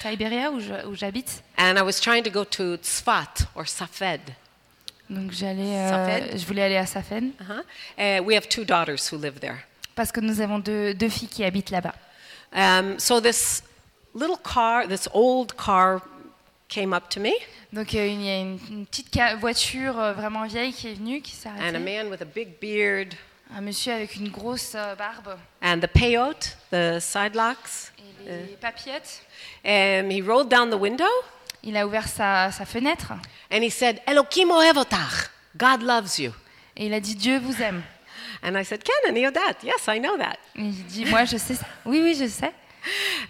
Tibéria, 0.00 0.50
où 0.50 0.94
j'habite. 0.94 1.42
and 1.56 1.76
I 1.78 1.82
was 1.82 2.00
trying 2.00 2.22
to 2.24 2.30
go 2.30 2.44
to 2.44 2.76
Tzfat 2.78 3.46
or 3.54 3.66
Safed. 3.66 4.20
Donc, 5.10 5.32
j'allais, 5.32 5.76
euh, 5.76 5.88
Safed? 6.20 6.38
je 6.38 6.46
voulais 6.46 6.62
aller 6.64 6.76
à 6.76 6.86
Safen 6.86 7.32
Uh-huh. 7.40 7.62
Uh, 7.98 8.22
we 8.24 8.36
have 8.36 8.48
two 8.48 8.64
daughters 8.64 9.08
who 9.10 9.16
live 9.16 9.38
there. 9.40 9.64
parce 9.94 10.12
que 10.12 10.20
nous 10.20 10.40
avons 10.40 10.58
deux, 10.58 10.94
deux 10.94 11.08
filles 11.08 11.28
qui 11.28 11.44
habitent 11.44 11.70
là-bas. 11.70 11.94
Um, 12.52 12.98
so 12.98 13.20
this 13.20 13.62
little 14.14 14.36
car, 14.42 14.86
this 14.88 15.08
old 15.12 15.54
car, 15.56 16.00
came 16.68 16.92
up 16.92 17.08
to 17.08 17.20
me, 17.20 17.32
Donc, 17.72 17.94
euh, 17.94 18.06
il 18.06 18.22
y 18.22 18.28
a 18.30 18.38
une, 18.40 18.58
une 18.70 18.86
petite 18.86 19.18
voiture 19.40 19.98
euh, 19.98 20.12
vraiment 20.12 20.44
vieille 20.46 20.72
qui 20.72 20.88
est 20.88 20.94
venue, 20.94 21.20
qui 21.20 21.32
s'est 21.32 21.48
and 21.48 21.56
a 21.58 21.62
arrêtée. 21.68 21.78
man 21.78 22.08
with 22.10 22.22
a 22.22 22.24
big 22.26 22.58
beard, 22.60 23.14
Un 23.56 23.62
monsieur 23.62 23.92
avec 23.94 24.16
une 24.16 24.28
grosse 24.28 24.72
euh, 24.74 24.94
barbe 24.94 25.38
and 25.62 25.80
the 25.80 25.86
peyote, 25.86 26.56
the 26.70 27.00
side 27.00 27.34
locks. 27.34 27.92
et 28.26 28.30
les 28.50 28.56
papillettes. 28.60 29.22
And 29.64 30.10
he 30.10 30.20
rolled 30.22 30.48
down 30.50 30.70
the 30.70 30.78
window, 30.80 31.08
Il 31.62 31.76
a 31.76 31.86
ouvert 31.86 32.06
sa, 32.06 32.50
sa 32.52 32.64
fenêtre 32.66 33.12
and 33.50 33.62
he 33.62 33.70
said, 33.70 34.00
"Elokim 34.06 34.50
ohev 34.50 34.76
otach." 34.76 35.30
God 35.56 35.82
loves 35.82 36.18
you. 36.18 36.32
et 36.76 36.86
il 36.86 36.94
a 36.94 37.00
dit 37.00 37.14
Dieu 37.14 37.38
vous 37.38 37.60
aime. 37.62 37.82
And 38.42 38.54
I 38.56 38.64
said, 38.64 38.84
Ken, 38.84 38.94
and 39.08 39.32
that? 39.32 39.56
Yes, 39.64 39.88
I 39.88 39.98
know 39.98 40.16
that. 40.16 40.36
Et 40.54 40.70
j'ai 40.70 40.82
dit, 40.84 41.04
moi, 41.06 41.24
je 41.24 41.36
sais 41.36 41.54
ça. 41.54 41.66
Oui, 41.84 42.00
oui, 42.02 42.14
je 42.14 42.28
sais. 42.28 42.52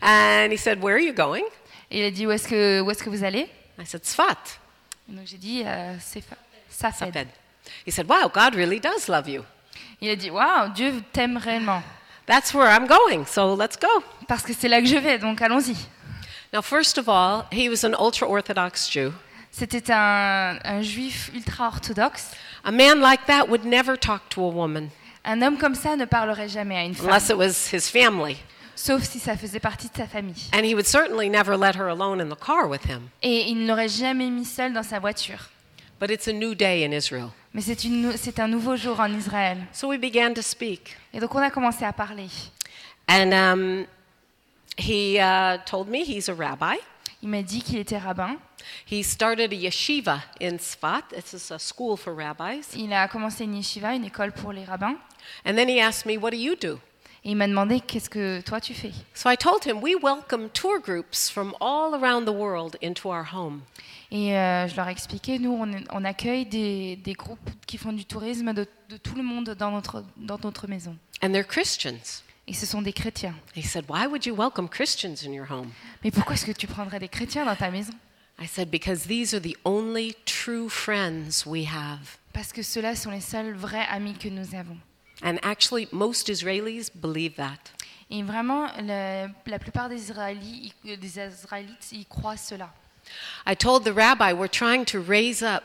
And 0.03 0.51
he 0.53 0.59
said, 0.59 0.83
Where 0.83 0.97
are 0.97 1.03
you 1.03 1.15
going? 1.15 1.45
Et 1.91 2.01
il 2.01 2.05
a 2.05 2.11
dit, 2.11 2.27
où 2.27 2.31
est-ce 2.31 2.49
que, 2.49 2.81
où 2.81 2.91
est-ce 2.91 3.03
que 3.03 3.11
vous 3.11 3.25
allez? 3.25 3.49
I 3.79 3.87
said, 3.87 4.05
Sfat. 4.05 4.59
Et 5.09 5.13
donc 5.13 5.27
j'ai 5.27 5.39
dit, 5.39 5.63
euh, 5.65 5.99
Safed. 6.01 6.37
Safed. 6.69 7.29
He 7.87 7.91
said, 7.91 8.09
Wow, 8.09 8.29
God 8.29 8.55
really 8.55 8.81
does 8.81 9.09
love 9.09 9.29
you. 9.29 9.45
Il 10.01 10.11
a 10.11 10.17
dit, 10.17 10.31
waouh, 10.31 10.69
Dieu 10.75 11.03
t'aime 11.13 11.37
réellement. 11.37 11.83
That's 12.27 12.53
where 12.55 12.69
I'm 12.69 12.87
going, 12.87 13.27
so 13.27 13.57
let's 13.57 13.77
go. 13.77 13.89
Parce 14.29 14.43
que 14.43 14.53
c'est 14.53 14.69
là 14.69 14.81
que 14.81 14.87
je 14.87 14.97
vais, 14.97 15.19
donc 15.19 15.41
allons-y. 15.41 15.77
Now, 16.53 16.63
first 16.63 16.99
of 16.99 17.09
all, 17.09 17.47
he 17.51 17.69
was 17.69 17.85
an 17.85 17.95
ultra 17.99 18.27
Orthodox 18.29 18.91
Jew. 18.91 19.13
C'était 19.51 19.91
un, 19.91 20.59
un 20.63 20.83
juif 20.83 21.31
ultra-orthodoxe. 21.35 22.31
A 22.65 22.71
man 22.71 23.01
like 23.01 23.27
that 23.27 23.49
would 23.49 23.65
never 23.65 23.97
talk 23.99 24.29
to 24.31 24.45
a 24.45 24.51
woman 24.51 24.91
Un 25.25 25.43
homme 25.43 25.59
comme 25.59 25.75
ça 25.75 25.97
ne 25.97 26.05
parlerait 26.05 26.49
jamais 26.49 26.77
à 26.77 26.85
une 26.85 26.95
femme, 26.95 27.09
unless 27.09 27.29
it 27.29 27.37
was 27.37 27.73
his 27.73 27.91
family. 27.91 28.37
Sauf 28.79 29.03
si 29.03 29.19
ça 29.19 29.37
faisait 29.37 29.61
partie 29.61 29.89
de 29.89 29.97
sa 29.97 30.07
famille. 30.07 30.49
And 30.53 30.65
he 30.65 30.75
would 30.75 30.87
certainly 30.87 31.29
never 31.29 31.57
let 31.57 31.75
her 31.75 31.89
alone 31.89 32.21
in 32.21 32.29
the 32.29 32.39
car 32.39 32.69
with 32.69 32.85
him. 32.85 33.11
Et 33.23 33.49
il 33.49 33.63
ne 33.63 33.67
l'aurait 33.67 33.89
jamais 33.89 34.31
mis 34.31 34.45
seul 34.45 34.73
dans 34.73 34.85
sa 34.85 35.01
voiture. 35.01 35.51
But 36.01 36.11
it's 36.11 36.29
a 36.29 36.33
new 36.33 36.55
day 36.55 36.85
in 36.85 36.93
Israel. 36.93 37.31
Mais 37.53 37.63
c'est 37.63 37.83
une 37.85 38.17
c'est 38.17 38.39
un 38.39 38.47
nouveau 38.47 38.77
jour 38.77 39.01
en 39.01 39.13
Israël. 39.13 39.59
So 39.73 39.89
we 39.89 39.99
began 39.99 40.33
to 40.35 40.43
speak. 40.43 40.97
Et 41.13 41.19
donc 41.19 41.35
on 41.35 41.39
a 41.39 41.51
commencé 41.51 41.85
à 41.85 41.93
parler. 41.93 42.29
And 43.09 43.33
um, 43.33 43.87
he 44.77 45.19
uh, 45.19 45.59
told 45.67 45.89
me 45.89 46.05
he's 46.05 46.29
a 46.29 46.35
rabbi. 46.35 46.77
Il 47.21 47.31
m'a 47.31 47.43
dit 47.43 47.63
qu'il 47.63 47.79
était 47.79 47.99
rabbin. 47.99 48.37
He 48.87 49.03
started 49.03 49.53
a 49.53 49.57
yeshiva 49.57 50.23
in 50.41 50.59
Sfat. 50.59 51.03
This 51.11 51.33
is 51.33 51.53
a 51.53 51.59
school 51.59 51.97
for 51.97 52.15
rabbis. 52.15 52.77
Il 52.77 52.93
a 52.93 53.09
commencé 53.09 53.43
une 53.43 53.57
yeshiva, 53.57 53.95
une 53.95 54.05
école 54.05 54.31
pour 54.31 54.53
les 54.53 54.65
rabbins. 54.65 54.97
And 55.45 55.57
then 55.57 55.69
he 55.69 55.81
asked 55.81 56.07
me, 56.07 56.17
What 56.17 56.31
do 56.31 56.37
you 56.37 56.55
do? 56.55 56.79
Et 57.29 57.33
il 57.33 57.37
m'a 57.37 57.47
demandé 57.47 57.81
qu'est-ce 57.81 58.09
que 58.09 58.41
toi 58.41 58.59
tu 58.59 58.73
fais? 58.73 58.91
So 59.13 59.29
I 59.29 59.37
told 59.37 59.63
him, 59.67 59.83
We 59.83 59.95
welcome 60.03 60.49
tour 60.49 60.81
groups 60.81 61.29
from 61.29 61.55
all 61.61 61.95
around 61.95 62.25
the 62.25 62.33
world 62.33 62.79
into 62.83 63.11
our 63.11 63.27
home. 63.35 63.61
Et 64.11 64.35
euh, 64.35 64.67
je 64.67 64.75
leur 64.75 64.89
ai 64.89 64.93
expliqué, 64.93 65.39
nous 65.39 65.53
on, 65.53 65.71
on 65.91 66.05
accueille 66.07 66.47
des, 66.47 66.97
des 66.97 67.13
groupes 67.13 67.51
qui 67.67 67.77
font 67.77 67.93
du 67.93 68.07
tourisme 68.07 68.55
de, 68.55 68.67
de 68.89 68.97
tout 68.97 69.15
le 69.15 69.23
monde 69.23 69.55
dans 69.59 69.71
notre, 69.71 70.05
dans 70.17 70.39
notre 70.43 70.69
maison. 70.69 70.97
And 71.23 71.33
they're 71.33 71.47
Christians. 71.47 72.23
Et 72.47 72.55
ce 72.55 72.65
sont 72.65 72.81
des 72.81 72.95
chrétiens. 72.95 73.35
He 73.55 73.63
said, 73.63 73.85
Why 73.91 74.07
would 74.07 74.25
you 74.25 74.35
welcome 74.35 74.67
Christians 74.67 75.27
in 75.27 75.35
your 75.35 75.51
home? 75.51 75.69
Mais 76.03 76.11
pourquoi 76.11 76.33
est-ce 76.33 76.47
que 76.47 76.53
tu 76.53 76.67
prendrais 76.67 76.99
des 76.99 77.09
chrétiens 77.09 77.45
dans 77.45 77.57
ta 77.57 77.71
maison? 77.71 77.93
I 78.41 78.47
said, 78.47 78.71
Because 78.71 79.07
these 79.07 79.35
are 79.35 79.43
the 79.43 79.59
only 79.67 80.17
true 80.25 80.71
friends 80.71 81.45
we 81.45 81.67
have. 81.67 82.17
Parce 82.33 82.55
que 82.55 82.63
ceux-là 82.63 82.97
sont 82.97 83.11
les 83.11 83.21
seuls 83.21 83.53
vrais 83.53 83.87
amis 83.91 84.15
que 84.15 84.31
nous 84.31 84.55
avons. 84.55 84.79
And 85.23 85.39
actually, 85.43 85.89
most 85.93 86.29
Israelis 86.29 86.91
believe 86.95 87.35
that. 87.37 87.59
Et 88.11 88.23
vraiment, 88.23 88.67
le- 88.79 89.29
la 89.47 89.59
plupart 89.59 89.89
des 89.89 89.97
Israélites, 90.11 90.75
des 90.85 91.19
Israélites, 91.19 91.93
ils 91.93 92.07
croient 92.07 92.37
cela. 92.37 92.71
I 93.47 93.55
told 93.57 93.85
the 93.85 93.93
rabbi, 93.95 94.33
We're 94.33 94.49
trying 94.51 94.85
to 94.87 95.01
raise 95.01 95.43
up 95.43 95.63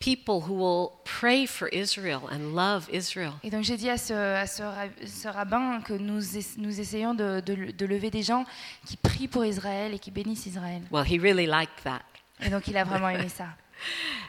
people 0.00 0.40
who 0.40 0.54
will 0.54 0.90
pray 1.04 1.46
for 1.46 1.68
Israel 1.68 2.22
and 2.30 2.54
love 2.56 2.88
Israel. 2.92 3.34
Et 3.44 3.50
donc 3.50 3.62
j'ai 3.62 3.76
dit 3.76 3.88
à 3.88 3.96
ce, 3.98 4.12
à 4.12 4.46
ce, 4.48 4.62
ce 5.06 5.28
rabbin 5.28 5.80
que 5.82 5.92
nous, 5.92 6.36
es- 6.36 6.56
nous 6.58 6.80
essayons 6.80 7.14
de, 7.14 7.40
de- 7.40 7.70
de 7.70 7.86
lever 7.86 8.10
des 8.10 8.22
gens 8.24 8.44
qui 8.84 8.96
prient 8.96 9.28
pour 9.28 9.44
Israël 9.44 9.94
et 9.94 9.98
qui 10.00 10.10
bénissent 10.10 10.46
Israël. 10.46 10.82
Well, 10.90 11.04
he 11.06 11.20
really 11.20 11.46
liked 11.46 11.84
that. 11.84 12.02
Et 12.40 12.48
donc 12.50 12.66
il 12.66 12.76
a 12.76 12.82
vraiment 12.84 13.10
aimé 13.10 13.28
ça. 13.28 13.46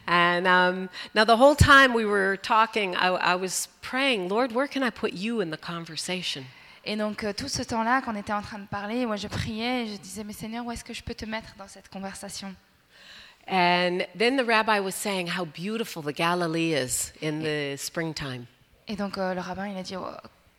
And 0.08 0.48
um, 0.48 0.90
now, 1.14 1.24
the 1.24 1.38
whole 1.38 1.56
time 1.56 1.94
we 1.94 2.06
were 2.06 2.38
talking, 2.38 2.96
I, 2.96 3.08
I 3.08 3.36
was 3.36 3.70
praying, 3.82 4.30
Lord, 4.30 4.52
where 4.52 4.68
can 4.68 4.84
I 4.84 4.90
put 4.90 5.14
you 5.14 5.42
in 5.42 5.50
the 5.50 5.58
conversation? 5.58 6.46
Et 6.86 6.98
donc 6.98 7.24
euh, 7.24 7.32
tout 7.32 7.48
ce 7.48 7.64
temps-là, 7.64 8.02
quand 8.02 8.14
on 8.14 8.20
était 8.20 8.34
en 8.34 8.42
train 8.42 8.60
de 8.60 8.68
parler, 8.68 9.06
moi 9.06 9.16
je 9.16 9.30
priais 9.30 9.84
et 9.84 9.88
je 9.88 9.98
disais, 9.98 10.26
mais 10.26 10.34
Seigneur, 10.34 10.66
où 10.66 10.72
est-ce 10.72 10.84
que 10.84 10.94
je 10.94 11.02
peux 11.02 11.16
te 11.16 11.26
mettre 11.26 11.56
dans 11.58 11.68
cette 11.68 11.90
conversation 11.90 12.54
And 13.50 14.06
then 14.18 14.38
the 14.38 14.46
rabbi 14.46 14.80
was 14.80 14.94
saying 14.94 15.28
how 15.28 15.46
beautiful 15.46 16.02
the 16.02 16.14
Galilee 16.14 16.74
is 16.74 17.14
in 17.22 17.42
the 17.42 17.78
springtime. 17.78 18.46
Et 18.88 18.96
donc 18.98 19.18
euh, 19.18 19.34
le 19.34 19.40
rabbin, 19.40 19.68
il 19.68 19.78
a 19.78 19.84
dit, 19.84 19.96
oh, 19.96 20.04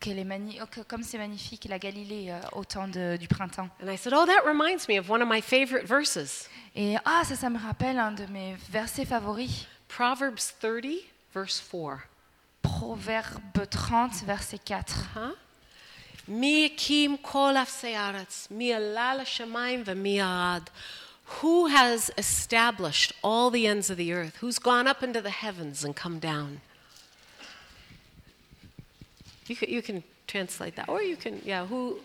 qu'elle 0.05 0.19
est 0.19 0.25
magni- 0.25 0.59
oh, 0.63 0.83
comme 0.87 1.03
c'est 1.03 1.17
magnifique 1.17 1.65
la 1.69 1.79
Galilée 1.79 2.27
euh, 2.29 2.39
au 2.53 2.65
temps 2.65 2.89
de- 2.89 3.17
du 3.17 3.27
printemps. 3.27 3.71
And 3.83 3.91
I 3.91 3.97
said, 3.97 4.13
Oh, 4.15 4.27
that 4.27 4.45
reminds 4.47 4.87
me 4.87 4.99
of 4.99 5.09
one 5.09 5.23
of 5.23 5.29
my 5.29 5.41
favorite 5.41 5.87
verses 5.87 6.49
Et 6.77 6.97
ah, 7.07 7.23
ça, 7.25 7.37
ça 7.37 7.49
me 7.49 7.59
rappelle 7.59 7.99
un 7.99 8.13
de 8.13 8.27
mes 8.27 8.55
versets 8.71 9.07
favoris. 9.07 9.67
Proverbs 9.89 10.53
30, 10.61 10.89
verse 11.33 11.59
4. 11.61 12.07
Proverbe 12.63 13.67
30, 13.71 14.25
verset 14.27 14.59
4. 14.63 15.09
Huh? 15.15 15.35
Mi 16.29 16.69
kim 16.77 17.17
kol 17.19 17.57
afsearetz, 17.57 18.51
mi 18.51 18.73
alal 18.73 19.25
shemaim 19.25 19.85
v'mi 19.85 20.21
arad. 20.21 20.69
Who 21.41 21.69
has 21.69 22.11
established 22.19 23.13
all 23.23 23.51
the 23.51 23.67
ends 23.67 23.89
of 23.89 23.97
the 23.97 24.13
earth? 24.13 24.37
Who's 24.41 24.59
gone 24.59 24.87
up 24.87 25.03
into 25.03 25.23
the 25.23 25.31
heavens 25.31 25.83
and 25.83 25.95
come 25.97 26.19
down? 26.19 26.61
You 29.47 29.57
can, 29.57 29.68
you 29.68 29.82
can 29.82 30.03
translate 30.26 30.76
that, 30.76 30.88
or 30.88 31.03
you 31.03 31.16
can, 31.16 31.40
yeah, 31.45 31.66
who, 31.66 31.99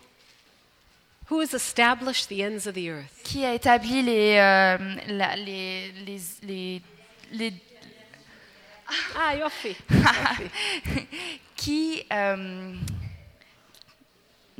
who 1.26 1.40
has 1.40 1.54
established 1.54 2.28
the 2.28 2.42
ends 2.42 2.66
of 2.66 2.74
the 2.74 2.90
earth? 2.90 3.22
Qui 3.24 3.44
a 3.44 3.54
établi 3.54 4.02
les, 4.02 4.36
euh, 4.38 4.78
la- 5.08 5.36
les, 5.36 5.90
les, 6.04 6.20
les, 6.42 6.82
les- 7.32 7.54
Ah, 9.16 9.34
yofi. 9.36 9.76
qui, 11.56 12.02
euh, 12.12 12.74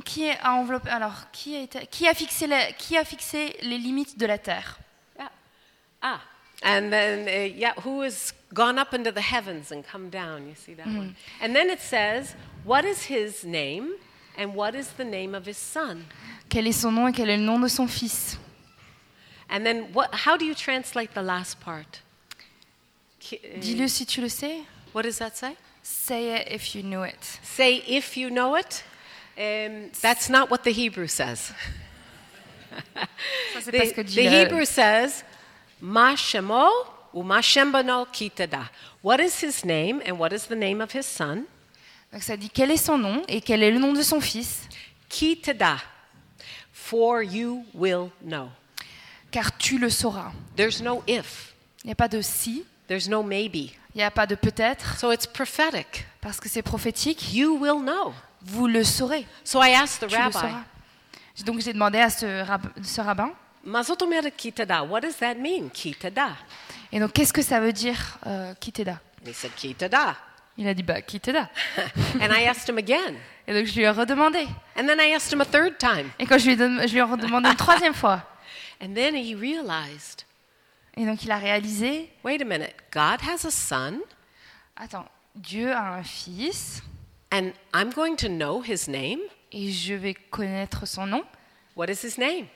qui 0.05 0.29
a 0.29 0.53
enveloppé 0.53 0.89
alors 0.89 1.29
qui 1.31 1.55
a, 1.57 1.61
été- 1.61 1.85
qui 1.87 2.07
a 2.07 2.13
fixé 2.13 2.47
la- 2.47 2.71
qui 2.71 2.97
a 2.97 3.03
fixé 3.03 3.57
les 3.61 3.77
limites 3.77 4.17
de 4.17 4.25
la 4.25 4.37
terre? 4.37 4.79
Yeah. 5.19 5.29
Ah, 6.01 6.21
and 6.63 6.89
then, 6.89 7.27
uh, 7.27 7.45
yeah, 7.57 7.73
who 7.83 8.01
has 8.01 8.33
gone 8.53 8.77
up 8.77 8.93
into 8.93 9.11
the 9.11 9.21
heavens 9.21 9.71
and 9.71 9.85
come 9.85 10.09
down? 10.09 10.47
You 10.47 10.55
see 10.55 10.73
that 10.75 10.87
one? 10.87 11.15
And 11.41 11.55
then 11.55 11.69
it 11.69 11.79
says, 11.79 12.35
what 12.63 12.85
is 12.85 13.03
his 13.03 13.43
name 13.43 13.95
and 14.37 14.55
what 14.55 14.75
is 14.75 14.91
the 14.91 15.05
name 15.05 15.35
of 15.35 15.45
his 15.45 15.57
son? 15.57 16.05
Quel 16.49 16.67
est 16.67 16.73
son 16.73 16.91
nom 16.91 17.07
et 17.07 17.13
quel 17.13 17.29
est 17.29 17.37
le 17.37 17.43
nom 17.43 17.59
de 17.61 17.69
son 17.69 17.87
fils 17.87 18.37
And 19.49 19.65
then, 19.65 19.91
what, 19.93 20.13
how 20.13 20.37
do 20.37 20.45
you 20.45 20.55
translate 20.55 21.13
the 21.13 21.21
last 21.21 21.59
part? 21.59 22.01
Uh, 23.33 23.59
Dis-le 23.59 23.87
si 23.89 24.05
tu 24.05 24.21
le 24.21 24.29
sais. 24.29 24.63
What 24.93 25.03
does 25.03 25.17
that 25.17 25.35
say? 25.35 25.57
Say 25.83 26.35
it 26.35 26.47
if 26.49 26.73
you 26.73 26.83
know 26.83 27.03
it. 27.03 27.39
Say 27.43 27.83
if 27.87 28.15
you 28.15 28.29
know 28.29 28.55
it. 28.55 28.83
Um, 29.37 29.91
that's 30.01 30.29
not 30.29 30.49
what 30.49 30.63
the 30.63 30.71
Hebrew 30.71 31.07
says. 31.07 31.51
Ça 33.53 33.61
c'est 33.61 33.71
pas 33.71 33.91
que 33.93 34.03
The, 34.03 34.15
the 34.15 34.29
Hebrew 34.29 34.65
says, 34.65 35.23
Ma 35.81 36.15
shemo 36.15 36.69
u 37.13 37.23
ma 37.23 37.41
shembano 37.41 38.05
kitada. 38.11 38.69
What 39.03 39.19
is 39.19 39.41
his 39.41 39.63
name 39.65 40.01
and 40.05 40.17
what 40.19 40.31
is 40.33 40.45
the 40.47 40.55
name 40.55 40.81
of 40.81 40.91
his 40.93 41.05
son? 41.05 41.43
Donc 42.11 42.23
ça 42.23 42.35
dit 42.37 42.49
quel 42.49 42.71
est 42.71 42.77
son 42.77 42.97
nom 42.97 43.21
et 43.27 43.41
quel 43.41 43.63
est 43.63 43.71
le 43.71 43.79
nom 43.79 43.93
de 43.93 44.01
son 44.01 44.19
fils, 44.21 44.67
Kitada. 45.09 45.77
For 46.73 47.21
you 47.23 47.65
will 47.73 48.09
know. 48.21 48.49
car 49.31 49.55
tu 49.57 49.77
le 49.77 49.89
sauras. 49.89 50.31
There's 50.57 50.81
no 50.81 51.03
if. 51.07 51.53
Il 51.83 51.87
n'y 51.87 51.91
a 51.93 51.95
pas 51.95 52.07
de 52.09 52.21
si, 52.21 52.65
There's 52.87 53.07
no 53.07 53.23
maybe. 53.23 53.71
il 53.95 53.97
n'y 53.97 54.03
a 54.03 54.11
pas 54.11 54.27
de 54.27 54.35
peut-être, 54.35 54.97
So 54.99 55.11
it's 55.11 55.25
prophetic. 55.25 56.05
parce 56.21 56.39
que 56.39 56.49
c'est 56.49 56.61
prophétique. 56.61 57.33
You 57.33 57.55
will 57.57 57.81
know. 57.81 58.13
Vous 58.41 58.67
le 58.67 58.83
saurez. 58.83 59.25
So 59.43 59.61
I 59.63 59.73
asked 59.73 60.01
the 60.01 60.07
Tu 60.11 60.15
le 60.17 60.21
rabbi, 60.21 60.33
sauras. 60.33 60.63
Donc 61.45 61.61
j'ai 61.61 61.71
demandé 61.73 61.99
à 61.99 62.09
ce, 62.09 62.43
rab- 62.43 62.71
ce 62.83 62.99
rabbin. 63.01 63.31
What 63.63 65.01
does 65.01 65.17
that 65.19 65.35
mean? 65.35 65.69
Kitada. 65.69 66.35
Et 66.91 66.99
donc 66.99 67.13
qu'est-ce 67.13 67.33
que 67.33 67.41
ça 67.41 67.59
veut 67.59 67.73
dire 67.73 68.17
euh, 68.25 68.53
said, 69.33 69.51
Kitada. 69.55 70.15
Il 70.57 70.67
a 70.67 70.73
dit 70.73 70.83
bah 70.83 71.01
kiteda. 71.01 71.49
and 72.21 72.31
I 72.31 72.45
asked 72.45 72.69
him 72.69 72.77
again. 72.77 73.15
Et 73.47 73.53
donc 73.53 73.65
je 73.65 73.73
lui 73.73 73.83
ai 73.83 73.89
redemandé. 73.89 74.45
And 74.77 74.85
then 74.85 74.99
I 74.99 75.13
asked 75.13 75.31
him 75.33 75.41
a 75.41 75.45
third 75.45 75.77
time. 75.77 76.11
Et 76.19 76.25
quand 76.25 76.37
je 76.37 76.45
lui 76.45 76.53
ai, 76.53 76.55
dem- 76.55 76.81
je 76.85 76.91
lui 76.91 76.99
ai 76.99 77.03
redemandé 77.03 77.49
une 77.49 77.55
troisième 77.55 77.93
fois. 77.93 78.21
And 78.83 78.93
then 78.93 79.15
he 79.15 79.35
realized 79.35 80.25
Et 80.97 81.05
donc 81.05 81.23
il 81.23 81.31
a 81.31 81.37
réalisé, 81.37 82.11
wait 82.23 82.41
a 82.41 82.45
minute, 82.45 82.75
God 82.91 83.21
has 83.21 83.45
a 83.47 83.51
son, 83.51 84.01
attends, 84.75 85.05
Dieu 85.35 85.71
a 85.71 85.95
un 85.95 86.03
fils 86.03 86.83
and 87.31 87.51
I'm 87.73 87.93
going 87.93 88.17
to 88.17 88.27
know 88.27 88.61
his 88.61 88.89
name? 88.89 89.19
et 89.51 89.71
je 89.71 89.93
vais 89.93 90.13
connaître 90.13 90.87
son 90.87 91.05
nom. 91.05 91.23
What 91.75 91.87
is 91.89 92.05
his 92.05 92.17
name? 92.17 92.47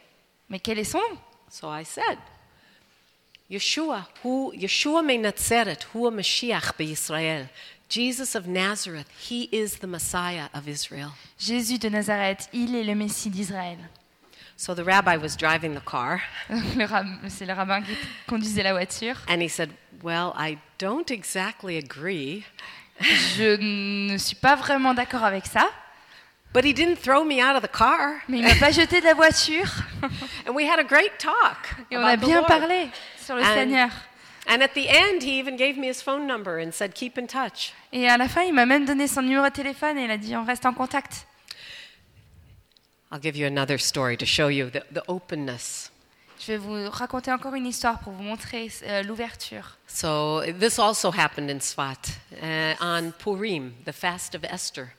Mais 0.49 0.59
quel 0.59 0.79
est 0.79 0.83
son 0.83 0.99
nom? 0.99 1.17
So 1.49 1.69
I 1.69 1.83
said, 1.83 2.17
Yeshua, 3.49 4.05
who 4.23 4.53
Yeshua 4.57 5.05
me 5.05 5.17
Nazaret, 5.17 5.83
who 5.93 6.09
Mashiach 6.11 6.75
be 6.77 6.91
Israel. 6.91 7.47
Jesus 7.87 8.33
of 8.33 8.47
Nazareth, 8.47 9.07
he 9.19 9.43
is 9.51 9.77
the 9.77 9.87
Messiah 9.87 10.47
of 10.53 10.67
Israel. 10.67 11.11
Jésus 11.39 11.77
de 11.79 11.89
Nazareth, 11.89 12.49
il 12.53 12.73
est 12.75 12.83
le 12.83 12.95
Messie 12.95 13.29
d'Israël. 13.29 13.77
So 14.57 14.73
the 14.73 14.83
rabbi 14.83 15.17
was 15.17 15.35
driving 15.35 15.75
the 15.75 15.81
car, 15.85 16.21
Donc, 16.49 16.63
le 16.75 16.85
rab- 16.85 17.29
C'est 17.29 17.45
le 17.45 17.53
rabbin 17.53 17.81
qui 17.83 17.95
conduisait 18.27 18.63
la 18.63 18.71
voiture. 18.73 19.17
and 19.27 19.41
he 19.41 19.47
said, 19.49 19.69
Well, 20.01 20.33
I 20.35 20.57
don't 20.79 21.11
exactly 21.11 21.77
agree. 21.77 22.43
Je 22.99 23.57
ne 23.57 24.17
suis 24.17 24.35
pas 24.37 24.55
vraiment 24.55 24.93
d'accord 24.95 25.23
avec 25.25 25.45
ça, 25.45 25.69
But 26.55 26.63
he 26.63 26.71
didn't 26.71 26.99
throw 26.99 27.25
me 27.25 27.41
out 27.41 27.57
of 27.57 27.63
the 27.63 27.67
car. 27.67 28.21
mais 28.29 28.37
il 28.39 28.43
m'a 28.45 28.55
pas 28.55 28.71
jeté 28.71 29.01
de 29.01 29.05
la 29.05 29.13
voiture. 29.13 29.69
And 30.47 30.55
we 30.55 30.63
had 30.65 30.79
a 30.79 30.85
great 30.85 31.19
talk. 31.19 31.75
Et 31.91 31.97
on 31.97 32.01
a 32.01 32.15
bien 32.15 32.43
parlé 32.43 32.87
sur 33.21 33.35
le 33.35 33.41
And- 33.41 33.53
Seigneur. 33.53 33.89
And 34.47 34.61
at 34.61 34.69
the 34.69 34.87
end, 34.87 35.21
he 35.21 35.37
even 35.37 35.57
gave 35.57 35.75
me 35.77 35.89
his 35.89 36.01
phone 36.01 36.25
number 36.25 36.57
and 36.59 36.71
said, 36.71 36.93
Keep 36.93 37.17
in 37.17 37.27
touch. 37.27 37.73
Et 37.91 38.07
à 38.07 38.15
la 38.15 38.29
fin, 38.29 38.43
il 38.43 38.53
m'a 38.53 38.65
même 38.65 38.85
donné 38.85 39.05
son 39.09 39.21
numéro 39.21 39.43
de 39.43 39.51
téléphone 39.51 39.97
et 39.97 40.05
il 40.05 40.11
a 40.11 40.17
dit 40.17 40.33
on 40.37 40.45
reste 40.45 40.65
en 40.65 40.73
contact. 40.73 41.27
I'll 43.11 43.19
give 43.21 43.35
you 43.35 43.45
another 43.45 43.77
story 43.77 44.15
to 44.15 44.25
show 44.25 44.47
you 44.47 44.69
the, 44.69 44.81
the 44.93 45.03
openness. 45.09 45.91
Je 46.39 46.53
vais 46.53 46.57
vous 46.57 46.89
raconter 46.89 47.33
encore 47.33 47.55
une 47.55 47.65
histoire 47.65 47.99
pour 47.99 48.13
vous 48.13 48.23
montrer 48.23 48.71
euh, 48.83 49.03
l'ouverture. 49.03 49.77
So, 49.87 50.41
this 50.57 50.79
also 50.79 51.11
happened 51.11 51.49
in 51.49 51.59
Svat 51.59 51.97
uh, 52.41 52.75
on 52.79 53.11
Purim, 53.11 53.73
the 53.85 53.91
fast 53.91 54.35
of 54.35 54.45
Esther. 54.45 54.93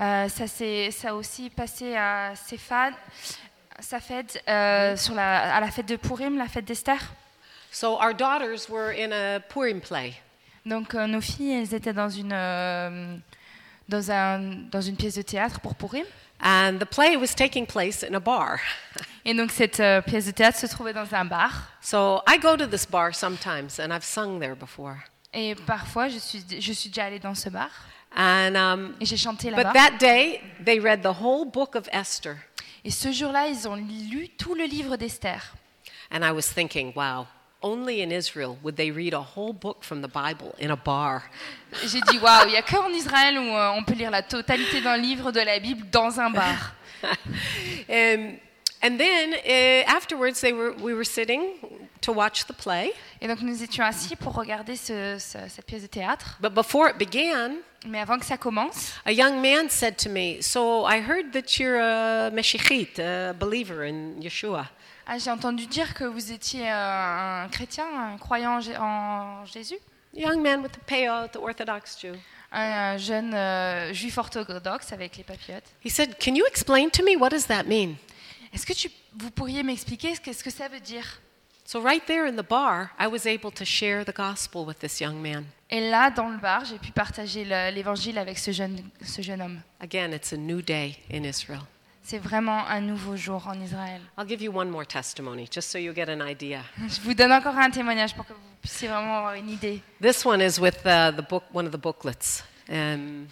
Euh, 0.00 0.28
ça, 0.28 0.46
s'est- 0.46 0.90
ça 0.92 1.10
a 1.10 1.14
aussi 1.14 1.50
passé 1.50 1.96
à 1.96 2.34
euh, 4.48 4.96
sur 4.96 5.14
la, 5.14 5.54
à 5.56 5.60
la 5.60 5.70
fête 5.70 5.86
de 5.86 5.96
Purim, 5.96 6.38
la 6.38 6.46
fête 6.46 6.64
d'Esther. 6.64 6.98
So, 7.70 7.98
our 8.00 8.14
daughters 8.14 8.68
were 8.68 8.90
in 8.96 9.12
a 9.12 9.40
Purim 9.40 9.80
play. 9.80 10.14
Donc 10.64 10.94
euh, 10.94 11.06
nos 11.06 11.20
filles, 11.20 11.52
elles 11.62 11.74
étaient 11.74 11.92
dans 11.92 12.08
une, 12.08 12.32
dans, 13.88 14.10
un, 14.10 14.38
dans 14.70 14.80
une 14.80 14.96
pièce 14.96 15.16
de 15.16 15.22
théâtre 15.22 15.60
pour 15.60 15.74
Purim. 15.74 16.04
And 16.40 16.78
the 16.78 16.84
play 16.84 17.16
was 17.16 17.34
taking 17.34 17.66
place 17.66 18.04
in 18.04 18.14
a 18.14 18.20
bar. 18.20 18.58
Et 19.24 19.34
donc 19.34 19.50
cette 19.50 19.80
euh, 19.80 20.00
pièce 20.00 20.26
de 20.26 20.30
théâtre 20.30 20.58
se 20.58 20.66
trouvait 20.66 20.92
dans 20.92 21.12
un 21.12 21.24
bar. 21.24 21.50
So, 21.80 22.22
I 22.28 22.38
go 22.38 22.56
to 22.56 22.66
this 22.66 22.86
bar 22.86 23.14
sometimes, 23.14 23.80
and 23.80 23.90
I've 23.92 24.04
sung 24.04 24.38
there 24.38 24.54
before. 24.54 24.96
Et 25.34 25.54
parfois, 25.66 26.08
je 26.08 26.18
suis, 26.18 26.44
je 26.60 26.72
suis 26.72 26.88
déjà 26.88 27.06
allée 27.06 27.18
dans 27.18 27.34
ce 27.34 27.48
bar 27.50 27.68
And, 28.16 28.56
um, 28.56 28.94
et 29.00 29.04
j'ai 29.04 29.16
chanté 29.16 29.50
but 29.50 29.58
là-bas. 29.58 29.72
that 29.74 29.98
day, 29.98 30.40
they 30.64 30.80
read 30.80 31.02
the 31.02 31.22
whole 31.22 31.44
book 31.44 31.74
of 31.74 31.88
Esther. 31.92 32.36
Et 32.84 32.90
ce 32.90 33.12
jour-là, 33.12 33.48
ils 33.48 33.68
ont 33.68 33.76
lu 33.76 34.28
tout 34.38 34.54
le 34.54 34.64
livre 34.64 34.96
d'Esther. 34.96 35.54
And 36.10 36.24
I 36.24 36.32
was 36.32 36.52
thinking, 36.52 36.92
wow, 36.96 37.26
only 37.62 38.02
in 38.02 38.10
Israel 38.10 38.56
would 38.62 38.76
they 38.76 38.90
read 38.90 39.14
a 39.14 39.20
whole 39.20 39.52
book 39.52 39.84
from 39.84 40.00
the 40.00 40.08
Bible 40.08 40.54
in 40.58 40.70
a 40.70 40.76
bar. 40.76 41.22
J'ai 41.84 42.00
dit, 42.00 42.18
waouh, 42.18 42.46
il 42.46 42.52
n'y 42.52 42.56
a 42.56 42.62
qu'en 42.62 42.88
Israël 42.90 43.38
où 43.38 43.42
euh, 43.42 43.70
on 43.76 43.84
peut 43.84 43.94
lire 43.94 44.10
la 44.10 44.22
totalité 44.22 44.80
d'un 44.80 44.96
livre 44.96 45.32
de 45.32 45.40
la 45.40 45.58
Bible 45.58 45.88
dans 45.90 46.18
un 46.20 46.30
bar. 46.30 46.74
Um, 47.88 48.38
and 48.82 48.98
then 48.98 49.34
uh, 49.34 49.84
afterwards, 49.90 50.40
they 50.40 50.52
were, 50.52 50.72
we 50.80 50.94
were 50.94 51.04
sitting 51.04 51.40
to 52.02 52.12
watch 52.12 52.46
the 52.46 52.52
play. 52.54 52.92
Et 53.20 53.26
donc 53.28 53.40
nous 53.42 53.62
étions 53.62 53.84
assis 53.84 54.14
pour 54.16 54.34
regarder 54.34 54.76
ce- 54.76 55.18
ce- 55.18 55.48
cette 55.48 55.66
pièce 55.66 55.82
de 55.82 55.88
théâtre. 55.88 56.38
But 56.40 56.54
before 56.54 56.88
it 56.88 56.96
began, 56.98 57.56
Mais 57.86 58.00
avant 58.00 58.18
que 58.18 58.24
ça 58.26 58.36
commence, 58.36 58.92
a 59.04 59.12
young 59.12 59.40
man 59.40 59.68
said 59.70 59.96
to 59.98 60.08
me, 60.08 60.40
So 60.42 60.84
I 60.86 61.00
heard 61.00 61.32
that 61.32 61.58
you're 61.58 61.78
a 61.80 62.30
Meshichit, 62.32 62.98
a 62.98 63.32
believer 63.32 63.84
in 63.84 64.20
Yeshua. 64.20 64.66
ah, 65.06 65.18
j'ai 65.18 65.30
entendu 65.30 65.66
dire 65.66 65.94
que 65.94 66.04
vous 66.04 66.32
étiez 66.32 66.70
euh, 66.70 67.44
un 67.44 67.48
chrétien, 67.48 67.86
un 68.14 68.18
croyant 68.18 68.56
en 68.56 68.60
Jé- 68.60 68.76
en 68.78 69.44
Jésus. 69.46 69.78
Young 70.14 70.40
man 70.42 70.60
with 70.62 70.72
the 70.72 70.80
peo, 70.86 71.26
the 71.28 71.36
Orthodox 71.36 71.98
Jew. 72.00 72.12
un 72.50 72.96
jeune 72.96 73.34
euh, 73.34 73.92
juif 73.92 74.16
orthodoxe 74.18 74.92
avec 74.92 75.16
les 75.18 75.22
papillotes. 75.24 75.66
He 75.84 75.90
said, 75.90 76.16
Can 76.18 76.34
you 76.34 76.46
explain 76.46 76.88
to 76.90 77.02
me 77.04 77.14
what 77.16 77.28
does 77.30 77.46
that 77.46 77.64
mean? 77.64 77.96
Est-ce 78.52 78.66
que 78.66 78.72
tu, 78.72 78.90
vous 79.16 79.30
pourriez 79.30 79.62
m'expliquer 79.62 80.14
ce 80.14 80.20
que, 80.20 80.32
ce 80.32 80.42
que 80.42 80.50
ça 80.50 80.68
veut 80.68 80.80
dire? 80.80 81.20
So 81.64 81.82
right 81.82 82.04
there 82.06 82.26
in 82.26 82.36
the 82.36 82.48
bar, 82.48 82.88
I 82.98 83.06
was 83.06 83.26
able 83.26 83.52
to 83.52 83.64
share 83.64 84.02
the 84.04 84.14
gospel 84.14 84.64
with 84.64 84.78
this 84.78 85.00
young 85.00 85.20
man. 85.20 85.44
Et 85.70 85.90
là, 85.90 86.10
dans 86.10 86.30
le 86.30 86.38
bar, 86.38 86.64
j'ai 86.64 86.78
pu 86.78 86.92
partager 86.92 87.44
le- 87.44 87.70
l'évangile 87.74 88.16
avec 88.16 88.38
ce 88.38 88.52
jeune, 88.52 88.80
ce 89.02 89.20
jeune 89.20 89.42
homme. 89.42 89.60
Again, 89.80 90.12
it's 90.12 90.32
a 90.32 90.36
new 90.38 90.62
day 90.62 90.96
in 91.12 91.24
Israel. 91.24 91.60
C'est 92.02 92.18
vraiment 92.18 92.66
un 92.68 92.80
nouveau 92.80 93.16
jour 93.16 93.46
en 93.48 93.60
Israël. 93.60 94.00
I'll 94.16 94.26
give 94.26 94.40
you 94.40 94.50
one 94.50 94.70
more 94.70 94.86
testimony 94.86 95.46
just 95.52 95.70
so 95.70 95.76
you 95.76 95.92
get 95.94 96.08
an 96.08 96.26
idea. 96.26 96.62
Je 96.88 97.02
vous 97.02 97.12
donne 97.12 97.32
encore 97.32 97.58
un 97.58 97.68
témoignage 97.70 98.14
pour 98.14 98.24
que 98.24 98.32
vous 98.32 98.38
puissiez 98.62 98.88
vraiment 98.88 99.18
avoir 99.18 99.34
une 99.34 99.50
idée. 99.50 99.82
This 100.00 100.24
one 100.24 100.40
is 100.40 100.58
with 100.58 100.78
uh, 100.86 101.12
the 101.14 101.28
book, 101.28 101.44
one 101.52 101.66
of 101.66 101.72
the 101.72 101.76
booklets. 101.78 102.42
Um, 102.70 103.26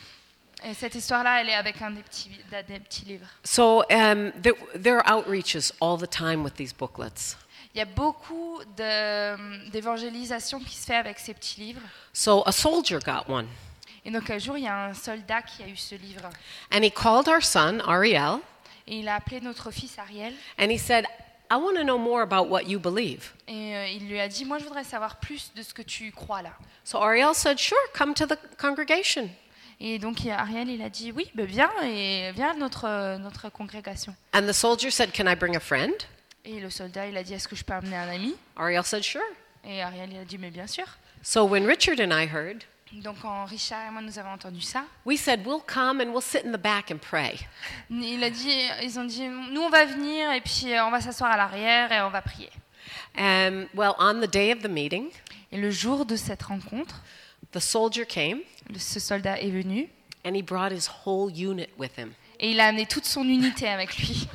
Et 0.69 0.75
cette 0.75 0.97
histoire-là, 0.97 1.41
elle 1.41 1.49
est 1.49 1.55
avec 1.55 1.81
un 1.81 1.93
des 1.93 2.03
petits, 2.03 2.29
des 2.67 2.81
petits 2.81 3.05
livres. 3.05 3.27
so 3.45 3.85
um, 3.91 4.33
there, 4.43 4.55
there 4.75 4.99
are 4.99 5.17
outreaches 5.19 5.73
all 5.81 5.97
the 5.97 6.11
time 6.11 6.43
with 6.43 6.55
these 6.57 6.73
booklets. 6.75 7.37
Il 7.73 7.79
y 7.79 7.83
a 7.83 7.85
beaucoup 7.85 8.61
de- 8.77 9.71
d'évangélisation 9.71 10.59
qui 10.61 10.75
se 10.75 10.87
fait 10.87 10.97
avec 10.97 11.19
ces 11.21 11.35
petits 11.35 11.61
livres. 11.61 11.83
So 12.13 12.43
a 12.47 12.51
soldier 12.53 12.99
got 12.99 13.29
one, 13.33 13.47
Et 14.05 14.11
donc 14.11 14.29
un 14.31 14.39
jour, 14.39 14.57
il 14.59 14.65
y 14.65 14.69
a 14.69 14.87
un 14.87 14.95
soldat 14.95 15.43
qui 15.43 15.63
a 15.63 15.69
eu 15.69 15.77
ce 15.77 15.95
livre. 15.95 16.29
and 16.73 16.83
he 16.83 16.91
called 16.91 17.29
our 17.29 17.43
son 17.43 17.81
Ariel, 17.87 18.41
Et 18.89 18.99
il 19.01 19.09
a 19.09 19.17
appelé 19.17 19.41
notre 19.41 19.71
fils 19.71 19.97
Ariel. 19.99 20.33
and 20.59 20.71
he 20.71 20.79
said, 20.79 21.05
"I 21.49 21.55
want 21.57 21.75
to 21.77 21.85
know 21.85 21.99
more 21.99 22.23
about 22.23 22.49
what 22.51 22.63
you 22.65 22.81
believe." 22.81 23.33
Et 23.47 23.77
euh, 23.77 23.87
il 23.89 24.09
lui 24.09 24.19
a 24.19 24.27
dit, 24.27 24.45
moi 24.45 24.59
je 24.59 24.65
voudrais 24.65 24.85
savoir 24.85 25.17
plus 25.17 25.53
de 25.55 25.63
ce 25.63 25.73
que 25.73 25.83
tu 25.83 26.11
crois 26.11 26.43
là. 26.43 26.51
So 26.83 26.99
Ariel 27.01 27.35
said, 27.35 27.59
"Sure, 27.59 27.79
come 27.97 28.15
to 28.15 28.27
the 28.27 28.39
congregation." 28.59 29.29
Et 29.79 29.99
donc 29.99 30.25
Ariel, 30.27 30.71
il 30.71 30.81
a 30.83 30.89
dit, 30.89 31.13
oui, 31.13 31.31
ben 31.35 31.45
viens, 31.45 31.71
et 31.85 32.33
viens 32.33 32.53
à 32.53 32.55
notre, 32.55 32.87
euh, 32.87 33.19
notre 33.19 33.51
congrégation. 33.51 34.15
And 34.33 34.43
the 34.47 34.53
soldier 34.53 34.91
said, 34.91 35.13
"Can 35.13 35.27
I 35.27 35.35
bring 35.35 35.55
a 35.57 35.61
friend?" 35.61 35.93
Et 36.45 36.61
le 36.61 36.71
soldat, 36.71 37.09
il 37.09 37.17
a 37.17 37.23
dit, 37.23 37.35
est-ce 37.35 37.47
que 37.49 37.57
je 37.57 37.65
peux 37.65 37.75
amener 37.75 37.97
un 37.97 38.09
ami? 38.09 38.35
Ariel 38.57 38.85
said, 38.85 39.03
"Sure." 39.03 39.21
Et 39.65 39.83
Ariel, 39.83 40.11
il 40.13 40.19
a 40.19 40.25
dit, 40.25 40.39
mais 40.39 40.51
bien 40.51 40.67
sûr. 40.67 40.87
So 41.23 41.45
when 41.45 41.67
Richard 41.67 42.01
and 42.01 42.13
I 42.13 42.27
heard, 42.27 42.63
Donc 42.93 43.17
quand 43.21 43.45
Richard 43.47 43.89
et 43.89 43.91
moi 43.91 44.01
nous 44.01 44.19
avons 44.19 44.31
entendu 44.31 44.61
ça, 44.63 44.85
we 45.05 45.21
said, 45.21 45.45
"We'll 45.45 45.61
come 45.67 46.01
and 46.01 46.11
we'll 46.13 46.23
sit 46.23 46.45
in 46.47 46.53
the 46.53 46.61
back 46.61 46.91
and 46.91 46.99
pray." 46.99 47.37
il 47.91 48.23
a 48.23 48.31
dit, 48.31 48.69
ils 48.83 48.99
ont 48.99 49.05
dit, 49.05 49.27
nous 49.27 49.61
on 49.61 49.69
va 49.69 49.85
venir 49.85 50.31
et 50.33 50.41
puis 50.41 50.73
euh, 50.73 50.85
on 50.87 50.91
va 50.91 51.01
s'asseoir 51.01 51.33
à 51.33 51.37
l'arrière 51.37 51.91
et 51.93 52.01
on 52.01 52.11
va 52.11 52.23
prier. 52.23 52.51
And 53.19 53.67
well, 53.75 53.93
on 53.99 54.21
the 54.21 54.31
day 54.31 54.53
of 54.53 54.63
the 54.63 54.71
meeting, 54.71 55.11
Et 55.53 55.59
le 55.59 55.71
jour 55.71 56.07
de 56.07 56.17
cette 56.17 56.43
rencontre, 56.45 57.03
the 57.53 57.61
soldier 57.61 58.07
came 58.07 58.41
ce 58.77 59.01
soldat 59.01 59.41
est 59.41 59.51
venu 59.51 59.89
and 60.25 60.35
he 60.35 60.43
brought 60.43 60.73
his 60.73 60.89
whole 61.05 61.31
unit 61.31 61.69
with 61.79 61.97
him. 61.99 62.13
et 62.41 62.51
il 62.51 62.61
a 62.61 62.67
amené 62.67 62.87
toute 62.87 63.05
son 63.05 63.25
unité 63.25 63.69
avec 63.69 63.97
lui. 63.99 64.29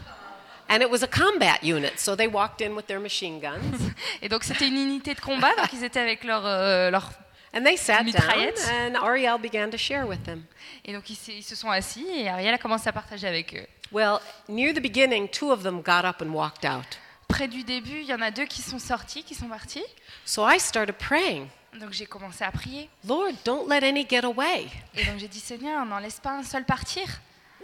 And 0.70 0.80
it 0.82 0.90
was 0.90 1.04
a 1.04 1.08
combat 1.08 1.60
unit, 1.64 1.98
so 2.00 2.16
they 2.16 2.28
walked 2.28 2.62
in 2.66 2.74
with 2.76 2.88
their 2.88 3.02
machine 3.02 3.40
guns 3.42 3.92
Et 4.22 4.30
donc 4.30 4.44
c'était 4.46 4.68
une 4.68 4.78
unité 4.78 5.14
de 5.14 5.20
combat, 5.20 5.54
donc 5.58 5.74
ils 5.74 5.84
étaient 5.84 6.00
avec 6.00 6.24
leur, 6.24 6.46
euh, 6.46 6.90
leur... 6.90 7.12
and 7.54 7.64
they 7.66 7.76
sat 7.76 7.98
down 7.98 8.06
Mitraillettes. 8.06 8.70
and 8.72 8.96
Ariel 8.96 9.38
began 9.38 9.70
to 9.70 9.78
share 9.78 10.08
with 10.08 10.24
them. 10.24 10.44
Et 10.86 10.94
donc 10.94 11.10
ils, 11.10 11.18
se- 11.18 11.32
ils 11.32 11.44
se 11.44 11.56
sont 11.56 11.70
assis 11.70 12.06
et 12.16 12.30
Ariel 12.30 12.54
a 12.54 12.58
commencé 12.58 12.88
à 12.88 12.94
partager 12.94 13.28
avec 13.28 13.54
eux. 13.54 13.66
Well, 13.92 14.20
near 14.48 14.74
the 14.74 14.80
beginning, 14.82 15.28
two 15.28 15.52
of 15.52 15.64
them 15.64 15.82
got 15.82 16.06
up 16.06 16.22
and 16.22 16.30
walked 16.34 16.64
out. 16.64 16.86
Près 17.28 17.50
du 17.50 17.64
début, 17.64 18.00
il 18.00 18.06
y 18.06 18.14
en 18.14 18.22
a 18.22 18.32
deux 18.32 18.46
qui 18.46 18.62
sont 18.62 18.80
sortis, 18.80 19.24
qui 19.24 19.36
sont 19.36 19.50
partis. 19.50 19.84
So 20.24 20.48
I 20.50 20.58
started 20.58 20.96
praying, 20.96 21.48
Donc 21.80 21.92
j'ai 21.92 22.06
commencé 22.06 22.44
à 22.44 22.52
prier. 22.52 22.90
Lord, 23.08 23.32
don't 23.46 23.68
let 23.70 23.84
any 23.88 24.06
get 24.08 24.24
away. 24.26 24.68
Et 24.96 25.06
donc 25.06 25.18
j'ai 25.20 25.28
dit 25.28 25.40
Seigneur, 25.40 25.86
n'en 25.86 26.00
laisse 26.00 26.20
pas 26.20 26.32
un 26.32 26.44
seul 26.44 26.66
partir, 26.66 27.06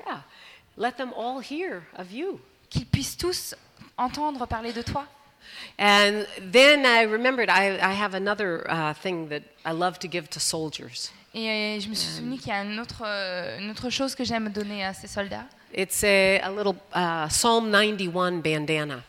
Yeah. 0.05 0.23
Let 0.77 0.93
them 0.93 1.11
all 1.17 1.41
hear 1.41 1.81
of 1.97 2.11
you. 2.11 2.39
qu'ils 2.69 2.85
puissent 2.85 3.17
tous 3.17 3.55
entendre 3.97 4.45
parler 4.45 4.71
de 4.73 4.81
toi. 4.81 5.05
And 5.79 6.25
then 6.51 6.85
I 6.85 7.05
remembered 7.05 7.49
I, 7.49 7.77
I 7.81 7.93
have 7.93 8.13
another 8.13 8.63
uh, 8.69 8.93
thing 8.93 9.27
that 9.29 9.41
I 9.65 9.71
love 9.73 9.97
to 9.99 10.07
give 10.09 10.27
to 10.29 10.39
soldiers. 10.39 11.11
Et 11.33 11.49
euh, 11.49 11.79
je 11.79 11.89
me 11.89 11.95
suis 11.95 12.11
souvenu 12.15 12.37
qu'il 12.37 12.47
y 12.49 12.51
a 12.51 12.63
une 12.63 12.79
autre, 12.79 13.03
euh, 13.05 13.59
une 13.59 13.69
autre 13.71 13.89
chose 13.89 14.15
que 14.15 14.23
j'aime 14.23 14.49
donner 14.49 14.83
à 14.85 14.93
ces 14.93 15.07
soldats. 15.07 15.45
It's 15.73 16.03
a, 16.03 16.37
a 16.43 16.49
little 16.49 16.75
uh, 16.95 17.27
Psalm 17.29 17.71
91 17.71 18.41
bandana. 18.41 19.01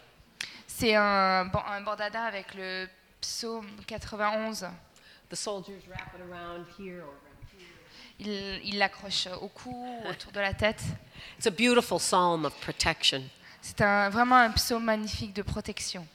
C'est 0.66 0.94
un, 0.94 1.50
un 1.52 1.80
bandana 1.82 2.24
avec 2.24 2.54
le 2.54 2.88
psaume 3.20 3.66
91. 3.86 4.66
The 5.30 5.36
soldiers 5.36 5.82
wrap 5.88 6.14
it 6.14 6.22
around 6.22 6.66
here 6.78 7.02
or 7.02 7.12
around 7.12 7.44
here. 7.52 7.66
Il 8.18 8.60
il 8.64 8.78
l'accroche 8.78 9.28
au 9.40 9.48
cou, 9.48 9.74
autour 10.08 10.32
de 10.32 10.40
la 10.40 10.54
tête. 10.54 10.82
It's 11.36 11.46
a 11.46 11.50
beautiful 11.50 11.98
psalm 11.98 12.44
of 12.46 12.54
protection. 12.60 13.22
C'est 13.60 13.80
un, 13.82 14.08
vraiment 14.08 14.36
un 14.36 14.50
psaume 14.52 14.84
magnifique 14.84 15.34
de 15.34 15.42
protection. 15.42 16.06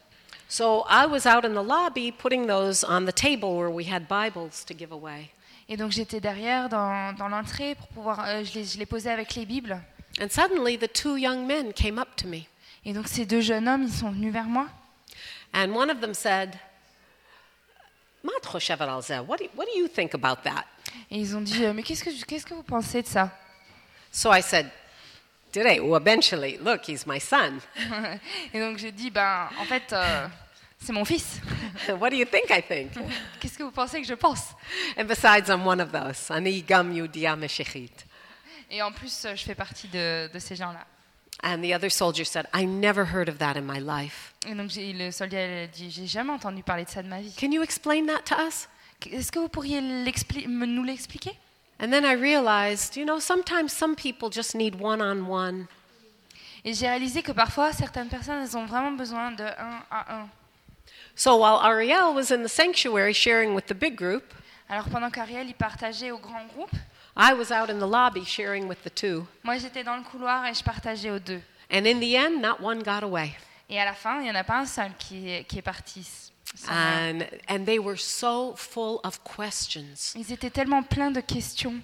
So 0.50 0.86
I 0.90 1.06
was 1.06 1.26
out 1.26 1.46
in 1.46 1.54
the 1.54 1.64
lobby 1.64 2.12
putting 2.12 2.48
those 2.48 2.84
on 2.84 3.06
the 3.06 3.14
table 3.14 3.56
where 3.56 3.70
we 3.70 3.86
had 3.86 4.08
Bibles 4.08 4.66
to 4.66 4.74
give 4.74 4.92
away. 4.92 5.30
Et 5.70 5.78
donc 5.78 5.92
j'étais 5.92 6.20
derrière 6.20 6.70
dans, 6.70 7.14
dans 7.14 7.30
l'entrée 7.30 7.76
pour 7.76 7.88
pouvoir, 7.90 8.26
euh, 8.28 8.44
je 8.44 8.54
les, 8.56 8.66
je 8.66 8.80
les 8.80 8.86
posais 8.86 9.12
avec 9.12 9.36
les 9.36 9.46
Bibles. 9.46 9.80
And 10.20 10.30
suddenly 10.30 10.78
the 10.78 10.92
two 10.92 11.18
young 11.18 11.46
men 11.46 11.72
came 11.74 12.00
up 12.00 12.16
to 12.18 12.28
me. 12.28 12.48
Et 12.86 12.94
donc 12.94 13.08
ces 13.08 13.26
deux 13.26 13.42
jeunes 13.42 13.68
hommes, 13.68 13.84
ils 13.84 13.94
sont 13.94 14.12
venus 14.12 14.34
vers 14.34 14.46
moi. 14.46 14.68
And 15.54 15.72
one 15.76 15.90
of 15.90 16.02
them 16.02 16.14
said, 16.14 16.56
what 18.24 19.38
do, 19.38 19.46
what 19.56 19.66
do 19.66 19.78
you 19.78 19.88
think 19.88 20.14
about 20.14 20.44
that? 20.44 20.66
Et 21.10 21.20
ils 21.20 21.36
ont 21.36 21.42
dit, 21.42 21.64
euh, 21.66 21.74
mais 21.74 21.84
qu'est-ce 21.84 22.04
que, 22.04 22.26
qu'est-ce 22.26 22.46
que 22.46 22.54
vous 22.54 22.64
pensez 22.64 23.02
de 23.02 23.08
ça? 23.08 23.30
So 24.12 24.32
I 24.32 24.42
said, 24.42 24.70
Direi, 25.54 25.80
well, 25.80 26.02
eventually, 26.02 26.58
look, 26.58 26.88
he's 26.88 27.06
my 27.06 27.20
son. 27.20 27.62
Et 28.54 28.60
donc 28.60 28.80
j'ai 28.80 28.92
dit, 28.92 29.12
ben, 29.12 29.50
en 29.60 29.66
fait, 29.66 29.94
euh, 29.94 30.28
c'est 30.80 30.94
mon 30.94 31.06
fils. 31.06 31.40
what 32.00 32.10
do 32.10 32.16
you 32.16 32.26
think 32.26 32.50
I 32.50 32.62
think? 32.62 32.92
Qu'est-ce 33.40 33.58
que 33.58 33.64
vous 33.64 33.72
pensez 33.72 34.02
que 34.02 34.08
je 34.08 34.16
pense? 34.16 34.56
And 34.98 35.06
besides, 35.06 35.50
I'm 35.50 35.66
one 35.66 35.80
of 35.80 35.92
those. 35.92 36.32
Ani 36.32 36.64
gam 36.64 36.92
yudia 36.92 37.36
meshichit. 37.36 37.92
Et 38.72 38.82
en 38.82 38.92
plus, 38.92 39.26
euh, 39.26 39.36
je 39.36 39.44
fais 39.44 39.54
partie 39.54 39.88
de, 39.88 40.28
de 40.34 40.40
ces 40.40 40.56
gens-là. 40.56 40.86
And 41.42 41.62
the 41.62 41.74
other 41.74 41.90
soldier 41.90 42.24
said, 42.24 42.48
I 42.54 42.66
never 42.66 43.06
heard 43.06 43.28
of 43.28 43.40
that 43.40 43.58
in 43.58 43.66
my 43.66 43.80
life. 43.80 44.34
Et 44.48 44.54
donc 44.54 44.72
le 44.76 45.12
soldat 45.12 45.64
a 45.64 45.68
dit, 45.68 45.90
j'ai 45.90 46.08
jamais 46.08 46.32
entendu 46.32 46.64
parler 46.64 46.86
de 46.86 46.90
ça 46.90 47.02
de 47.02 47.08
ma 47.08 47.20
vie. 47.22 47.34
Can 47.36 47.52
you 47.52 47.64
explain 47.64 48.06
that 48.08 48.22
to 48.26 48.36
us? 48.36 48.68
Est-ce 49.12 49.32
que 49.32 49.40
vous 49.40 49.50
pourriez 49.50 49.82
nous 49.82 50.84
l'expliquer? 50.84 51.38
And 51.80 51.90
then 51.90 52.06
I 52.06 52.14
realized, 52.14 52.96
you 52.96 53.04
know, 53.04 53.20
sometimes 53.20 53.74
some 53.74 53.96
people 53.96 54.30
just 54.30 54.56
need 54.56 54.80
one 54.80 55.02
on 55.02 55.28
one. 55.28 55.68
Et 56.64 56.74
j'ai 56.74 56.88
réalisé 56.88 57.22
que 57.22 57.34
parfois, 57.34 57.74
certaines 57.74 58.08
personnes, 58.08 58.42
elles 58.42 58.56
ont 58.56 58.66
vraiment 58.66 58.94
besoin 58.94 59.32
de 59.32 59.44
un 59.44 59.84
à 59.92 60.22
un. 60.22 60.30
So 61.16 61.36
while 61.36 61.60
Ariel 61.62 62.14
was 62.16 62.32
in 62.32 62.44
the 62.44 62.50
sanctuary 62.50 63.14
sharing 63.14 63.54
with 63.54 63.66
the 63.66 63.74
big 63.74 63.96
group, 63.96 64.24
Alors 64.70 64.88
pendant 64.90 65.10
qu'Ariel 65.12 65.50
y 65.50 65.54
partageait 65.54 66.12
au 66.12 66.20
grand 66.20 66.46
groupe, 66.46 66.72
I 67.16 67.34
was 67.34 67.52
out 67.52 67.70
in 67.70 67.80
the 67.80 67.88
lobby 67.88 68.26
sharing 68.26 68.68
with 68.68 68.84
the 68.84 68.90
two. 68.90 69.28
moi 69.44 69.58
j'étais 69.58 69.84
dans 69.84 69.98
le 69.98 70.04
couloir 70.04 70.46
et 70.46 70.54
je 70.54 70.64
partageais 70.64 71.12
aux 71.12 71.20
deux. 71.20 71.42
And 71.72 71.86
in 71.86 72.00
the 72.00 72.16
end, 72.16 72.42
not 72.42 72.62
one 72.62 72.84
got 72.84 73.04
away. 73.04 73.36
Et 73.70 73.80
à 73.80 73.86
la 73.86 73.94
fin, 73.94 74.20
il 74.20 74.24
n'y 74.24 74.32
en 74.32 74.36
a 74.36 74.44
pas 74.44 74.60
un 74.60 74.66
seul 74.66 74.92
qui 74.98 75.30
est, 75.30 75.44
qui 75.46 75.58
est 75.60 75.64
parti. 75.64 76.06
And, 76.70 77.22
and 77.50 77.66
they 77.66 77.80
were 77.80 77.98
so 77.98 78.54
full 78.56 79.00
of 79.04 79.20
questions. 79.24 80.14
Ils 80.16 80.32
étaient 80.32 80.52
tellement 80.52 80.84
pleins 80.84 81.12
de 81.12 81.22
questions. 81.22 81.82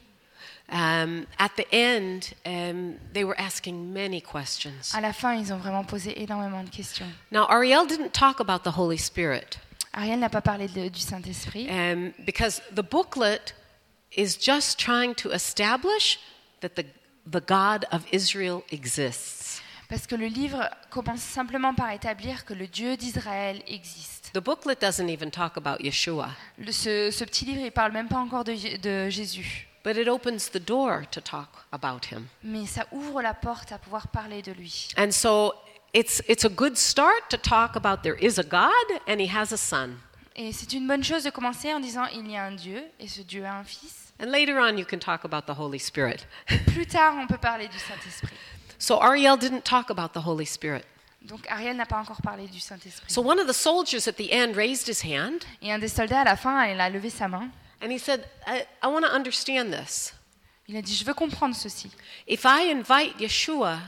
Um, 0.72 1.26
at 1.40 1.50
the 1.56 1.66
end, 1.72 2.36
um, 2.46 2.94
they 3.14 3.24
were 3.24 3.36
asking 3.40 3.92
many 3.92 4.22
questions. 4.22 4.94
À 4.94 5.02
la 5.02 5.14
fin, 5.14 5.34
ils 5.34 5.52
ont 5.52 5.58
vraiment 5.58 5.84
posé 5.84 6.22
énormément 6.22 6.64
de 6.64 6.70
questions. 6.70 7.08
Now, 7.32 7.48
Ariel 7.50 7.88
didn't 7.88 8.12
talk 8.12 8.40
about 8.40 8.60
the 8.64 8.78
Holy 8.78 8.98
Spirit 8.98 9.58
Ariel 9.94 10.20
n'a 10.20 10.30
pas 10.30 10.42
parlé 10.42 10.68
de- 10.68 10.90
du 10.90 11.00
Saint-Esprit 11.00 11.68
um, 11.72 12.12
because 12.24 12.62
the 12.76 12.84
booklet 12.84 13.56
is 14.18 14.38
just 14.40 14.80
trying 14.80 15.14
to 15.16 15.32
establish 15.32 16.20
that 16.62 16.70
the, 16.76 16.84
the 17.30 17.42
God 17.46 17.86
of 17.92 18.04
Israel 18.12 18.64
exists. 18.72 19.62
parce 19.88 20.06
que 20.06 20.16
le 20.16 20.28
livre 20.28 20.70
commence 20.92 21.22
simplement 21.22 21.74
par 21.74 21.92
établir 21.92 22.46
que 22.46 22.54
le 22.54 22.68
Dieu 22.68 22.96
d'Israël 22.96 23.62
existe. 23.68 24.32
The 24.34 24.40
booklet 24.40 24.80
doesn't 24.80 25.10
even 25.10 25.32
talk 25.32 25.58
about 25.58 25.80
Yeshua, 25.84 26.30
Le- 26.60 26.72
ce, 26.72 27.10
ce 27.12 27.24
petit 27.24 27.46
livre, 27.46 27.62
il 27.66 27.72
parle 27.72 27.92
même 27.94 28.08
pas 28.08 28.18
encore 28.20 28.44
de, 28.44 28.54
Jé- 28.54 28.78
de 28.78 29.10
Jésus, 29.10 29.68
but 29.84 29.98
it 29.98 30.08
opens 30.08 30.50
the 30.52 30.60
door 30.64 31.02
to 31.10 31.20
talk 31.22 31.50
about 31.72 32.06
him. 32.12 32.28
mais 32.44 32.68
ça 32.68 32.86
ouvre 32.92 33.22
la 33.24 33.34
porte 33.34 33.72
à 33.72 33.80
pouvoir 33.80 34.08
parler 34.10 34.44
de 34.44 34.52
lui. 34.52 34.90
And 34.98 35.10
so 35.12 35.56
it's, 35.96 36.22
it's 36.28 36.46
a 36.46 36.50
good 36.50 36.78
start 36.78 37.28
to 37.30 37.38
talk 37.38 37.76
about 37.76 38.04
there 38.04 38.18
is 38.24 38.38
a 38.40 38.44
God 38.44 39.00
and 39.08 39.20
he 39.20 39.28
has 39.36 39.52
a 39.52 39.58
son. 39.58 39.96
Et 40.36 40.52
c'est 40.54 40.72
une 40.74 40.88
bonne 40.88 41.04
chose 41.04 41.24
de 41.24 41.32
commencer 41.32 41.74
en 41.74 41.80
disant 41.80 42.06
il 42.14 42.30
y 42.30 42.38
a 42.38 42.44
un 42.46 42.52
Dieu 42.52 42.84
et 43.00 43.08
ce 43.08 43.22
Dieu 43.22 43.44
a 43.44 43.56
un 43.56 43.64
fils. 43.64 44.09
And 44.20 44.32
later 44.32 44.60
on, 44.60 44.78
you 44.78 44.86
can 44.86 45.00
talk 45.00 45.24
about 45.24 45.46
the 45.46 45.58
Holy 45.58 45.80
Spirit. 45.80 46.26
Plus 46.74 46.86
tard, 46.86 47.16
on 47.16 47.28
peut 47.28 47.38
parler 47.40 47.68
du 47.68 47.78
Saint-Esprit. 47.80 48.36
So 48.78 49.00
Ariel 49.02 49.38
didn't 49.38 49.64
talk 49.64 49.90
about 49.90 50.14
the 50.14 50.26
Holy 50.26 50.46
Spirit. 50.46 50.86
Donc 51.22 51.46
Ariel 51.50 51.76
n'a 51.76 51.86
pas 51.86 51.98
encore 52.00 52.22
parlé 52.22 52.48
du 52.48 52.60
Saint-Esprit. 52.60 53.10
So 53.12 53.22
one 53.22 53.40
of 53.40 53.48
the 53.48 53.54
soldiers 53.54 54.08
at 54.08 54.14
the 54.18 54.32
end 54.32 54.56
raised 54.56 54.88
his 54.88 55.02
hand 55.04 55.46
Et 55.62 55.72
un 55.72 55.80
des 55.80 55.90
soldats 55.90 56.22
à 56.22 56.26
la 56.26 56.36
fin, 56.38 56.66
il 56.68 56.80
a 56.80 56.90
levé 56.90 57.10
sa 57.10 57.28
main. 57.28 57.50
and 57.82 57.92
he 57.92 57.98
said, 58.00 58.26
I, 58.48 58.66
I 58.84 58.88
want 58.88 59.02
to 59.06 59.12
understand 59.14 59.72
this. 59.74 60.14
Il 60.68 60.76
a 60.78 60.82
dit 60.82 60.96
je 60.96 61.04
veux 61.04 61.14
comprendre 61.14 61.56
ceci. 61.56 61.90
If 62.28 62.46
I 62.46 62.70
invite 62.72 63.18
Yeshua 63.20 63.80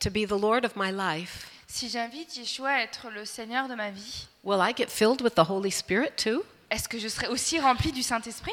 to 0.00 0.10
be 0.10 0.24
the 0.26 0.38
Lord 0.38 0.64
of 0.64 0.74
my 0.76 0.90
life, 0.90 1.46
Si 1.66 1.88
j'invite 1.88 2.36
Yeshua 2.36 2.70
à 2.70 2.80
être 2.82 3.10
le 3.10 3.24
Seigneur 3.24 3.68
de 3.68 3.74
ma 3.76 3.90
vie, 3.90 4.26
will 4.42 4.60
I 4.60 4.72
get 4.76 4.88
filled 4.88 5.20
with 5.20 5.34
the 5.36 5.48
Holy 5.48 5.70
Spirit 5.70 6.16
too? 6.16 6.44
est-ce 6.70 6.88
que 6.88 6.98
je 6.98 7.06
serai 7.08 7.28
aussi 7.28 7.60
rempli 7.60 7.92
du 7.92 8.02
Saint-Esprit? 8.02 8.52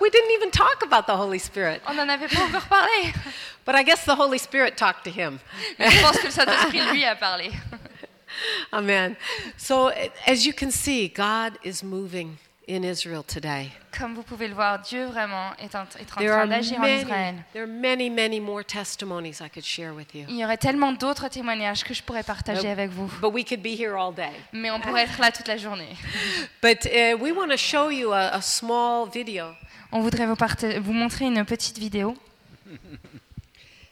We 0.00 0.10
didn't 0.10 0.30
even 0.32 0.50
talk 0.50 0.82
about 0.82 1.06
the 1.06 1.16
Holy 1.16 1.38
Spirit, 1.38 1.80
On 1.86 1.94
n'en 1.94 2.08
avait 2.08 2.28
pas 2.28 2.42
encore 2.42 2.66
parlé. 2.68 3.14
but 3.64 3.74
I 3.74 3.82
guess 3.82 4.04
the 4.04 4.14
Holy 4.14 4.38
Spirit 4.38 4.76
talked 4.76 5.04
to 5.04 5.10
him. 5.10 5.40
Mais 5.78 5.90
je 5.90 6.00
pense 6.02 6.18
que 6.18 6.26
le 6.26 6.30
Saint-Esprit, 6.30 6.80
lui, 6.92 7.04
a 7.04 7.14
parlé. 7.16 7.50
Amen. 8.72 9.16
So 9.56 9.90
as 10.26 10.44
you 10.44 10.52
can 10.52 10.70
see, 10.70 11.08
God 11.08 11.58
is 11.64 11.82
moving 11.82 12.36
in 12.68 12.84
Israel 12.84 13.22
today. 13.22 13.70
Comme 13.96 14.14
vous 14.14 14.22
pouvez 14.24 14.48
le 14.48 14.54
voir, 14.54 14.80
Dieu 14.80 15.06
vraiment 15.06 15.52
est 15.58 15.74
en, 15.74 15.84
est 15.84 16.12
en 16.12 16.18
There 16.18 16.28
train 16.28 16.40
are 16.40 16.46
d'agir 16.48 16.78
en 16.78 16.82
many, 16.82 17.00
Israël. 17.02 17.34
there 17.54 17.62
are 17.62 17.66
many, 17.66 18.10
many 18.10 18.40
more 18.40 18.62
testimonies 18.62 19.40
I 19.40 19.48
could 19.48 19.64
share 19.64 19.94
with 19.94 20.14
you. 20.14 20.26
Il 20.28 20.36
y 20.36 20.44
aurait 20.44 20.58
tellement 20.58 20.92
d'autres 20.92 21.28
témoignages 21.28 21.84
que 21.84 21.94
je 21.94 22.02
pourrais 22.02 22.24
partager 22.24 22.68
avec 22.68 22.90
vous. 22.90 23.10
But 23.22 23.32
we 23.32 23.44
could 23.44 23.62
be 23.62 23.74
here 23.78 23.96
all 23.96 24.12
day. 24.12 24.32
Mais 24.52 24.70
on 24.70 24.80
pourrait 24.80 25.04
être 25.04 25.18
là 25.20 25.30
toute 25.30 25.48
la 25.48 25.56
journée. 25.56 25.96
But 26.62 26.84
uh, 26.86 27.16
we 27.18 27.32
want 27.32 27.48
to 27.50 27.56
show 27.56 27.88
you 27.88 28.12
a, 28.12 28.32
a 28.34 28.42
small 28.42 29.06
video. 29.08 29.54
On 29.92 30.00
voudrait 30.00 30.26
vous, 30.26 30.34
vous 30.82 30.92
montrer 30.92 31.26
une 31.26 31.44
petite 31.44 31.78
vidéo. 31.78 32.14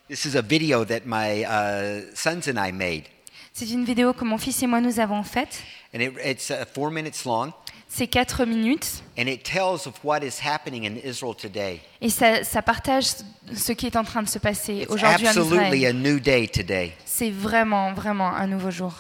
This 0.08 0.24
is 0.26 0.36
a 0.36 0.42
video 0.42 0.84
that 0.84 1.00
my 1.06 1.44
uh, 1.44 2.02
sons 2.14 2.48
and 2.48 2.58
I 2.58 2.72
made, 2.72 3.04
C'est 3.52 3.70
une 3.70 3.84
vidéo 3.84 4.12
que 4.12 4.24
mon 4.24 4.36
fils 4.36 4.62
et 4.62 4.66
moi 4.66 4.80
nous 4.80 5.00
avons 5.00 5.22
faite. 5.22 5.62
and 5.94 6.00
it, 6.00 6.12
it's 6.22 6.50
uh, 6.50 6.64
four 6.74 6.90
minutes 6.90 7.24
long, 7.24 7.52
C'est 7.88 8.08
4 8.08 8.44
minutes 8.44 9.02
and 9.16 9.28
it 9.28 9.44
tells 9.44 9.86
of 9.86 9.94
what 10.02 10.20
is 10.24 10.40
happening 10.44 10.84
in 10.84 10.96
Israel 11.08 11.34
today. 11.34 11.80
et 12.00 12.10
ça, 12.10 12.42
ça 12.42 12.60
partage 12.60 13.06
ce 13.54 13.72
qui 13.72 13.86
est 13.86 13.96
en 13.96 14.04
train 14.04 14.22
de 14.22 14.28
se 14.28 14.38
passer 14.38 14.84
aujourd'hui 14.88 15.28
en 15.28 15.30
Israël. 15.30 15.86
a 15.86 15.92
new 15.92 16.18
day 16.18 16.48
today. 16.48 16.92
C'est 17.04 17.30
vraiment, 17.30 17.94
vraiment 17.94 18.28
un 18.28 18.48
nouveau 18.48 18.70
jour. 18.70 18.92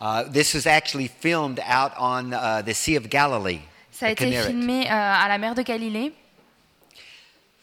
Uh, 0.00 0.24
this 0.30 0.52
was 0.54 0.66
actually 0.66 1.08
filmed 1.08 1.60
out 1.60 1.92
on 1.98 2.32
uh, 2.32 2.62
the 2.62 2.74
Sea 2.74 2.96
of 2.96 3.08
Galilee, 3.08 3.60
Ça 3.96 4.06
a 4.06 4.10
été 4.10 4.30
filmé 4.30 4.86
euh, 4.86 4.90
à 4.90 5.26
la 5.26 5.38
mer 5.38 5.54
de 5.54 5.62
Galilée. 5.62 6.12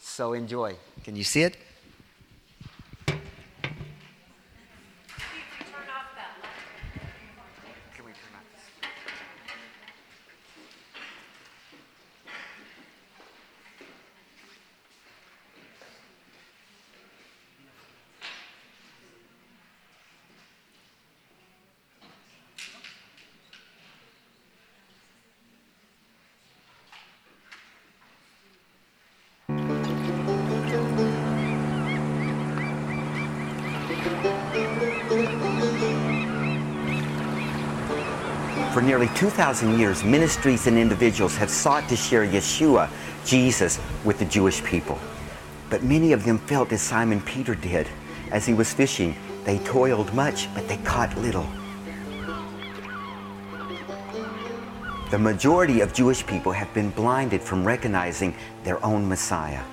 So 0.01 0.35
enjoy. 0.35 0.75
Can 1.05 1.13
you 1.13 1.23
see 1.23 1.43
it? 1.43 1.55
Nearly 38.93 39.11
2,000 39.15 39.79
years, 39.79 40.03
ministries 40.03 40.67
and 40.67 40.77
individuals 40.77 41.35
have 41.35 41.49
sought 41.49 41.89
to 41.89 41.95
share 41.95 42.27
Yeshua, 42.27 42.87
Jesus, 43.25 43.79
with 44.05 44.19
the 44.19 44.25
Jewish 44.25 44.63
people. 44.63 44.99
But 45.71 45.81
many 45.81 46.11
of 46.11 46.25
them 46.25 46.37
felt 46.37 46.71
as 46.71 46.83
Simon 46.83 47.19
Peter 47.21 47.55
did. 47.55 47.87
As 48.29 48.45
he 48.45 48.53
was 48.53 48.71
fishing, 48.71 49.15
they 49.45 49.57
toiled 49.57 50.13
much, 50.13 50.47
but 50.53 50.67
they 50.67 50.77
caught 50.77 51.17
little. 51.17 51.47
The 55.09 55.17
majority 55.17 55.81
of 55.81 55.91
Jewish 55.91 56.23
people 56.27 56.51
have 56.51 56.71
been 56.75 56.91
blinded 56.91 57.41
from 57.41 57.65
recognizing 57.65 58.35
their 58.63 58.77
own 58.85 59.09
Messiah. 59.09 59.63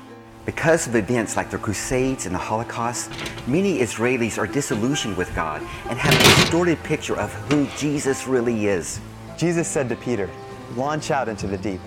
Because 0.47 0.87
of 0.87 0.97
events 0.97 1.37
like 1.37 1.51
the 1.51 1.59
Crusades 1.59 2.25
and 2.25 2.35
the 2.35 2.39
Holocaust, 2.39 3.11
many 3.47 3.81
Israelis 3.81 4.39
are 4.39 4.47
disillusioned 4.47 5.19
with 5.19 5.35
God 5.35 5.61
and 5.91 5.99
have 5.99 6.15
a 6.15 6.41
distorted 6.41 6.83
picture 6.85 7.19
of 7.19 7.31
who 7.51 7.67
Jesus 7.77 8.27
really 8.27 8.67
is. 8.67 8.99
Jesus 9.41 9.67
said 9.67 9.89
to 9.89 9.97
Peter, 9.97 10.29
Launch 10.77 11.11
out 11.11 11.27
into 11.27 11.47
the 11.47 11.57
deep. 11.57 11.81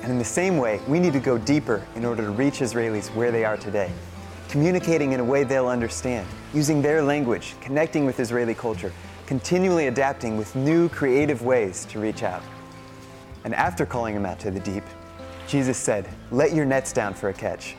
And 0.00 0.10
in 0.10 0.16
the 0.16 0.24
same 0.24 0.56
way, 0.56 0.80
we 0.88 0.98
need 0.98 1.12
to 1.12 1.20
go 1.20 1.36
deeper 1.36 1.86
in 1.94 2.06
order 2.06 2.22
to 2.22 2.30
reach 2.30 2.60
Israelis 2.60 3.14
where 3.14 3.30
they 3.30 3.44
are 3.44 3.58
today, 3.58 3.92
communicating 4.48 5.12
in 5.12 5.20
a 5.20 5.24
way 5.24 5.44
they'll 5.44 5.68
understand, 5.68 6.26
using 6.54 6.80
their 6.80 7.02
language, 7.02 7.54
connecting 7.60 8.06
with 8.06 8.18
Israeli 8.18 8.54
culture, 8.54 8.90
continually 9.26 9.88
adapting 9.88 10.38
with 10.38 10.56
new 10.56 10.88
creative 10.88 11.42
ways 11.42 11.84
to 11.90 12.00
reach 12.00 12.22
out. 12.22 12.42
And 13.44 13.54
after 13.54 13.84
calling 13.84 14.16
him 14.16 14.24
out 14.24 14.38
to 14.40 14.50
the 14.50 14.60
deep, 14.60 14.84
Jesus 15.46 15.76
said, 15.76 16.08
Let 16.30 16.54
your 16.54 16.64
nets 16.64 16.94
down 16.94 17.12
for 17.12 17.28
a 17.28 17.34
catch. 17.34 17.76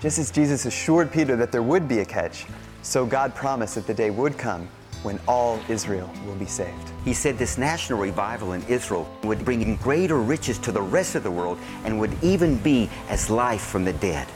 Just 0.00 0.18
as 0.18 0.30
Jesus 0.30 0.66
assured 0.66 1.10
Peter 1.10 1.34
that 1.36 1.50
there 1.50 1.62
would 1.62 1.88
be 1.88 2.00
a 2.00 2.04
catch, 2.04 2.44
so 2.82 3.06
God 3.06 3.34
promised 3.34 3.76
that 3.76 3.86
the 3.86 3.94
day 3.94 4.10
would 4.10 4.36
come 4.36 4.68
when 5.04 5.20
all 5.28 5.60
Israel 5.68 6.10
will 6.26 6.34
be 6.34 6.46
saved. 6.46 6.90
He 7.04 7.12
said 7.12 7.38
this 7.38 7.58
national 7.58 7.98
revival 7.98 8.52
in 8.52 8.62
Israel 8.64 9.08
would 9.22 9.44
bring 9.44 9.62
in 9.62 9.76
greater 9.76 10.18
riches 10.20 10.58
to 10.60 10.72
the 10.72 10.82
rest 10.82 11.14
of 11.14 11.22
the 11.22 11.30
world 11.30 11.58
and 11.84 12.00
would 12.00 12.16
even 12.22 12.56
be 12.58 12.88
as 13.08 13.30
life 13.30 13.62
from 13.62 13.84
the 13.84 13.92
dead. 13.92 14.26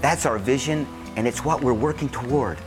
That's 0.00 0.24
our 0.26 0.38
vision, 0.38 0.86
and 1.16 1.26
it's 1.26 1.44
what 1.44 1.62
we're 1.62 1.74
working 1.74 2.08
toward. 2.08 2.58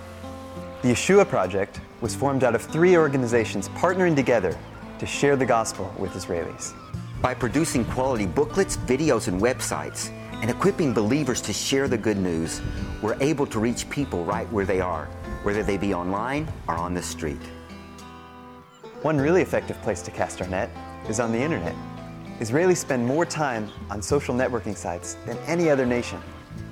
The 0.82 0.90
Yeshua 0.90 1.28
Project 1.28 1.82
was 2.02 2.14
formed 2.14 2.44
out 2.44 2.54
of 2.54 2.62
three 2.62 2.98
organizations 2.98 3.70
partnering 3.70 4.16
together 4.16 4.58
to 5.00 5.06
share 5.06 5.36
the 5.36 5.46
gospel 5.46 5.94
with 5.98 6.12
Israelis. 6.12 6.74
By 7.22 7.34
producing 7.34 7.84
quality 7.86 8.28
booklets, 8.28 8.78
videos, 8.78 9.28
and 9.28 9.42
websites, 9.42 10.12
and 10.42 10.52
equipping 10.52 10.94
believers 10.94 11.42
to 11.42 11.54
share 11.54 11.88
the 11.88 11.98
good 11.98 12.18
news, 12.18 12.62
we're 13.02 13.18
able 13.22 13.48
to 13.48 13.60
reach 13.60 13.90
people 13.90 14.24
right 14.24 14.52
where 14.52 14.66
they 14.66 14.80
are, 14.80 15.10
whether 15.44 15.64
they 15.64 15.78
be 15.78 15.94
online 15.94 16.48
or 16.68 16.76
on 16.76 16.94
the 16.94 17.02
street. 17.02 17.42
One 19.02 19.18
really 19.18 19.42
effective 19.42 19.82
place 19.82 20.02
to 20.04 20.12
cast 20.12 20.42
our 20.42 20.48
net 20.48 20.70
is 21.08 21.20
on 21.20 21.32
the 21.32 21.40
internet. 21.40 21.76
Israelis 22.40 22.78
spend 22.78 23.06
more 23.06 23.26
time 23.26 23.70
on 23.90 24.02
social 24.02 24.36
networking 24.36 24.76
sites 24.76 25.16
than 25.26 25.38
any 25.40 25.70
other 25.70 25.86
nation, 25.86 26.22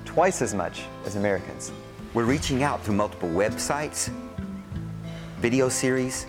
twice 0.05 0.41
as 0.41 0.53
much 0.53 0.83
as 1.05 1.15
Americans. 1.15 1.71
We're 2.13 2.25
reaching 2.25 2.63
out 2.63 2.83
through 2.83 2.95
multiple 2.95 3.29
websites, 3.29 4.11
video 5.39 5.69
series, 5.69 6.27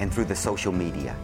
and 0.00 0.12
through 0.12 0.26
the 0.26 0.36
social 0.36 0.72
media. 0.72 1.16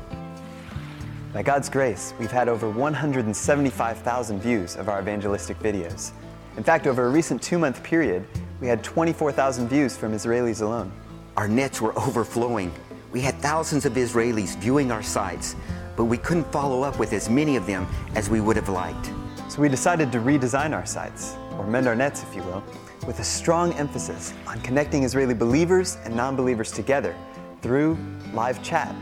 By 1.33 1.43
God's 1.43 1.71
grace, 1.71 2.15
we've 2.21 2.31
had 2.31 2.49
over 2.49 2.69
175,000 2.69 4.41
views 4.41 4.77
of 4.77 4.89
our 4.89 5.01
evangelistic 5.01 5.59
videos. 5.61 6.13
In 6.57 6.63
fact, 6.63 6.87
over 6.87 7.07
a 7.07 7.11
recent 7.11 7.41
two 7.41 7.59
month 7.59 7.83
period, 7.83 8.27
we 8.63 8.69
had 8.69 8.85
24,000 8.85 9.67
views 9.67 9.97
from 9.97 10.13
Israelis 10.13 10.63
alone. 10.63 10.93
Our 11.37 11.49
nets 11.49 11.81
were 11.81 11.99
overflowing. 11.99 12.73
We 13.11 13.21
had 13.21 13.35
thousands 13.41 13.85
of 13.87 13.95
Israelis 13.95 14.57
viewing 14.59 14.93
our 14.93 15.03
sites, 15.03 15.57
but 15.97 16.05
we 16.05 16.17
couldn't 16.17 16.51
follow 16.53 16.85
up 16.85 16.97
with 16.97 17.13
as 17.13 17.29
many 17.29 17.57
of 17.57 17.67
them 17.67 17.89
as 18.15 18.31
we 18.31 18.41
would 18.41 18.55
have 18.55 18.69
liked. 18.69 19.11
So 19.49 19.61
we 19.61 19.69
decided 19.69 20.13
to 20.13 20.19
redesign 20.19 20.73
our 20.73 20.87
sites, 20.87 21.35
or 21.59 21.67
mend 21.67 21.89
our 21.89 21.97
nets, 21.97 22.23
if 22.23 22.37
you 22.37 22.43
will, 22.45 22.63
with 23.05 23.19
a 23.19 23.25
strong 23.25 23.73
emphasis 23.73 24.33
on 24.47 24.61
connecting 24.61 25.03
Israeli 25.03 25.35
believers 25.35 25.99
and 26.05 26.15
non 26.15 26.37
believers 26.37 26.71
together 26.71 27.17
through 27.63 27.99
live 28.33 28.63
chat, 28.63 28.95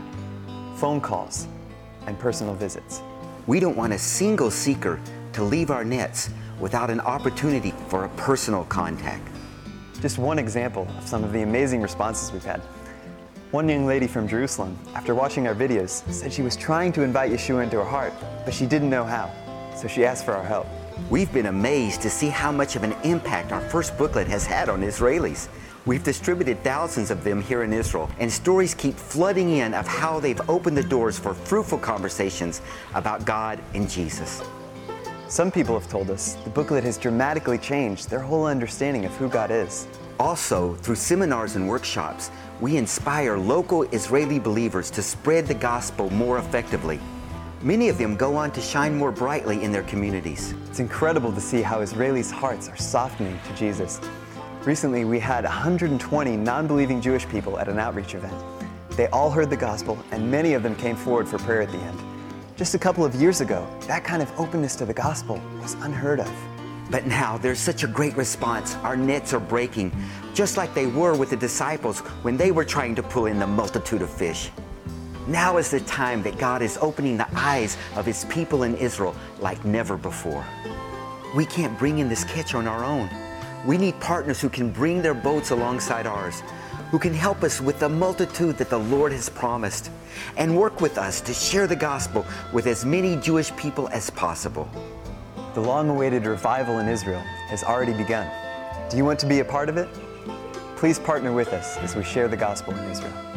phone 0.77 0.99
calls, 0.99 1.47
and 2.07 2.17
personal 2.17 2.55
visits. 2.55 3.03
We 3.45 3.59
don't 3.59 3.77
want 3.77 3.93
a 3.93 3.99
single 3.99 4.49
seeker 4.49 4.99
to 5.33 5.43
leave 5.43 5.69
our 5.69 5.85
nets 5.85 6.31
without 6.59 6.89
an 6.89 6.99
opportunity 7.01 7.75
for 7.89 8.05
a 8.05 8.09
personal 8.09 8.63
contact. 8.65 9.30
Just 10.01 10.17
one 10.17 10.39
example 10.39 10.87
of 10.97 11.07
some 11.07 11.23
of 11.23 11.31
the 11.31 11.43
amazing 11.43 11.79
responses 11.79 12.31
we've 12.31 12.43
had. 12.43 12.59
One 13.51 13.69
young 13.69 13.85
lady 13.85 14.07
from 14.07 14.27
Jerusalem, 14.27 14.75
after 14.95 15.13
watching 15.13 15.45
our 15.45 15.53
videos, 15.53 16.01
said 16.11 16.33
she 16.33 16.41
was 16.41 16.55
trying 16.55 16.91
to 16.93 17.03
invite 17.03 17.31
Yeshua 17.31 17.63
into 17.63 17.77
her 17.77 17.85
heart, 17.85 18.11
but 18.43 18.51
she 18.51 18.65
didn't 18.65 18.89
know 18.89 19.03
how. 19.03 19.29
So 19.75 19.87
she 19.87 20.03
asked 20.03 20.25
for 20.25 20.33
our 20.33 20.43
help. 20.43 20.65
We've 21.11 21.31
been 21.31 21.45
amazed 21.45 22.01
to 22.01 22.09
see 22.09 22.29
how 22.29 22.51
much 22.51 22.75
of 22.75 22.81
an 22.81 22.93
impact 23.03 23.51
our 23.51 23.61
first 23.61 23.95
booklet 23.95 24.27
has 24.27 24.43
had 24.43 24.69
on 24.69 24.81
Israelis. 24.81 25.49
We've 25.85 26.03
distributed 26.03 26.63
thousands 26.63 27.11
of 27.11 27.23
them 27.23 27.39
here 27.39 27.61
in 27.61 27.71
Israel, 27.71 28.09
and 28.17 28.31
stories 28.31 28.73
keep 28.73 28.95
flooding 28.95 29.51
in 29.51 29.75
of 29.75 29.85
how 29.85 30.19
they've 30.19 30.49
opened 30.49 30.77
the 30.77 30.83
doors 30.83 31.19
for 31.19 31.35
fruitful 31.35 31.77
conversations 31.77 32.61
about 32.95 33.23
God 33.25 33.59
and 33.75 33.87
Jesus. 33.87 34.41
Some 35.31 35.49
people 35.49 35.79
have 35.79 35.89
told 35.89 36.09
us 36.09 36.33
the 36.43 36.49
booklet 36.49 36.83
has 36.83 36.97
dramatically 36.97 37.57
changed 37.57 38.09
their 38.09 38.19
whole 38.19 38.47
understanding 38.47 39.05
of 39.05 39.15
who 39.15 39.29
God 39.29 39.49
is. 39.49 39.87
Also, 40.19 40.75
through 40.75 40.95
seminars 40.95 41.55
and 41.55 41.69
workshops, 41.69 42.29
we 42.59 42.75
inspire 42.75 43.37
local 43.37 43.83
Israeli 43.93 44.39
believers 44.39 44.91
to 44.91 45.01
spread 45.01 45.47
the 45.47 45.53
gospel 45.53 46.09
more 46.09 46.37
effectively. 46.37 46.99
Many 47.61 47.87
of 47.87 47.97
them 47.97 48.17
go 48.17 48.35
on 48.35 48.51
to 48.51 48.59
shine 48.59 48.97
more 48.97 49.13
brightly 49.13 49.63
in 49.63 49.71
their 49.71 49.83
communities. 49.83 50.53
It's 50.67 50.81
incredible 50.81 51.31
to 51.31 51.39
see 51.39 51.61
how 51.61 51.79
Israelis' 51.79 52.29
hearts 52.29 52.67
are 52.67 52.75
softening 52.75 53.39
to 53.47 53.55
Jesus. 53.55 54.01
Recently, 54.65 55.05
we 55.05 55.17
had 55.17 55.45
120 55.45 56.35
non 56.35 56.67
believing 56.67 56.99
Jewish 56.99 57.25
people 57.29 57.57
at 57.57 57.69
an 57.69 57.79
outreach 57.79 58.15
event. 58.15 58.35
They 58.97 59.07
all 59.07 59.31
heard 59.31 59.49
the 59.49 59.55
gospel, 59.55 59.97
and 60.11 60.29
many 60.29 60.55
of 60.55 60.61
them 60.61 60.75
came 60.75 60.97
forward 60.97 61.29
for 61.29 61.37
prayer 61.37 61.61
at 61.61 61.71
the 61.71 61.77
end. 61.77 62.10
Just 62.61 62.75
a 62.75 62.77
couple 62.77 63.03
of 63.03 63.15
years 63.15 63.41
ago, 63.41 63.67
that 63.87 64.03
kind 64.03 64.21
of 64.21 64.31
openness 64.39 64.75
to 64.75 64.85
the 64.85 64.93
gospel 64.93 65.41
was 65.63 65.73
unheard 65.81 66.19
of. 66.19 66.31
But 66.91 67.07
now 67.07 67.39
there's 67.39 67.57
such 67.59 67.83
a 67.83 67.87
great 67.87 68.15
response. 68.15 68.75
Our 68.83 68.95
nets 68.95 69.33
are 69.33 69.39
breaking, 69.39 69.91
just 70.35 70.57
like 70.57 70.75
they 70.75 70.85
were 70.85 71.17
with 71.17 71.31
the 71.31 71.35
disciples 71.35 72.01
when 72.21 72.37
they 72.37 72.51
were 72.51 72.63
trying 72.63 72.93
to 72.93 73.01
pull 73.01 73.25
in 73.25 73.39
the 73.39 73.47
multitude 73.47 74.03
of 74.03 74.11
fish. 74.11 74.51
Now 75.25 75.57
is 75.57 75.71
the 75.71 75.79
time 75.79 76.21
that 76.21 76.37
God 76.37 76.61
is 76.61 76.77
opening 76.83 77.17
the 77.17 77.27
eyes 77.33 77.77
of 77.95 78.05
His 78.05 78.25
people 78.25 78.61
in 78.61 78.75
Israel 78.75 79.15
like 79.39 79.65
never 79.65 79.97
before. 79.97 80.45
We 81.35 81.47
can't 81.47 81.75
bring 81.79 81.97
in 81.97 82.09
this 82.09 82.25
catch 82.25 82.53
on 82.53 82.67
our 82.67 82.83
own. 82.83 83.09
We 83.65 83.79
need 83.79 83.99
partners 83.99 84.39
who 84.39 84.49
can 84.49 84.71
bring 84.71 85.01
their 85.01 85.15
boats 85.15 85.49
alongside 85.49 86.05
ours, 86.05 86.43
who 86.91 86.99
can 86.99 87.13
help 87.13 87.41
us 87.41 87.61
with 87.61 87.79
the 87.79 87.87
multitude 87.87 88.57
that 88.57 88.69
the 88.69 88.77
Lord 88.77 89.13
has 89.13 89.29
promised, 89.29 89.89
and 90.35 90.55
work 90.55 90.81
with 90.81 90.97
us 90.97 91.21
to 91.21 91.33
share 91.33 91.65
the 91.65 91.75
gospel 91.75 92.25
with 92.51 92.67
as 92.67 92.83
many 92.85 93.15
Jewish 93.15 93.55
people 93.55 93.87
as 93.89 94.09
possible. 94.09 94.69
The 95.53 95.61
long 95.61 95.89
awaited 95.89 96.25
revival 96.25 96.79
in 96.79 96.89
Israel 96.89 97.21
has 97.47 97.63
already 97.63 97.93
begun. 97.93 98.29
Do 98.89 98.97
you 98.97 99.05
want 99.05 99.19
to 99.19 99.25
be 99.25 99.39
a 99.39 99.45
part 99.45 99.69
of 99.69 99.77
it? 99.77 99.87
Please 100.75 100.99
partner 100.99 101.31
with 101.31 101.53
us 101.53 101.77
as 101.77 101.95
we 101.95 102.03
share 102.03 102.27
the 102.27 102.37
gospel 102.37 102.75
in 102.75 102.83
Israel. 102.91 103.30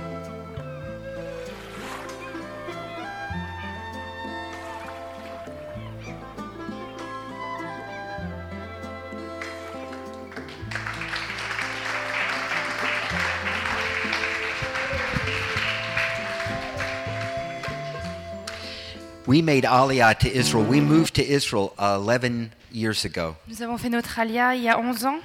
We 19.27 19.41
made 19.43 19.65
Aliyah 19.65 20.19
to 20.19 20.29
Israel. 20.29 20.65
We 20.69 20.81
moved 20.81 21.15
to 21.15 21.23
Israel 21.23 21.73
uh, 21.79 21.97
11 21.99 22.51
years 22.73 23.05
ago. 23.07 23.37
Nous 23.49 23.63
avons 23.63 23.79
fait 23.79 23.89
notre 23.89 24.19
alia 24.19 24.55
il 24.55 24.63
y 24.63 24.69
a 24.69 24.79
11 24.79 25.05
ans. 25.07 25.19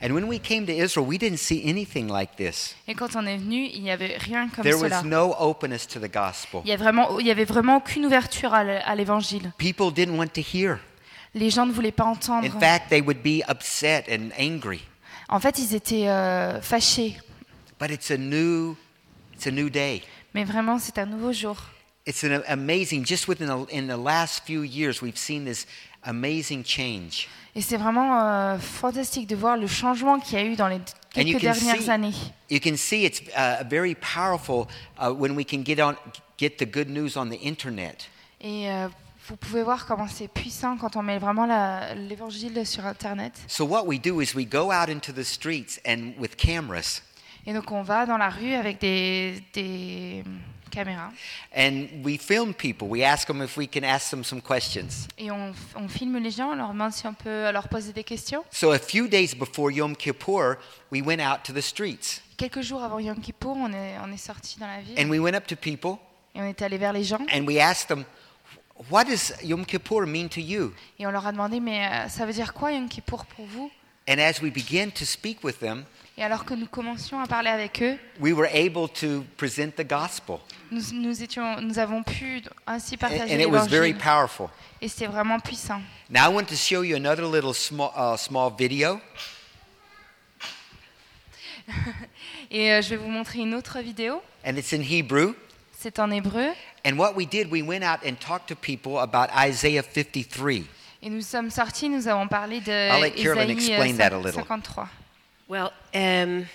And 0.00 0.12
when 0.12 0.24
we 0.24 0.40
came 0.40 0.64
to 0.66 0.72
Israel, 0.72 1.06
we 1.06 1.18
didn't 1.18 1.38
see 1.38 1.62
anything 1.68 2.08
like 2.08 2.36
this. 2.36 2.74
Et 2.88 2.94
quand 2.94 3.14
on 3.16 3.26
est 3.26 3.36
venu, 3.36 3.66
il 3.72 3.82
n'y 3.82 3.90
avait 3.90 4.16
rien 4.16 4.48
comme 4.48 4.64
There 4.64 4.78
cela. 4.78 4.98
was 5.00 5.04
no 5.04 5.34
openness 5.38 5.86
to 5.86 6.00
the 6.00 6.12
gospel. 6.12 6.62
Il 6.64 6.70
y, 6.70 6.72
a 6.72 6.76
vraiment, 6.76 7.18
il 7.20 7.26
y 7.26 7.30
avait 7.30 7.44
vraiment 7.44 7.76
aucune 7.76 8.06
ouverture 8.06 8.54
à 8.54 8.62
l- 8.64 8.82
à 8.84 8.94
l'évangile. 8.96 9.52
People 9.58 9.92
didn't 9.92 10.16
want 10.16 10.28
to 10.34 10.40
hear. 10.40 10.78
Les 11.34 11.50
gens 11.50 11.66
ne 11.66 11.72
voulaient 11.72 11.92
pas 11.92 12.04
entendre. 12.06 12.44
In 12.46 12.58
fact, 12.60 12.88
they 12.90 13.00
would 13.00 13.22
be 13.22 13.42
upset 13.48 14.04
and 14.10 14.30
angry. 14.40 14.80
En 15.28 15.38
fait, 15.40 15.58
ils 15.58 15.74
étaient 15.74 16.08
euh, 16.08 16.60
fâchés. 16.60 17.16
But 17.80 17.90
it's 17.90 18.10
a 18.10 18.16
new, 18.16 18.76
it's 19.34 19.46
a 19.46 19.50
new 19.52 19.68
day. 19.68 20.02
Mais 20.34 20.44
vraiment, 20.44 20.78
c'est 20.78 20.98
un 20.98 21.06
nouveau 21.06 21.32
jour. 21.32 21.56
It's 22.08 22.24
an 22.24 22.42
amazing. 22.48 23.04
Just 23.04 23.28
within 23.28 23.48
the, 23.48 23.66
in 23.66 23.86
the 23.86 23.98
last 23.98 24.42
few 24.46 24.62
years, 24.62 25.02
we've 25.02 25.18
seen 25.18 25.44
this 25.44 25.66
amazing 26.04 26.64
change. 26.64 27.28
Et 27.54 27.60
c'est 27.60 27.76
vraiment 27.76 28.18
euh, 28.22 28.58
fantastique 28.58 29.26
de 29.26 29.36
voir 29.36 29.58
le 29.58 29.66
changement 29.66 30.18
qu'il 30.18 30.38
y 30.38 30.40
a 30.40 30.44
eu 30.46 30.56
dans 30.56 30.68
les 30.68 30.80
quelques 31.12 31.32
can 31.32 31.52
dernières 31.52 31.82
see, 31.82 31.90
années. 31.90 32.14
you 32.48 32.60
can 32.60 32.78
see 32.78 33.04
it's 33.04 33.20
uh, 33.36 33.62
very 33.68 33.94
powerful 33.94 34.68
uh, 34.98 35.12
when 35.12 35.36
we 35.36 35.44
can 35.44 35.62
get 35.62 35.78
on, 35.80 35.96
get 36.38 36.56
the 36.56 36.64
good 36.64 36.88
news 36.88 37.18
on 37.18 37.28
the 37.28 37.38
internet. 37.44 38.08
Et 38.40 38.70
euh, 38.70 38.88
vous 39.28 39.36
pouvez 39.36 39.62
voir 39.62 39.84
comment 39.84 40.08
c'est 40.08 40.28
puissant 40.28 40.78
quand 40.78 40.96
on 40.96 41.02
met 41.02 41.18
vraiment 41.18 41.46
l'évangile 42.08 42.64
sur 42.64 42.86
Internet. 42.86 43.34
So 43.48 43.66
what 43.66 43.84
we 43.84 44.00
do 44.00 44.22
is 44.22 44.34
we 44.34 44.46
go 44.46 44.72
out 44.72 44.88
into 44.88 45.12
the 45.12 45.24
streets 45.24 45.78
and 45.86 46.14
with 46.18 46.36
cameras, 46.36 47.02
Et 47.46 47.52
donc 47.52 47.70
on 47.70 47.82
va 47.82 48.06
dans 48.06 48.16
la 48.16 48.30
rue 48.30 48.54
avec 48.54 48.80
des, 48.80 49.42
des 49.52 50.24
caméras 50.68 51.10
and 51.54 51.86
we 52.04 52.18
film 52.18 52.54
people. 52.54 52.88
We 52.88 53.02
ask 53.04 53.26
them 53.26 53.42
if 53.42 53.56
we 53.56 53.68
can 53.68 53.84
ask 53.84 54.10
them 54.10 54.24
some 54.24 54.40
questions. 54.40 55.08
et 55.18 55.30
on, 55.30 55.52
on 55.74 55.88
filme 55.88 56.18
les 56.18 56.30
gens, 56.30 56.52
on 56.52 56.56
leur 56.56 56.72
demande 56.72 56.92
si 56.92 57.06
on 57.06 57.14
peut 57.14 57.50
leur 57.52 57.68
poser 57.68 57.92
des 57.92 58.04
questions. 58.04 58.44
So 58.50 58.72
a 58.72 58.78
few 58.78 59.08
days 59.08 59.34
before 59.34 59.70
Yom 59.72 59.96
Kippur, 59.96 60.56
we 60.92 61.02
went 61.02 61.20
out 61.20 61.42
to 61.44 61.52
the 61.52 61.62
streets 61.62 62.22
Quelques 62.36 62.62
jours 62.62 62.82
avant 62.82 63.00
Yom 63.00 63.20
Kippour, 63.20 63.56
on 63.56 63.72
est, 63.72 63.96
on 64.04 64.12
est 64.12 64.16
sorti 64.16 64.58
dans 64.60 64.66
la 64.68 64.80
ville 64.80 64.98
and 64.98 65.10
we 65.10 65.18
went 65.18 65.34
up 65.34 65.46
to 65.46 65.56
people 65.56 65.98
et 66.34 66.40
on 66.40 66.44
est 66.44 66.62
allé 66.62 66.78
vers 66.78 66.92
les 66.92 67.04
gens 67.04 67.18
and 67.34 67.44
we 67.46 67.58
asked 67.58 67.88
them, 67.88 68.04
"What 68.90 69.04
does 69.06 69.32
Yom 69.42 69.64
Kippur 69.66 70.06
mean 70.06 70.28
to 70.28 70.40
you?" 70.40 70.72
et 70.98 71.06
on 71.06 71.10
leur 71.10 71.26
a 71.26 71.32
demandé 71.32 71.58
mais 71.58 71.84
euh, 71.86 72.08
ça 72.08 72.26
veut 72.26 72.32
dire 72.32 72.52
quoi 72.54 72.72
Yom 72.72 72.88
Kippour 72.88 73.26
pour 73.26 73.46
vous 73.46 73.70
And 74.08 74.18
as 74.20 74.40
we 74.40 74.50
began 74.50 74.90
to 74.92 75.04
speak 75.04 75.44
with 75.44 75.58
them, 75.58 75.84
Et 76.18 76.24
alors 76.24 76.44
que 76.44 76.52
nous 76.52 76.66
commencions 76.66 77.20
à 77.20 77.28
parler 77.28 77.48
avec 77.48 77.80
eux, 77.80 77.96
we 78.18 78.32
were 78.32 78.48
able 78.52 78.88
to 78.88 79.24
present 79.36 79.76
the 79.76 79.86
gospel, 79.88 80.38
nous, 80.68 80.82
nous, 80.92 81.22
étions, 81.22 81.60
nous 81.60 81.78
avons 81.78 82.02
pu 82.02 82.42
ainsi 82.66 82.96
and, 82.96 82.98
partager 82.98 83.32
and 83.32 83.40
it 83.40 83.48
was 83.48 83.68
very 83.68 83.94
powerful. 83.94 84.48
et 84.82 84.88
c'était 84.88 85.06
vraiment 85.06 85.38
puissant. 85.38 85.80
Now 86.10 86.28
I 86.28 86.34
want 86.34 86.46
to 86.46 86.56
show 86.56 86.82
you 86.82 86.96
another 86.96 87.22
little 87.22 87.54
small 87.54 87.92
uh, 87.96 88.16
small 88.16 88.50
video. 88.58 89.00
Et 92.50 92.72
euh, 92.72 92.82
je 92.82 92.88
vais 92.90 92.96
vous 92.96 93.10
montrer 93.10 93.38
une 93.38 93.54
autre 93.54 93.78
vidéo. 93.78 94.20
and 94.44 94.56
it's 94.56 94.72
in 94.72 94.80
Hebrew. 94.82 95.36
C'est 95.70 96.00
en 96.00 96.10
hébreu. 96.10 96.48
And 96.84 96.98
what 96.98 97.14
we 97.14 97.28
did, 97.28 97.48
we 97.48 97.62
went 97.62 97.84
out 97.84 98.00
and 98.04 98.16
talked 98.18 98.48
to 98.48 98.56
people 98.56 98.98
about 98.98 99.28
Isaiah 99.32 99.84
53. 99.84 100.64
Et 101.00 101.10
nous 101.10 101.22
sommes 101.22 101.52
sortis, 101.52 101.88
nous 101.88 102.08
avons 102.08 102.26
parlé 102.26 102.60
de 102.60 102.72
I'll 102.72 103.02
let 103.02 103.12
Carolyn 103.12 103.50
Ésaïe 103.50 103.70
explain 103.70 103.96
that 103.98 104.12
a 104.12 104.16
euh, 104.16 104.24
little. 104.24 104.42
53. 104.42 104.88
Well, 105.48 105.72
um, 105.94 106.46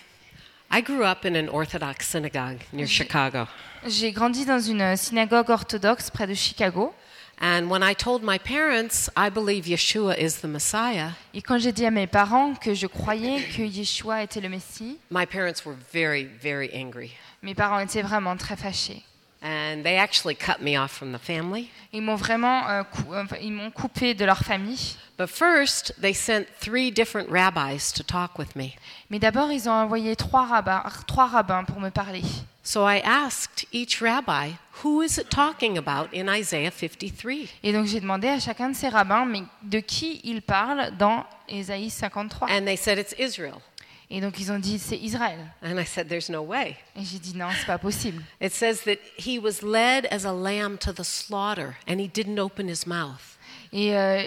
I 0.70 0.82
grew 0.82 1.04
up 1.04 1.26
in 1.26 1.36
an 1.36 1.50
Orthodox 1.50 2.08
synagogue 2.08 2.60
near 2.72 2.86
Chicago. 2.86 3.48
J'ai 3.88 4.12
grandi 4.12 4.46
dans 4.46 4.60
une 4.60 4.96
synagogue 4.96 5.50
orthodoxe 5.50 6.12
près 6.12 6.28
de 6.28 6.36
Chicago. 6.36 6.94
And 7.42 7.72
when 7.72 7.82
I 7.82 7.96
told 7.96 8.22
my 8.22 8.38
parents, 8.38 9.10
I 9.18 9.30
believe 9.32 9.66
Yeshua 9.66 10.16
is 10.16 10.42
the 10.42 10.48
Messiah, 10.48 11.14
Et 11.34 11.42
quand 11.42 11.58
j'ai 11.58 11.72
dit 11.72 11.86
à 11.88 11.90
mes 11.92 12.06
parents 12.06 12.54
que 12.54 12.76
je 12.76 12.86
croyais 12.86 13.42
que 13.42 13.64
Yeshua 13.64 14.22
était 14.22 14.40
le 14.40 14.50
Messie, 14.50 15.00
my 15.10 15.26
parents 15.26 15.66
were 15.66 15.76
very, 15.92 16.26
very 16.26 16.70
angry. 16.72 17.12
mes 17.42 17.56
parents 17.56 17.80
étaient 17.80 18.04
vraiment 18.04 18.38
très 18.38 18.56
fâchés. 18.56 19.04
And 19.44 19.84
they 19.84 19.98
actually 19.98 20.36
cut 20.36 20.62
me 20.62 20.78
off 20.78 20.92
from 20.92 21.12
the 21.12 21.20
family. 21.20 21.70
Ils 21.92 22.02
m'ont 22.02 22.16
vraiment 22.16 22.66
euh, 22.70 22.84
enfin, 23.10 23.36
ils 23.42 23.52
m'ont 23.52 23.72
coupé 23.72 24.14
de 24.14 24.24
leur 24.24 24.40
famille. 24.40 24.96
But 25.18 25.28
first, 25.28 25.94
they 26.00 26.14
sent 26.14 26.48
three 26.62 26.92
different 26.92 27.30
rabbis 27.30 27.92
to 27.96 28.04
talk 28.04 28.40
with 28.40 28.56
me. 28.56 28.74
Mais 29.10 29.20
d'abord, 29.20 29.52
ils 29.52 29.68
ont 29.68 29.74
envoyé 29.74 30.16
trois 30.16 30.46
rabbins, 30.46 30.84
trois 31.08 31.28
rabbins 31.28 31.66
pour 31.66 31.82
me 31.82 31.90
parler. 31.90 32.24
So 32.64 32.86
I 32.86 33.02
asked 33.04 33.66
each 33.74 34.02
rabbi, 34.02 34.52
who 34.82 35.02
is 35.02 35.18
it 35.18 35.30
talking 35.30 35.78
about 35.78 36.14
in 36.14 36.30
Isaiah 36.30 36.72
53? 36.72 37.50
Et 37.62 37.74
donc 37.74 37.88
j'ai 37.88 38.00
demandé 38.00 38.30
à 38.30 38.40
chacun 38.40 38.70
de 38.70 38.76
ces 38.76 38.88
rabbins, 38.88 39.26
mais 39.26 39.44
de 39.62 39.80
qui 39.80 40.22
ils 40.24 40.42
parlent 40.42 40.96
dans 40.98 41.26
Ésaïe 41.50 41.90
53 41.90 42.48
And 42.50 42.66
they 42.66 42.78
said 42.78 42.98
it's 42.98 43.14
Israel. 43.20 43.62
Et 44.10 44.22
donc 44.22 44.40
ils 44.40 44.52
ont 44.52 44.60
dit 44.60 44.80
c'est 44.80 44.98
Israël. 44.98 45.40
And 45.64 45.80
I 45.80 45.86
said, 45.86 46.08
there's 46.08 46.30
no 46.30 46.42
way. 46.42 46.78
Et 46.96 47.04
j'ai 47.04 47.20
dit 47.20 47.36
non, 47.36 47.48
c'est 47.58 47.66
pas 47.66 47.78
possible. 47.78 48.22
It 48.42 48.54
says 48.54 48.84
that 48.86 48.98
he 49.18 49.40
was 49.40 49.62
led 49.64 50.08
as 50.12 50.26
a 50.26 50.34
lamb 50.34 50.78
to 50.80 50.92
the 50.94 51.04
slaughter, 51.04 51.76
and 51.88 52.00
he 52.00 52.08
didn't 52.08 52.40
open 52.40 52.70
his 52.70 52.86
mouth. 52.86 53.38
Et 53.72 53.98
euh, 53.98 54.22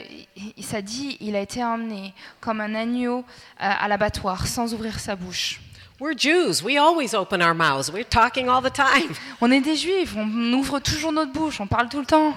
ça 0.60 0.82
dit, 0.82 1.16
il 1.20 1.36
a 1.36 1.40
été 1.40 1.62
emmené 1.62 2.12
comme 2.40 2.60
un 2.60 2.74
agneau 2.74 3.18
euh, 3.18 3.22
à 3.58 3.86
l'abattoir 3.86 4.48
sans 4.48 4.74
ouvrir 4.74 4.98
sa 4.98 5.14
bouche. 5.14 5.60
We're 6.00 6.18
Jews. 6.18 6.62
We 6.62 6.76
always 6.76 7.14
open 7.14 7.40
our 7.40 7.54
mouths. 7.54 7.90
We're 7.90 8.04
talking 8.04 8.48
all 8.48 8.60
the 8.60 8.72
time. 8.72 9.14
On 9.40 9.50
est 9.50 9.62
des 9.62 9.76
juifs, 9.76 10.14
on 10.14 10.52
ouvre 10.52 10.78
toujours 10.78 11.10
notre 11.10 11.32
bouche, 11.32 11.58
on 11.58 11.66
parle 11.66 11.88
tout 11.88 12.00
le 12.00 12.06
temps. 12.06 12.34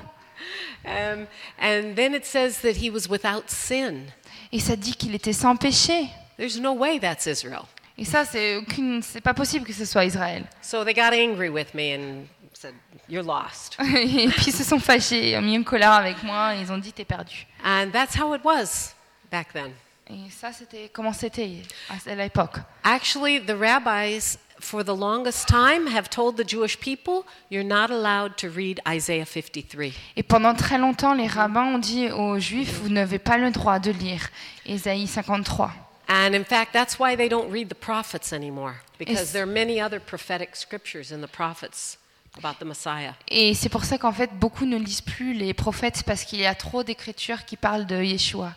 Um, 0.85 1.27
and 1.59 1.93
then 1.95 2.13
it 2.13 2.25
says 2.25 2.61
that 2.61 2.77
he 2.77 2.89
was 2.89 3.09
without 3.09 3.49
sin. 3.49 4.05
Et 4.53 4.59
ça 4.59 4.77
dit 4.77 4.93
qu'il 4.93 5.13
était 5.13 5.33
sans 5.33 5.57
péché. 5.57 6.09
There's 6.39 6.57
no 6.57 6.71
way 6.71 6.99
that's 6.99 7.25
Israel. 7.25 7.65
Et 7.97 8.05
ça, 8.05 8.23
c'est 8.23 8.55
aucune, 8.55 9.01
c'est 9.01 9.19
pas 9.19 9.33
possible 9.33 9.65
que 9.65 9.73
ce 9.73 9.83
soit 9.83 10.05
Israël. 10.05 10.45
So 10.61 10.85
they 10.85 10.93
got 10.93 11.11
angry 11.11 11.49
with 11.49 11.73
me 11.73 11.93
and 11.93 12.27
said, 12.53 12.73
You're 13.09 13.25
lost. 13.25 13.75
Et 13.81 14.29
puis 14.29 14.45
ils 14.47 14.55
se 14.55 14.63
sont 14.63 14.79
fâchés, 14.79 15.31
ils 15.31 15.37
ont 15.37 15.41
mis 15.41 15.55
une 15.55 15.65
colère 15.65 15.91
avec 15.91 16.23
moi, 16.23 16.55
et 16.55 16.61
ils 16.61 16.71
ont 16.71 16.77
dit 16.77 16.93
t'es 16.93 17.03
perdu. 17.03 17.45
And 17.65 17.91
that's 17.91 18.15
how 18.17 18.33
it 18.33 18.41
was 18.45 18.93
back 19.29 19.51
then. 19.51 19.71
Et 20.09 20.29
ça, 20.29 20.53
c'était 20.53 20.89
comment 20.93 21.11
c'était 21.11 21.63
à 21.89 22.09
à 22.09 22.15
l'époque. 22.15 22.59
Actually, 22.85 23.41
the 23.41 23.51
rabbis, 23.59 24.37
for 24.61 24.85
the 24.85 24.95
longest 24.95 25.49
time, 25.49 25.87
have 25.93 26.09
told 26.09 26.37
the 26.37 26.47
Jewish 26.47 26.79
people, 26.79 27.25
You're 27.51 27.67
not 27.67 27.91
allowed 27.91 28.37
to 28.37 28.47
read 28.47 28.79
Isaiah 28.87 29.25
53. 29.25 29.91
Et 30.15 30.23
pendant 30.23 30.55
très 30.55 30.77
longtemps, 30.77 31.13
les 31.13 31.27
rabbins 31.27 31.65
ont 31.65 31.79
dit 31.79 32.09
aux 32.11 32.39
Juifs 32.39 32.79
vous 32.81 32.89
n'avez 32.89 33.19
pas 33.19 33.37
le 33.37 33.51
droit 33.51 33.79
de 33.79 33.91
lire 33.91 34.29
Ésaïe 34.65 35.05
53. 35.05 35.73
And 36.09 36.33
in 36.33 36.43
fact, 36.43 36.73
that's 36.73 36.97
why 36.97 37.15
they 37.15 37.29
don't 37.29 37.51
read 37.51 37.69
the 37.69 37.75
prophets 37.75 38.33
anymore, 38.33 38.81
because 38.97 39.31
there 39.31 39.43
are 39.43 39.45
many 39.45 39.79
other 39.79 39.99
prophetic 39.99 40.55
scriptures 40.55 41.11
in 41.11 41.21
the 41.21 41.27
prophets 41.27 41.97
about 42.35 42.57
the 42.59 42.65
Messiah. 42.65 43.13
Et 43.27 43.53
c'est 43.53 43.69
pour 43.69 43.85
ça 43.85 43.99
qu'en 43.99 44.11
fait, 44.11 44.31
beaucoup 44.33 44.65
ne 44.65 44.77
lisent 44.77 45.01
plus 45.01 45.33
les 45.33 45.53
prophètes 45.53 46.01
parce 46.03 46.23
qu'il 46.23 46.39
y 46.39 46.47
a 46.47 46.55
trop 46.55 46.83
d'écritures 46.83 47.45
qui 47.45 47.57
parlent 47.57 47.85
de 47.85 48.01
Yeshua. 48.01 48.55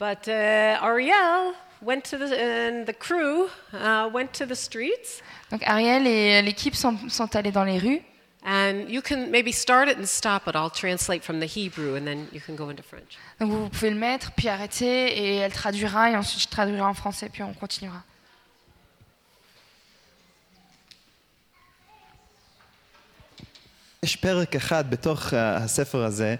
But 0.00 0.26
uh, 0.26 0.82
Ariel 0.82 1.54
went 1.82 2.02
to 2.10 2.18
the, 2.18 2.32
and 2.32 2.84
the 2.84 2.92
crew 2.92 3.46
uh, 3.72 4.10
went 4.12 4.32
to 4.32 4.44
the 4.44 4.56
streets, 4.56 5.22
Donc 5.50 5.62
Ariel 5.64 6.06
et 6.06 6.42
l'équipe 6.42 6.74
sont, 6.74 6.96
sont 7.08 7.34
allés 7.36 7.52
dans 7.52 7.64
les 7.64 7.78
rues. 7.78 8.02
and 8.45 8.89
you 8.89 9.01
can 9.01 9.29
maybe 9.29 9.51
start 9.51 9.87
it 9.87 9.97
and 9.97 10.07
stop 10.07 10.47
it. 10.47 10.55
I'll 10.55 10.69
translate 10.69 11.23
from 11.23 11.39
the 11.39 11.45
Hebrew, 11.45 11.95
and 11.95 12.05
then 12.07 12.27
you 12.31 12.41
can 12.41 12.55
go 12.55 12.69
into 12.69 12.83
French. 12.83 13.17
Donc 13.39 13.51
vous 13.51 13.69
pouvez 13.69 13.91
le 13.91 13.99
mettre, 13.99 14.31
puis 14.31 14.47
arrêter, 14.47 15.17
et 15.17 15.35
elle 15.37 15.51
traduira, 15.51 16.09
et 16.11 16.15
ensuite 16.15 16.41
je 16.41 16.47
traduirai 16.47 16.81
en 16.81 16.93
français, 16.93 17.29
puis 17.29 17.43
on 17.43 17.53
continuera. 17.53 18.03
יש 24.03 24.15
פרק 24.15 24.55
אחד 24.55 24.89
בתוך 24.89 25.33
אה, 25.33 25.55
הספר 25.55 26.03
הזה, 26.03 26.35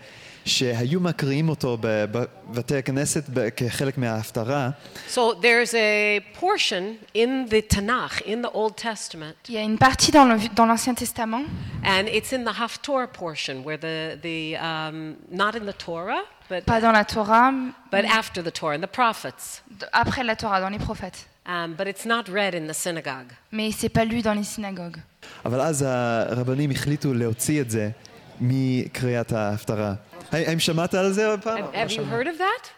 שהיו 0.46 1.00
מקריאים 1.00 1.50
אותו 1.50 1.78
בבתי 1.82 2.78
הכנסת 2.78 3.24
ב- 3.34 3.50
כחלק 3.50 3.98
מההפטרה, 3.98 4.70
So 5.14 5.20
there's 5.42 5.74
a 5.74 6.40
portion 6.40 6.84
in 7.14 7.30
the 7.50 7.62
Tanakh, 7.76 8.22
in 8.26 8.42
the 8.42 8.52
Old 8.54 8.76
Testament, 8.78 9.36
Il 9.50 9.56
y 9.56 9.58
a 9.58 9.62
une 9.62 9.78
partie 9.78 10.12
dans 10.12 10.26
le- 10.26 10.50
dans 10.56 10.66
l'Ancien 10.66 10.96
Testament, 10.96 11.46
and 11.84 12.06
it's 12.08 12.32
in 12.34 12.44
the 12.50 12.56
Haftorah 12.62 13.08
portion, 13.22 13.56
where 13.66 13.78
the, 13.88 13.98
the 14.28 14.40
um, 14.58 15.16
not 15.30 15.54
in 15.60 15.66
the 15.72 15.78
Torah, 15.88 16.24
but, 16.50 16.66
pas 16.66 16.80
dans 16.82 16.92
la 17.00 17.04
Torah, 17.16 17.52
but 17.92 18.04
after 18.06 18.42
the 18.48 18.52
Torah, 18.60 18.76
in 18.78 18.82
the 18.88 18.94
prophets. 19.02 19.62
après 20.04 20.24
la 20.24 20.36
Torah, 20.36 20.60
dans 20.66 20.70
les 20.78 20.80
prophètes. 20.90 21.20
Um, 21.46 21.74
but 21.80 21.88
it's 21.88 22.06
not 22.06 22.24
read 22.30 22.54
in 22.60 22.66
the 22.72 22.78
synagogue. 22.86 23.30
Mais 23.52 23.72
c'est 23.72 23.90
pas 23.98 24.06
lu 24.06 24.22
dans 24.22 24.34
les 24.40 24.44
synagogues. 24.56 25.00
אבל 25.46 25.62
אז 25.62 25.82
הרבנים 25.82 26.72
החליטו 26.72 27.14
להוציא 27.14 27.62
את 27.62 27.70
זה 27.72 27.90
מקריאת 28.42 29.32
ההפטרה. 29.32 29.94
האם 30.32 30.60
שמעת 30.60 30.94
על 30.94 31.12
זה 31.12 31.28
עוד 31.28 31.42
פעם? 31.42 31.58
Have, 31.58 31.76
have 31.76 31.92
you 31.92 32.02
heard 32.12 32.28
of 32.28 32.38
that? 32.40 32.70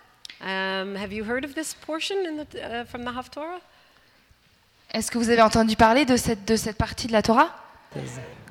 Um, 0.41 0.95
have 0.95 1.11
you 1.11 1.23
heard 1.23 1.43
of 1.45 1.53
this 1.55 1.73
portion 1.87 2.17
in 2.29 2.35
the, 2.37 2.59
uh, 2.59 2.85
from 2.91 3.03
the 3.05 3.11
Haftorah? 3.17 3.61
Est-ce 4.93 5.09
que 5.11 5.17
vous 5.17 5.29
avez 5.29 5.41
entendu 5.41 5.75
parler 5.75 6.05
de 6.05 6.17
cette, 6.17 6.45
de 6.45 6.55
cette 6.55 6.77
partie 6.77 7.07
de 7.07 7.13
la 7.13 7.21
Torah 7.21 7.49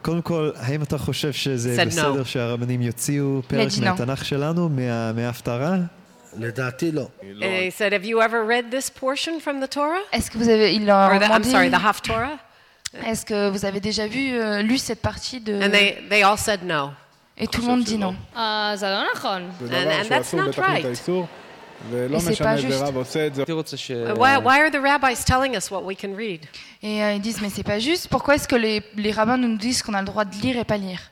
קודם 0.03 0.23
כל, 0.23 0.51
האם 0.57 0.83
אתה 0.83 0.99
חושב 0.99 1.33
שזה 1.33 1.77
Said 1.77 1.85
no. 1.85 1.89
בסדר 1.89 2.25
שהרבנים 2.25 2.83
יוציאו 2.83 3.43
פרק 3.47 3.69
Legino. 3.69 3.85
מהתנ"ך 3.85 4.25
שלנו, 4.25 4.69
מה- 4.69 5.13
מההפטרה? 5.13 5.77
לדעתי 6.39 6.93
לא. 6.93 7.09
And 7.23 7.25
he 7.43 7.71
said, 7.71 7.93
Have 7.93 8.05
you 8.05 8.21
ever 8.23 8.45
read 8.45 8.71
this 8.71 8.91
portion 8.91 9.41
from 9.41 9.61
the 9.61 9.69
Torah? 9.75 10.01
Est-ce 10.13 10.31
que 10.31 10.39
vous 10.39 10.49
avez, 10.49 10.75
il 10.75 10.87
leur 10.87 10.97
a 10.97 11.07
Or 11.15 11.19
the, 11.21 11.23
I'm 11.25 11.29
demandé, 11.43 11.51
sorry, 11.51 11.71
the 11.71 11.83
Haftorah? 11.85 12.39
est-ce 13.07 13.25
que 13.27 13.51
vous 13.51 13.65
avez 13.65 13.81
déjà 13.81 14.07
vu, 14.07 14.35
euh, 14.35 14.63
lu 14.63 14.77
cette 14.79 15.01
partie 15.03 15.41
de... 15.41 15.55
And 15.63 15.71
they, 15.71 15.99
they 16.11 16.23
all 16.23 16.37
said 16.39 16.61
no. 16.65 16.91
Et 17.39 17.47
tout 17.47 17.61
le 17.63 17.67
monde 17.67 17.85
dit 17.85 17.99
non. 17.99 18.15
אה, 18.37 18.73
זה 18.77 18.87
לא 18.91 19.03
נכון. 19.15 19.51
זה 19.61 19.67
And- 19.67 19.85
דבר 19.85 20.01
and 20.01 20.05
שהוא 20.05 20.17
that's 20.17 20.21
אסור 20.21 20.41
not 20.41 20.49
בתכלית 20.49 20.85
right. 20.85 20.87
האיסור, 20.87 21.27
ולא 21.91 22.17
וזה 22.17 22.31
משנה 22.31 22.57
פשוט. 22.57 22.71
איזה 22.71 22.85
רב 22.85 22.97
עושה 22.97 23.27
את 23.27 23.35
זה. 23.35 23.41
הייתי 23.43 23.53
רוצה 23.53 23.77
ש... 23.77 23.91
Uh, 23.91 24.17
Why, 24.19 24.39
why 24.47 24.59
are 24.59 24.71
the 24.71 24.81
rabbis 24.83 25.25
telling 25.25 25.57
us 25.57 25.71
what 25.71 25.83
we 25.85 25.97
can 26.03 26.15
read? 26.17 26.47
Et 26.83 27.03
euh, 27.03 27.13
ils 27.17 27.21
disent, 27.23 27.41
mais 27.43 27.51
c'est 27.57 27.63
pas 27.67 27.79
juste. 27.79 28.09
Pourquoi 28.09 28.35
est-ce 28.37 28.47
que 28.49 28.57
les, 28.57 28.83
les 28.97 29.13
rabbins 29.13 29.37
nous 29.39 29.57
disent 29.57 29.83
qu'on 29.83 29.95
a 29.95 30.01
le 30.01 30.07
droit 30.07 30.25
de 30.25 30.35
lire 30.43 30.57
et 30.59 30.65
pas 30.65 30.77
lire 30.77 31.03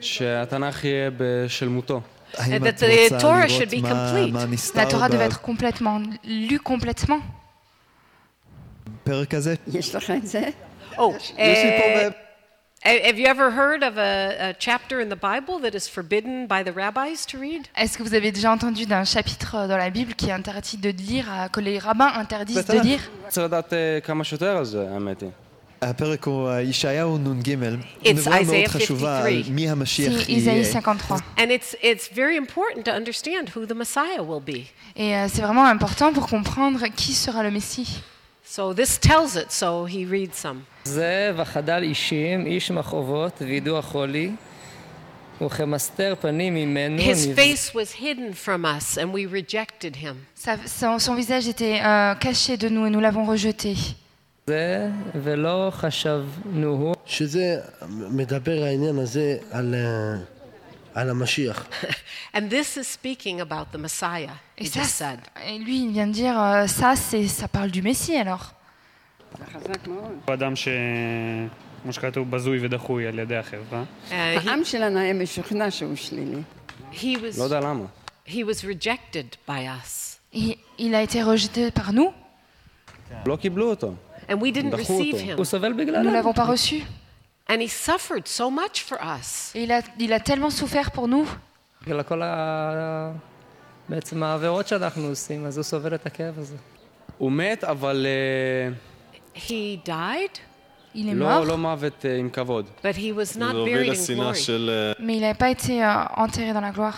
שהתנ"ך 0.00 0.84
יהיה 0.84 1.10
בשלמותו. 1.16 2.00
האם 2.34 2.62
that 2.64 2.68
את 2.68 2.78
the 2.82 3.12
רוצה 3.12 3.18
Torah 3.18 3.46
לראות 3.46 3.50
should 3.62 3.70
be 3.72 3.80
מה- 3.82 3.88
complete. 3.90 4.32
מה 4.32 4.42
La 4.42 4.46
נסתר 4.46 4.88
Torah 4.90 5.08
devait 5.08 5.28
être 5.30 5.40
complètement 5.42 6.00
lue 6.24 6.60
complètement. 6.72 7.20
בפרק 9.02 9.34
הזה? 9.34 9.54
יש 9.72 9.94
לך 9.94 10.10
את 10.10 10.26
זה? 10.26 10.42
Oh, 10.96 11.00
יש 11.18 11.32
לי 11.38 11.70
פה... 11.78 12.16
uh, 12.84 12.88
have 13.08 13.18
you 13.18 13.26
ever 13.26 13.50
heard 13.50 13.82
of 13.82 13.96
a, 13.98 14.50
a 14.50 14.54
chapter 14.58 15.00
in 15.00 15.08
the 15.08 15.16
Bible 15.16 15.58
that 15.60 15.74
is 15.74 15.88
forbidden 15.88 16.46
by 16.46 16.62
the 16.62 16.72
rabbis 16.72 17.26
to 17.26 17.38
read? 17.38 17.66
Est-ce 17.76 17.96
que 17.98 18.02
vous 18.02 18.14
avez 18.14 18.30
déjà 18.32 18.50
entendu 18.52 18.86
d'un 18.86 19.04
chapitre 19.04 19.54
euh, 19.56 19.66
dans 19.68 19.76
la 19.76 19.90
Bible 19.90 20.14
qui 20.14 20.28
est 20.28 20.32
interdit 20.32 20.76
de 20.76 20.90
lire, 20.90 21.26
à- 21.32 21.48
que 21.48 21.60
les 21.60 21.78
rabbins 21.78 22.12
interdisent 22.14 22.56
de 22.66 22.72
בטח. 22.74 22.84
lire 22.84 23.00
רוצה 23.24 23.44
לדעת 23.44 23.72
אה, 23.72 23.98
כמה 24.04 24.24
שיותר 24.24 24.56
על 24.56 24.64
זה, 24.64 24.86
האמת 24.92 25.20
היא. 25.22 25.30
הפרק 25.82 26.24
הוא 26.24 26.48
אה, 26.48 26.62
ישעיהו 26.62 27.18
נ"ג, 27.18 27.48
It's 28.04 28.08
נבואה 28.14 28.42
מאוד 28.42 28.54
Isaiah 28.54 28.68
חשובה 28.68 29.18
על 29.18 29.22
53. 29.24 29.48
מי 29.50 29.70
המשיח 29.70 30.12
C'est 30.12 30.24
Isaïe 30.26 30.30
יהיה. 30.30 30.64
53. 30.64 31.20
And 31.38 31.50
it's, 31.50 31.74
it's 31.82 32.08
very 32.14 32.36
important 32.36 32.84
to 32.84 32.92
understand 32.92 33.50
who 33.54 33.66
the 33.66 33.74
Messiah 33.74 34.22
will 34.22 34.40
be. 34.46 34.66
Et 34.96 35.14
euh, 35.14 35.28
c'est 35.28 35.42
vraiment 35.42 35.66
important 35.66 36.12
pour 36.14 36.26
comprendre 36.26 36.80
qui 36.96 37.12
sera 37.12 37.42
le 37.42 37.50
Messie. 37.50 38.00
So 38.44 38.72
this 38.72 38.98
tells 39.00 39.34
it, 39.36 39.50
so 39.52 39.86
he 39.86 40.06
reads 40.06 40.36
some. 40.38 40.60
זה 40.84 41.32
וחדל 41.36 41.82
אישים, 41.82 42.46
איש 42.46 42.70
מחובות, 42.70 43.42
וידוע 43.46 43.82
חולי, 43.82 44.30
וכמסתר 45.40 46.14
פנים 46.20 46.54
ממנו 46.54 46.98
His 46.98 47.26
נבז- 47.28 47.38
face 47.38 47.74
was 47.74 48.00
hidden 48.00 48.32
from 48.46 48.64
us, 48.64 48.96
and 48.98 49.12
we 49.12 49.26
rejected 49.32 49.96
him. 49.96 50.14
Sa- 50.44 50.56
son, 50.66 50.98
son 50.98 51.14
visage 51.14 51.46
était 51.48 51.80
euh, 51.82 52.14
caché 52.14 52.56
de 52.56 52.68
nous 52.68 52.86
et 52.86 52.90
nous 52.90 53.00
l'avons 53.00 53.24
rejeté. 53.26 53.74
זה, 54.46 54.88
ולא 55.22 55.68
חשבנוהו. 55.72 56.92
שזה 57.06 57.60
מדבר 58.10 58.64
העניין 58.64 58.98
הזה 58.98 59.36
על, 59.50 59.74
אה, 59.74 60.22
על 60.94 61.10
המשיח. 61.10 61.66
And 62.34 62.38
this 62.50 62.76
is 62.76 62.86
speaking 62.86 63.40
about 63.40 63.76
the 63.76 63.78
Messiah, 63.78 64.36
he 64.58 64.64
Et, 64.64 64.68
ça, 64.68 64.80
just 64.80 64.94
said. 64.98 65.18
et 65.48 65.58
lui, 65.58 65.82
il 65.84 65.90
vient 65.92 66.06
de 66.06 66.12
dire 66.12 66.40
euh, 66.40 66.66
ça, 66.66 66.94
c'est, 66.96 67.26
ça 67.28 67.48
parle 67.48 67.70
du 67.70 67.82
Messie 67.82 68.16
alors. 68.16 68.52
זה 69.37 69.45
חזק 69.53 69.87
מאוד. 69.87 70.11
הוא 70.25 70.33
אדם 70.33 70.55
ש... 70.55 70.67
כמו 71.83 71.93
שכתוב, 71.93 72.31
בזוי 72.31 72.59
ודחוי 72.65 73.07
על 73.07 73.19
ידי 73.19 73.37
החברה. 73.37 73.83
Uh, 73.83 74.11
he, 74.11 74.13
העם 74.13 74.63
שלנו 74.63 74.99
היה 74.99 75.13
משוכנע 75.13 75.71
שהוא 75.71 75.95
שלילי. 75.95 76.41
he, 76.93 76.95
was, 76.95 77.39
לא 77.39 77.43
יודע 77.43 77.59
למה. 77.59 77.85
he 78.27 78.31
was 78.31 78.63
rejected 78.63 79.35
by 79.47 79.51
us. 79.83 80.17
Il 80.79 80.95
a 80.95 81.01
été 81.03 81.21
rejeté 81.23 81.71
par 81.71 81.93
nous. 81.93 82.11
לא 83.25 83.35
קיבלו 83.35 83.69
אותו. 83.69 83.93
And 84.29 84.33
we 84.33 84.51
didn't 84.55 84.75
דחו 84.77 84.99
receive 84.99 85.13
אותו. 85.13 85.25
him. 85.25 85.37
הוא 85.37 85.45
סובל 85.45 85.71
Nous 85.71 85.75
ne 85.75 85.77
בגללנו. 85.77 86.11
l'avons 86.11 86.33
pas 86.33 86.45
reçu. 86.45 86.81
And 87.49 87.57
he 87.61 87.67
suffered 87.67 88.27
so 88.27 88.49
much 88.49 88.83
for 88.89 88.97
us. 89.01 89.51
Il 89.55 89.71
a, 89.71 89.79
il 89.99 90.13
a 90.13 90.19
tellement 90.19 90.49
souffert 90.49 90.91
pour 90.91 91.07
nous. 91.07 91.25
בגלל 91.85 92.03
כל 92.03 92.21
ה... 92.21 93.11
בעצם 93.89 94.23
העבירות 94.23 94.67
שאנחנו 94.67 95.07
עושים, 95.07 95.45
אז 95.45 95.57
הוא 95.57 95.63
סובל 95.63 95.95
את 95.95 96.05
הכאב 96.05 96.39
הזה. 96.39 96.55
הוא 97.17 97.31
מת, 97.31 97.63
אבל 97.63 98.05
אה, 98.05 98.73
He 99.33 99.79
died? 99.83 100.39
Il 100.93 101.07
est 101.09 101.13
mort? 101.13 101.45
But 102.83 102.97
he 102.97 103.11
was 103.11 103.37
not 103.37 103.53
buried 103.65 103.93
in 103.93 104.15
glory. 104.15 104.95
Mais 104.99 105.15
il 105.15 105.21
n'a 105.21 105.33
pas 105.33 105.49
été 105.49 105.83
euh, 105.83 106.03
enterré 106.17 106.53
dans 106.53 106.61
la 106.61 106.71
gloire. 106.71 106.97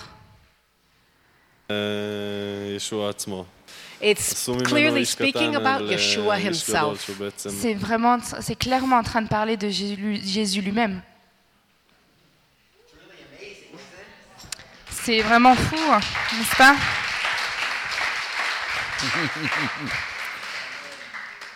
It's 4.01 4.49
clearly 4.65 5.05
speaking 5.05 5.55
about 5.55 5.87
Yeshua 5.89 6.37
himself. 6.37 7.09
C'est 7.35 7.73
vraiment, 7.73 8.17
c'est 8.41 8.55
clairement 8.55 8.97
en 8.97 9.03
train 9.03 9.21
de 9.21 9.29
parler 9.29 9.55
de 9.55 9.69
Jésus 9.69 10.61
lui-même. 10.61 11.01
C'est 14.89 15.21
vraiment 15.21 15.55
fou, 15.55 15.77
hein, 15.89 15.99
n'est-ce 16.37 16.55
pas? 16.55 16.75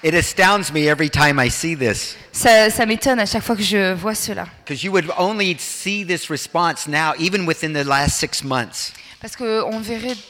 It 0.03 0.13
astounds 0.13 0.71
me 0.71 0.87
every 0.87 1.09
time 1.09 1.39
I 1.39 1.49
see 1.49 1.75
this. 1.75 2.15
Ça, 2.31 2.69
ça 2.69 2.85
m'étonne 2.85 3.19
à 3.19 3.25
chaque 3.25 3.41
fois 3.43 3.55
que 3.55 3.63
je 3.63 3.93
vois 3.93 4.13
cela. 4.13 4.47
Because 4.63 4.83
you 4.83 4.91
would 4.91 5.09
only 5.17 5.57
see 5.59 6.05
this 6.05 6.29
response 6.29 6.87
now, 6.87 7.13
even 7.17 7.47
within 7.47 7.73
the 7.73 7.83
last 7.83 8.17
six 8.19 8.43
months. 8.43 8.93
Parce 9.19 9.35
qu'on 9.35 9.63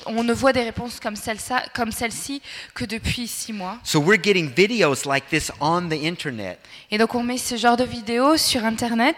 on 0.06 0.23
ne 0.23 0.34
voit 0.34 0.53
des 0.53 0.64
réponses 0.64 1.02
comme 1.02 1.18
celle-ci 1.18 1.52
comme 1.76 1.91
celle-ci 1.91 2.41
que 2.73 2.85
depuis 2.85 3.27
six 3.27 3.52
mois. 3.52 3.77
So 3.84 3.99
we're 3.99 4.22
getting 4.22 4.49
videos 4.49 5.06
like 5.06 5.30
this 5.30 5.52
on 5.60 5.89
the 5.89 6.06
internet. 6.06 6.60
Et 6.89 6.98
donc 6.98 7.14
on 7.14 7.22
met 7.23 7.38
ce 7.38 7.57
genre 7.57 7.76
de 7.76 7.84
vidéos 7.84 8.38
sur 8.38 8.64
Internet. 8.64 9.18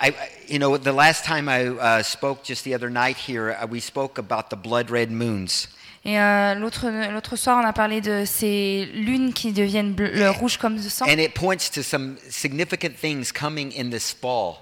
I, 0.00 0.10
I- 0.10 0.14
you 0.48 0.58
know, 0.58 0.78
the 0.78 0.92
last 0.92 1.24
time 1.24 1.48
I 1.48 1.66
uh, 1.66 2.02
spoke 2.04 2.44
just 2.44 2.62
the 2.62 2.74
other 2.74 2.88
night 2.88 3.16
here, 3.16 3.56
uh, 3.60 3.66
we 3.68 3.80
spoke 3.80 4.18
about 4.18 4.48
the 4.50 4.56
blood 4.56 4.90
red 4.90 5.10
moons. 5.10 5.66
Et 6.04 6.18
euh, 6.18 6.54
l'autre 6.56 6.86
l'autre 7.12 7.36
soir, 7.36 7.60
on 7.62 7.66
a 7.66 7.72
parlé 7.72 8.00
de 8.00 8.24
ces 8.26 8.86
lunes 8.92 9.32
qui 9.32 9.52
deviennent 9.52 9.92
bleu- 9.92 10.30
rouges 10.30 10.56
comme 10.56 10.76
du 10.76 10.90
sang. 10.90 11.04
And 11.06 11.18
it 11.18 11.32
points 11.34 11.70
to 11.74 11.82
some 11.82 12.16
significant 12.28 12.96
things 13.00 13.30
coming 13.32 13.72
in 13.78 13.88
this 13.90 14.12
fall. 14.20 14.54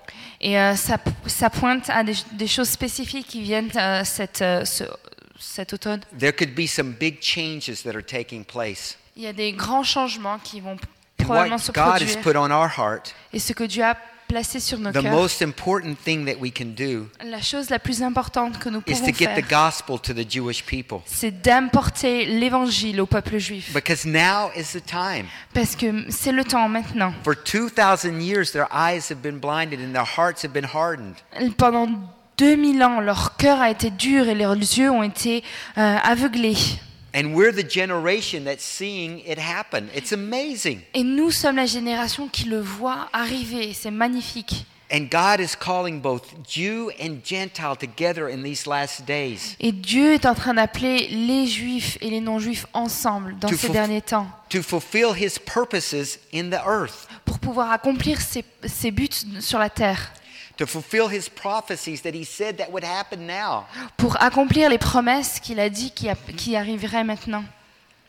Et 0.42 0.58
euh, 0.58 0.74
ça, 0.76 0.98
ça 1.26 1.48
pointe 1.48 1.88
à 1.88 2.04
des, 2.04 2.14
des 2.32 2.46
choses 2.46 2.68
spécifiques 2.68 3.26
qui 3.26 3.40
viennent 3.42 3.70
euh, 3.76 4.02
cette, 4.04 4.38
ce- 4.38 4.84
cet 5.38 5.72
automne. 5.72 6.00
There 6.18 6.32
could 6.34 6.54
be 6.54 6.66
some 6.66 6.92
big 6.92 7.22
changes 7.22 7.82
that 7.84 7.94
are 7.96 8.04
taking 8.04 8.44
place. 8.44 8.98
Il 9.16 9.22
y 9.22 9.26
a 9.26 9.32
des 9.32 9.52
grands 9.52 9.82
changements 9.82 10.38
qui 10.38 10.60
vont 10.60 10.76
probablement 11.16 11.58
se 11.58 11.72
God 11.72 11.84
has 11.84 11.90
produire. 12.16 12.20
put 12.20 12.36
on 12.36 12.50
our 12.50 12.68
heart, 12.78 13.14
Et 13.32 13.38
ce 13.38 13.52
que 13.54 13.64
Dieu 13.64 13.82
a 13.84 13.96
placé 14.30 14.60
sur 14.60 14.78
nos 14.78 14.90
the 14.90 15.02
cœurs, 15.02 15.12
most 15.12 15.42
important 15.42 15.94
thing 16.04 16.24
that 16.24 16.38
we 16.40 16.52
can 16.56 16.66
do 16.66 17.08
la 17.24 17.40
chose 17.40 17.68
la 17.70 17.78
plus 17.78 18.02
importante 18.02 18.58
que 18.58 18.68
nous 18.68 18.80
is 18.86 18.94
pouvons 18.94 19.06
to 19.06 19.18
get 19.18 19.34
the 19.34 19.44
faire, 19.44 19.66
gospel 19.66 19.98
to 19.98 20.14
the 20.14 20.28
Jewish 20.28 20.64
people. 20.64 20.98
c'est 21.06 21.42
d'importer 21.42 22.26
l'évangile 22.26 23.00
au 23.00 23.06
peuple 23.06 23.38
juif. 23.38 23.72
Because 23.74 24.04
now 24.04 24.50
is 24.56 24.72
the 24.72 24.84
time. 24.84 25.26
Parce 25.52 25.74
que 25.74 25.86
c'est 26.10 26.32
le 26.32 26.44
temps 26.44 26.68
maintenant. 26.68 27.12
For 27.24 27.34
2,000 27.34 28.20
years, 28.20 28.52
their 28.52 28.68
eyes 28.72 29.10
have 29.10 29.20
been 29.20 29.38
blinded 29.38 29.80
and 29.80 29.92
their 29.92 30.06
hearts 30.06 30.44
have 30.44 30.52
been 30.52 30.66
hardened. 30.72 31.16
Pendant 31.56 31.88
2000 32.38 32.82
ans, 32.82 33.00
leur 33.00 33.36
cœur 33.36 33.60
a 33.60 33.70
été 33.70 33.90
dur 33.90 34.28
et 34.28 34.34
leurs 34.34 34.54
yeux 34.54 34.90
ont 34.90 35.02
été 35.02 35.42
euh, 35.76 35.96
aveuglés. 36.02 36.56
And 37.12 37.34
we're 37.34 37.52
the 37.52 37.68
generation 37.68 38.44
that's 38.44 38.64
seeing 38.64 39.20
it 39.26 39.38
happen. 39.38 39.88
It's 39.94 40.12
amazing. 40.12 40.80
Et 40.94 41.02
nous 41.02 41.30
sommes 41.30 41.56
la 41.56 41.66
génération 41.66 42.28
qui 42.28 42.44
le 42.44 42.60
voit 42.60 43.08
arriver. 43.12 43.72
C'est 43.74 43.90
magnifique. 43.90 44.66
And 44.92 45.08
God 45.08 45.40
is 45.40 45.54
calling 45.54 46.00
both 46.00 46.34
Jew 46.48 46.90
and 47.00 47.20
Gentile 47.24 47.76
together 47.76 48.28
in 48.28 48.42
these 48.42 48.66
last 48.66 49.06
days 49.06 49.56
Et 49.60 49.70
Dieu 49.70 50.14
est 50.14 50.26
en 50.26 50.34
train 50.34 50.54
d'appeler 50.54 51.06
les 51.08 51.46
juifs 51.46 51.96
et 52.00 52.10
les 52.10 52.20
non-juifs 52.20 52.66
ensemble 52.72 53.36
dans 53.38 53.48
To 53.48 53.56
ces 53.56 53.68
derniers 53.68 54.02
temps 54.02 54.26
to 54.48 54.62
fulfill 54.62 55.12
His 55.14 55.38
purposes 55.38 56.18
in 56.34 56.50
the 56.50 56.60
earth, 56.66 57.06
pour 57.24 57.38
pouvoir 57.38 57.70
accomplir 57.70 58.20
ses, 58.20 58.44
ses 58.66 58.90
buts 58.90 59.08
sur 59.38 59.60
la 59.60 59.70
terre, 59.70 60.12
to 60.60 60.66
fulfill 60.66 61.08
His 61.08 61.28
prophecies 61.28 62.02
that 62.02 62.14
He 62.14 62.24
said 62.24 62.58
that 62.58 62.70
would 62.70 62.84
happen 62.84 63.26
now. 63.26 63.64
pour 63.96 64.16
accomplir 64.22 64.68
les 64.68 64.78
promesses 64.78 65.40
qu'il 65.40 65.58
a 65.58 65.70
dit 65.70 65.90
qui, 65.90 66.08
a- 66.08 66.14
qui 66.36 66.54
arriveraient 66.54 67.02
maintenant. 67.04 67.44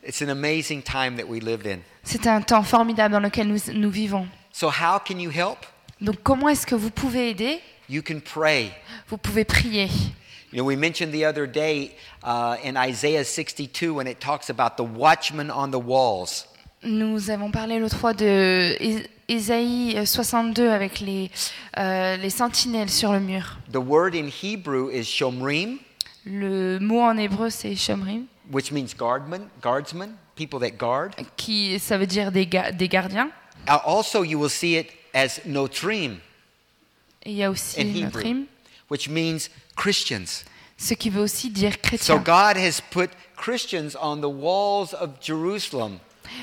It's 0.06 0.20
an 0.20 0.28
amazing 0.28 0.82
time 0.82 1.16
that 1.16 1.26
we 1.26 1.40
live 1.40 1.66
in. 1.66 1.78
C'est 2.04 2.26
un 2.26 2.42
temps 2.42 2.62
formidable 2.62 3.12
dans 3.14 3.20
lequel 3.20 3.46
nous, 3.48 3.58
nous 3.72 3.90
vivons. 3.90 4.26
So, 4.52 4.68
how 4.68 4.98
can 4.98 5.18
you 5.18 5.30
help? 5.30 5.58
Donc 6.00 6.16
comment 6.22 6.48
est-ce 6.48 6.66
que 6.66 6.74
vous 6.74 6.90
pouvez 6.90 7.30
aider? 7.30 7.60
You 7.88 8.02
can 8.02 8.20
pray. 8.20 8.70
Vous 9.08 9.16
pouvez 9.16 9.44
prier. 9.44 9.88
You 10.52 10.58
know, 10.58 10.64
we 10.64 10.76
mentioned 10.76 11.12
the 11.12 11.24
other 11.24 11.46
day 11.46 11.92
uh, 12.22 12.56
in 12.62 12.76
Isaiah 12.76 13.24
62 13.24 13.94
when 13.94 14.06
it 14.06 14.20
talks 14.20 14.50
about 14.50 14.76
the 14.76 14.84
watchman 14.84 15.50
on 15.50 15.70
the 15.70 15.80
walls. 15.80 16.46
Nous 16.82 17.30
avons 17.30 17.50
parlé 17.50 17.78
l'autre 17.78 17.96
fois 17.96 18.12
de 18.12 18.76
Isaïe 19.36 20.06
62 20.06 20.68
avec 20.70 21.00
les, 21.00 21.30
euh, 21.78 22.16
les 22.16 22.30
sentinelles 22.30 22.90
sur 22.90 23.12
le 23.12 23.20
mur. 23.20 23.58
The 23.72 23.76
word 23.76 24.14
in 24.14 24.28
Hebrew 24.42 24.90
is 24.90 25.04
shomrim, 25.04 25.78
Le 26.24 26.78
mot 26.78 27.00
en 27.00 27.16
hébreu 27.18 27.50
c'est 27.50 27.74
shomrim, 27.74 28.26
which 28.52 28.70
means 28.70 28.94
guardman, 28.96 29.48
guardsman, 29.62 30.10
people 30.36 30.60
that 30.60 30.76
guard. 30.76 31.10
qui 31.36 31.78
ça 31.78 31.98
veut 31.98 32.06
dire 32.06 32.30
des, 32.30 32.46
ga- 32.46 32.72
des 32.72 32.88
gardiens. 32.88 33.30
Uh, 33.68 33.78
also, 33.84 34.24
you 34.24 34.38
will 34.38 34.50
see 34.50 34.76
it 34.76 34.88
as 35.14 35.40
notrim 35.46 36.18
Et 37.24 37.30
il 37.30 37.36
y 37.36 37.44
a 37.44 37.50
aussi 37.50 37.80
in 37.80 37.84
notre 37.84 38.18
Hebrew, 38.18 38.20
hymne, 38.28 38.44
which 38.90 39.08
means 39.08 39.48
Christians. 39.76 40.44
ce 40.76 40.94
qui 40.94 41.10
veut 41.10 41.22
aussi 41.22 41.50
dire 41.50 41.72
So 41.72 41.78
chrétien. 41.82 42.16
God 42.18 42.56
has 42.56 42.80
put 42.90 43.10
Christians 43.36 43.96
on 44.00 44.16
the 44.20 44.24
walls 44.30 44.94
of 44.94 45.10
Jerusalem 45.20 45.98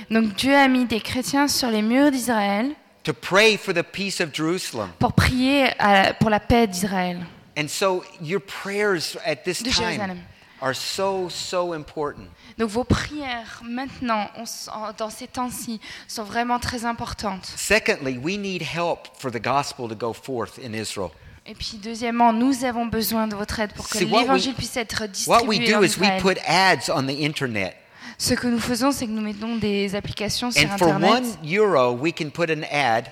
Donc 0.10 0.36
Dieu 0.36 0.56
a 0.56 0.68
mis 0.68 0.86
des 0.86 1.00
chrétiens 1.02 1.48
sur 1.48 1.70
les 1.70 1.82
murs 1.82 2.12
d'Israël 2.12 2.72
to 3.04 3.14
pray 3.14 3.58
for 3.58 3.74
the 3.74 3.82
peace 3.84 4.20
of 4.22 4.30
Jerusalem. 4.34 4.90
pour 5.00 5.14
prier 5.14 5.70
à- 5.80 6.14
pour 6.14 6.30
la 6.30 6.40
paix 6.40 6.68
d'Israël. 6.68 7.20
And 7.58 7.68
so 7.68 8.04
your 8.22 8.42
prayers 8.42 9.18
at 9.26 9.38
this 9.38 9.62
De 9.64 9.70
time 9.70 9.84
Jérusalem. 9.84 10.18
are 10.62 10.76
so, 10.76 11.28
so 11.30 11.74
important. 11.74 12.28
Donc 12.58 12.70
vos 12.70 12.84
prières 12.84 13.62
maintenant, 13.64 14.30
on 14.38 14.44
s- 14.44 14.70
en- 14.74 14.92
dans 14.98 15.10
ces 15.10 15.28
temps-ci, 15.28 15.80
sont 16.08 16.24
vraiment 16.24 16.60
très 16.60 16.84
importantes. 16.86 17.46
Secondly, 17.56 18.18
we 18.18 18.38
need 18.38 18.62
help 18.62 19.08
for 19.18 19.32
the 19.32 19.42
gospel 19.42 19.88
to 19.88 19.96
go 19.96 20.14
forth 20.14 20.60
in 20.60 20.74
Israel. 20.74 21.10
Et 21.46 21.56
puis 21.56 21.78
deuxièmement, 21.82 22.32
nous 22.34 22.64
avons 22.66 22.86
besoin 22.86 23.28
de 23.28 23.36
votre 23.36 23.60
aide 23.60 23.74
pour 23.74 23.88
que 23.90 23.98
See, 23.98 24.06
what 24.06 24.20
we- 24.20 24.22
l'évangile 24.28 24.54
puisse 24.54 24.78
être 24.78 25.04
What 25.28 25.44
we 25.46 25.60
distribué 25.60 25.72
do 25.72 25.76
en 25.78 25.82
is 25.84 25.98
we 25.98 26.08
Israël. 26.08 26.22
put 26.22 26.38
ads 26.46 26.90
on 26.94 27.04
the 27.08 27.22
internet. 27.22 27.76
Ce 28.22 28.34
que 28.34 28.48
nous 28.48 28.60
faisons, 28.60 28.92
c'est 28.92 29.08
que 29.08 29.12
nous 29.12 29.22
mettons 29.22 29.56
des 29.56 29.96
applications 29.96 30.52
sur 30.52 30.70
And 30.70 30.78
for 30.78 30.90
Internet. 30.90 31.10
one 31.10 31.50
euro, 31.50 31.94
we 31.94 32.14
can 32.14 32.30
put 32.30 32.52
an 32.52 32.64
ad, 32.70 33.10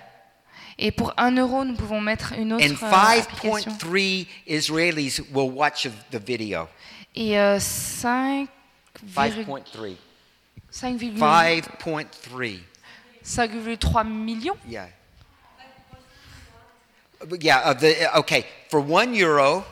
Et 0.77 0.91
pour 0.91 1.13
un 1.17 1.35
euro, 1.38 1.63
nous 1.63 1.75
pouvons 1.75 2.01
mettre 2.01 2.34
une 2.38 2.53
autre 2.53 2.63
and 2.63 2.75
euh, 2.85 3.21
application. 3.21 3.71
5.3 3.71 4.27
Israelis 4.45 5.21
will 5.34 5.49
watch 5.49 5.88
the 6.11 6.19
video. 6.19 6.67
Et 7.15 7.39
euh, 7.39 7.57
5, 7.57 8.47
5.3. 9.15 9.95
5,3 10.71 11.17
5.3. 11.17 12.59
5,3 13.23 14.07
millions. 14.07 14.57
Yeah. 14.67 14.88
Yeah, 17.39 17.71
of 17.71 17.79
the, 17.79 17.95
okay. 18.19 18.45
For 18.69 18.79
one 18.79 19.15
euro, 19.15 19.63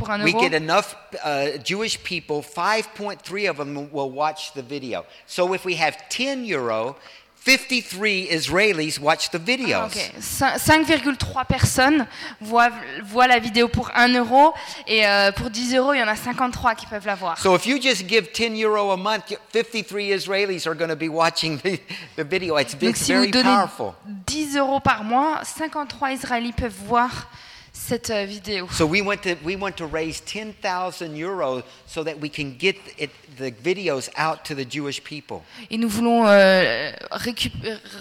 Pour 0.00 0.10
un 0.10 0.22
we 0.24 0.32
get 0.32 0.54
enough 0.54 0.96
uh, 1.22 1.58
Jewish 1.62 2.02
people, 2.02 2.42
5.3 2.42 3.50
of 3.50 3.58
them 3.58 3.90
will 3.92 4.10
watch 4.10 4.54
the 4.54 4.62
video. 4.62 5.04
So 5.26 5.52
if 5.52 5.66
we 5.66 5.74
have 5.76 6.08
10 6.08 6.46
euro, 6.46 6.96
53 7.42 8.28
Israelis 8.30 8.98
watch 8.98 9.30
the 9.30 9.38
videos. 9.38 9.74
Ah, 9.74 9.86
ok. 9.86 10.58
5,3 10.58 11.44
personnes 11.46 12.06
voient, 12.40 12.70
voient 13.04 13.26
la 13.26 13.38
vidéo 13.38 13.68
pour 13.68 13.90
1 13.94 14.14
euro 14.14 14.54
et 14.86 15.06
euh, 15.06 15.32
pour 15.32 15.50
10 15.50 15.74
euros, 15.74 15.92
il 15.92 16.00
y 16.00 16.02
en 16.02 16.08
a 16.08 16.16
53 16.16 16.74
qui 16.74 16.86
peuvent 16.86 17.06
la 17.06 17.14
voir. 17.14 17.38
So 17.38 17.54
if 17.54 17.66
you 17.66 17.78
just 17.78 18.06
give 18.08 18.32
10 18.32 18.58
euro 18.62 18.90
a 18.92 18.96
month, 18.96 19.34
53 19.52 20.12
Israelis 20.12 20.66
are 20.66 20.74
going 20.74 20.90
to 20.90 20.96
be 20.96 21.08
watching 21.10 21.58
the, 21.58 21.78
the 22.16 22.24
video. 22.24 22.56
It's, 22.56 22.74
Donc 22.74 22.90
it's 22.90 23.04
si 23.04 23.12
vous 23.12 23.20
very 23.20 23.30
donnez 23.30 23.44
powerful. 23.44 23.94
10 24.06 24.56
euros 24.56 24.80
par 24.80 25.04
mois, 25.04 25.40
53 25.44 26.12
Israéliens 26.12 26.52
peuvent 26.52 26.74
voir 26.86 27.28
cette 27.88 28.10
euh, 28.10 28.24
vidéo. 28.24 28.68
So 28.70 28.86
we 28.86 29.00
want 29.00 29.18
to 29.22 29.30
we 29.44 29.56
want 29.56 29.72
to 29.72 29.86
raise 29.86 30.20
10,000 30.24 31.16
euros 31.16 31.62
so 31.86 32.04
that 32.04 32.14
we 32.20 32.30
can 32.30 32.52
get 32.58 32.76
it, 32.98 33.10
the 33.38 33.50
videos 33.50 34.10
out 34.18 34.44
to 34.44 34.54
the 34.54 34.64
Jewish 34.70 35.02
people. 35.02 35.38
Et 35.70 35.78
nous 35.78 35.88
voulons 35.88 36.26
euh, 36.26 36.92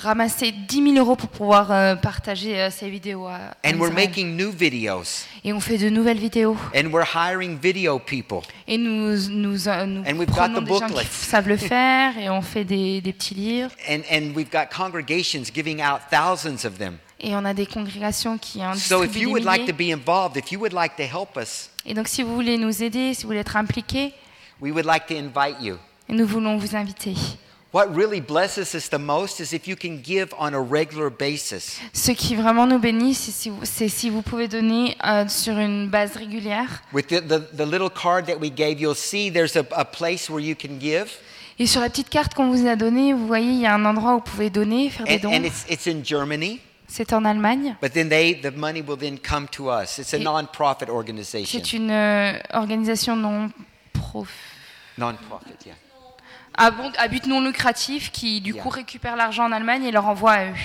ramasser 0.02 0.52
10 0.52 0.94
000 0.94 0.98
euros 0.98 1.16
pour 1.16 1.30
pouvoir 1.30 1.72
euh, 1.72 1.96
partager 1.96 2.60
euh, 2.60 2.70
ces 2.70 2.90
vidéos. 2.90 3.28
À, 3.28 3.56
And 3.66 3.80
we're 3.80 3.94
making 3.94 4.36
new 4.36 4.52
videos. 4.52 5.26
Et 5.44 5.54
on 5.54 5.60
fait 5.60 5.78
de 5.78 5.90
nouvelles 5.90 6.20
vidéos. 6.20 6.58
And 6.76 6.92
we're 6.92 7.08
hiring 7.16 7.58
video 7.58 8.00
people. 8.00 8.42
Et 8.68 8.78
nous, 8.78 9.16
nous, 9.30 9.52
nous 9.52 9.68
And 9.68 10.18
we've 10.18 10.28
got 10.28 10.50
the 10.50 10.64
des 10.64 10.74
gens 10.74 10.88
qui 10.88 10.94
booklets. 10.94 11.08
savent 11.10 11.48
le 11.48 11.58
faire 11.58 12.18
et 12.18 12.30
on 12.30 12.42
fait 12.42 12.64
des, 12.66 13.02
des 13.02 13.14
petits 13.14 13.36
livres. 13.36 13.72
And 13.90 14.02
and 14.12 14.34
we've 14.36 14.52
got 14.52 14.68
congregations 14.76 15.46
giving 15.54 15.82
out 15.82 16.02
thousands 16.12 16.66
of 16.66 16.78
them. 16.78 16.98
Et 17.22 17.36
on 17.36 17.44
a 17.46 17.54
des 17.54 17.66
congrégations 17.66 18.38
qui 18.38 18.64
en 18.66 18.74
So 18.76 19.04
if 19.04 19.12
distribuent 19.12 19.20
you 19.22 19.28
des 19.28 19.34
would 19.34 19.44
like 19.44 19.66
to 19.66 19.74
milliers. 19.74 19.94
be 19.96 20.00
involved, 20.00 20.38
if 20.38 20.52
you 20.52 20.60
would 20.60 20.74
like 20.74 20.96
to 20.96 21.04
help 21.04 21.36
us, 21.38 21.70
Et 21.86 21.94
donc 21.94 22.08
si 22.08 22.24
vous 22.24 22.34
voulez 22.34 22.58
nous 22.58 22.82
aider, 22.84 23.14
si 23.14 23.24
vous 23.24 23.30
voulez 23.30 23.40
être 23.40 23.58
impliqués, 23.58 24.14
we 24.62 24.72
would 24.72 24.86
like 24.86 25.06
to 25.08 25.16
invite 25.16 25.58
you. 25.62 25.76
et 26.08 26.14
nous 26.14 26.26
voulons 26.26 26.58
vous 26.58 26.76
inviter. 26.76 27.14
What 27.72 27.88
really 27.94 28.20
blesses 28.20 28.74
us 28.74 28.90
the 28.90 28.98
most 28.98 29.40
is 29.40 29.54
if 29.54 29.68
you 29.68 29.76
can 29.76 30.00
give 30.04 30.30
on 30.40 30.54
a 30.56 30.60
regular 30.60 31.12
basis. 31.12 31.80
Ce 31.94 32.12
qui 32.12 32.36
vraiment 32.36 32.66
nous 32.66 32.80
bénit, 32.80 33.14
c'est 33.14 33.32
si 33.32 33.50
vous, 33.50 33.60
c'est 33.64 33.90
si 33.90 34.10
vous 34.10 34.24
pouvez 34.24 34.48
donner 34.48 34.98
euh, 35.06 35.28
sur 35.28 35.56
une 35.60 35.88
base 35.88 36.16
régulière. 36.16 36.82
With 36.94 37.08
the, 37.08 37.22
the, 37.22 37.56
the 37.56 37.66
little 37.72 37.92
card 37.92 38.26
that 38.26 38.38
we 38.40 38.50
gave, 38.52 38.80
you'll 38.80 38.96
see 38.96 39.30
there's 39.32 39.56
a, 39.56 39.66
a 39.76 39.86
place 39.86 40.30
where 40.32 40.40
you 40.44 40.56
can 40.56 40.80
give. 40.80 41.12
Et 41.60 41.68
sur 41.68 41.82
la 41.82 41.90
petite 41.90 42.10
carte 42.10 42.34
qu'on 42.34 42.50
vous 42.50 42.66
a 42.66 42.76
donnée, 42.76 43.14
vous 43.14 43.28
voyez, 43.28 43.52
il 43.52 43.60
y 43.60 43.66
a 43.68 43.76
un 43.76 43.86
endroit 43.86 44.14
où 44.14 44.18
vous 44.18 44.22
pouvez 44.24 44.50
donner, 44.50 44.90
faire 44.90 45.06
des 45.06 45.18
And, 45.18 45.20
dons. 45.20 45.34
and 45.34 45.44
it's, 45.46 45.66
it's 45.70 45.86
in 45.88 46.02
Germany, 46.04 46.62
C'est 46.92 47.14
en 47.14 47.24
Allemagne. 47.24 47.76
but 47.82 47.94
then 47.94 48.10
they, 48.10 48.34
the 48.42 48.52
money 48.52 48.82
will 48.82 48.98
then 48.98 49.20
come 49.20 49.48
to 49.50 49.70
us. 49.70 50.00
It's 50.00 50.14
a 50.14 50.18
non-profit 50.20 50.90
organization. 50.90 51.60
C'est 51.60 51.74
une 51.74 51.92
euh, 51.92 52.34
organisation 52.54 53.16
non 53.16 53.52
prof... 53.94 54.28
Non-profit, 54.98 55.68
yeah. 55.68 55.76
à, 56.56 56.72
bon- 56.72 56.92
à 56.98 57.08
but 57.08 57.26
non 57.28 57.42
lucratif 57.42 58.12
qui 58.12 58.42
du 58.42 58.54
coup 58.56 58.70
récupère 58.70 59.16
l'argent 59.16 59.46
en 59.46 59.52
Allemagne 59.52 59.84
et 59.84 59.92
le 59.92 60.00
renvoie 60.00 60.32
à 60.32 60.46
eux. 60.48 60.56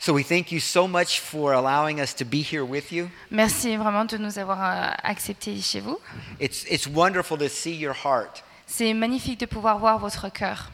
So 0.00 0.12
we 0.12 0.26
thank 0.26 0.50
you 0.52 0.60
so 0.60 0.86
much 0.86 1.20
for 1.20 1.52
allowing 1.54 1.98
us 2.00 2.14
to 2.16 2.24
be 2.26 2.42
here 2.42 2.62
with 2.62 2.90
you. 2.92 3.08
Merci 3.30 3.76
vraiment 3.76 4.04
de 4.04 4.18
nous 4.18 4.38
avoir 4.38 4.58
euh, 4.62 4.90
acceptés 5.02 5.58
chez 5.62 5.80
vous. 5.80 5.98
It's, 6.40 6.66
it's 6.68 6.86
wonderful 6.86 7.38
to 7.38 7.48
see 7.48 7.74
your 7.74 7.94
heart. 8.04 8.42
C'est 8.66 8.92
magnifique 8.92 9.38
de 9.40 9.46
pouvoir 9.46 9.78
voir 9.78 9.98
votre 9.98 10.28
cœur. 10.28 10.70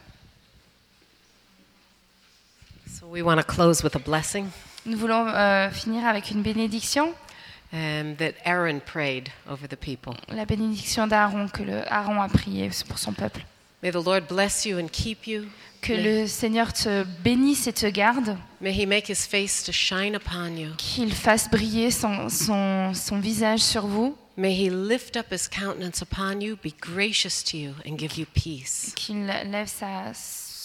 So 2.89 3.00
we 3.11 3.23
want 3.23 3.39
to 3.41 3.45
close 3.47 3.83
with 3.83 3.97
a 3.97 3.99
blessing 3.99 4.47
Nous 4.87 4.97
voulons 4.97 5.27
euh, 5.29 5.71
finir 5.71 6.07
avec 6.07 6.31
une 6.31 6.43
bénédiction, 6.43 7.13
um, 7.73 8.17
that 8.17 8.33
Aaron 8.45 8.81
prayed 8.81 9.29
over 9.51 9.67
the 9.69 9.77
people. 9.77 10.15
la 10.29 10.45
bénédiction 10.47 11.07
d'Aaron 11.07 11.49
que 11.49 11.63
le 11.63 11.83
Aaron 11.93 12.21
a 12.23 12.29
prié 12.29 12.71
pour 12.89 12.99
son 12.99 13.13
peuple. 13.13 13.41
May 13.83 13.91
the 13.91 14.03
Lord 14.05 14.23
bless 14.29 14.65
you 14.67 14.79
and 14.79 14.89
keep 14.91 15.27
you. 15.27 15.47
Que 15.83 15.95
May- 15.95 16.23
le 16.23 16.27
Seigneur 16.29 16.73
te 16.75 17.05
bénisse 17.25 17.67
et 17.67 17.73
te 17.73 17.87
garde, 17.91 18.37
May 18.61 18.73
he 18.73 18.87
make 18.87 19.09
his 19.09 19.27
face 19.27 19.63
to 19.65 19.73
shine 19.73 20.15
upon 20.15 20.57
you. 20.57 20.71
qu'il 20.77 21.13
fasse 21.13 21.49
briller 21.51 21.91
son, 21.91 22.29
son, 22.29 22.93
son 22.95 23.19
visage 23.19 23.61
sur 23.61 23.87
vous, 23.87 24.17
May 24.37 24.53
he 24.55 24.71
lift 24.71 25.17
up 25.17 25.27
his 25.33 25.49
countenance 25.49 26.01
upon 26.03 26.41
you, 26.41 26.57
be 26.63 26.73
gracious 26.81 27.43
to 27.45 27.57
you, 27.59 27.75
and 27.87 27.99
give 27.99 28.17
you 28.19 28.27
peace. 28.27 28.93
qu'il 28.95 29.27
lève 29.27 29.69
sa, 29.69 30.13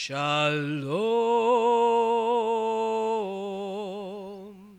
Shalom. 0.00 0.86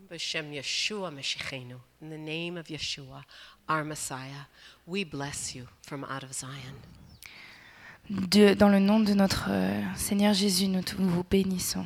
B'Shem 0.10 0.54
Yeshua 0.54 1.12
Meshechenu, 1.12 1.76
in 2.02 2.10
the 2.10 2.18
name 2.18 2.56
of 2.56 2.68
Yeshua, 2.68 3.26
our 3.68 3.84
Messiah, 3.84 4.48
we 4.88 5.04
bless 5.04 5.54
you 5.54 5.68
from 5.82 6.06
out 6.06 6.24
of 6.24 6.34
Zion. 6.34 6.78
Dieu, 8.10 8.56
dans 8.56 8.70
le 8.70 8.80
nom 8.80 9.02
de 9.02 9.14
notre 9.14 9.50
euh, 9.50 9.82
Seigneur 9.98 10.34
Jésus, 10.34 10.70
nous 10.70 10.82
vous 10.98 11.26
bénissons. 11.30 11.86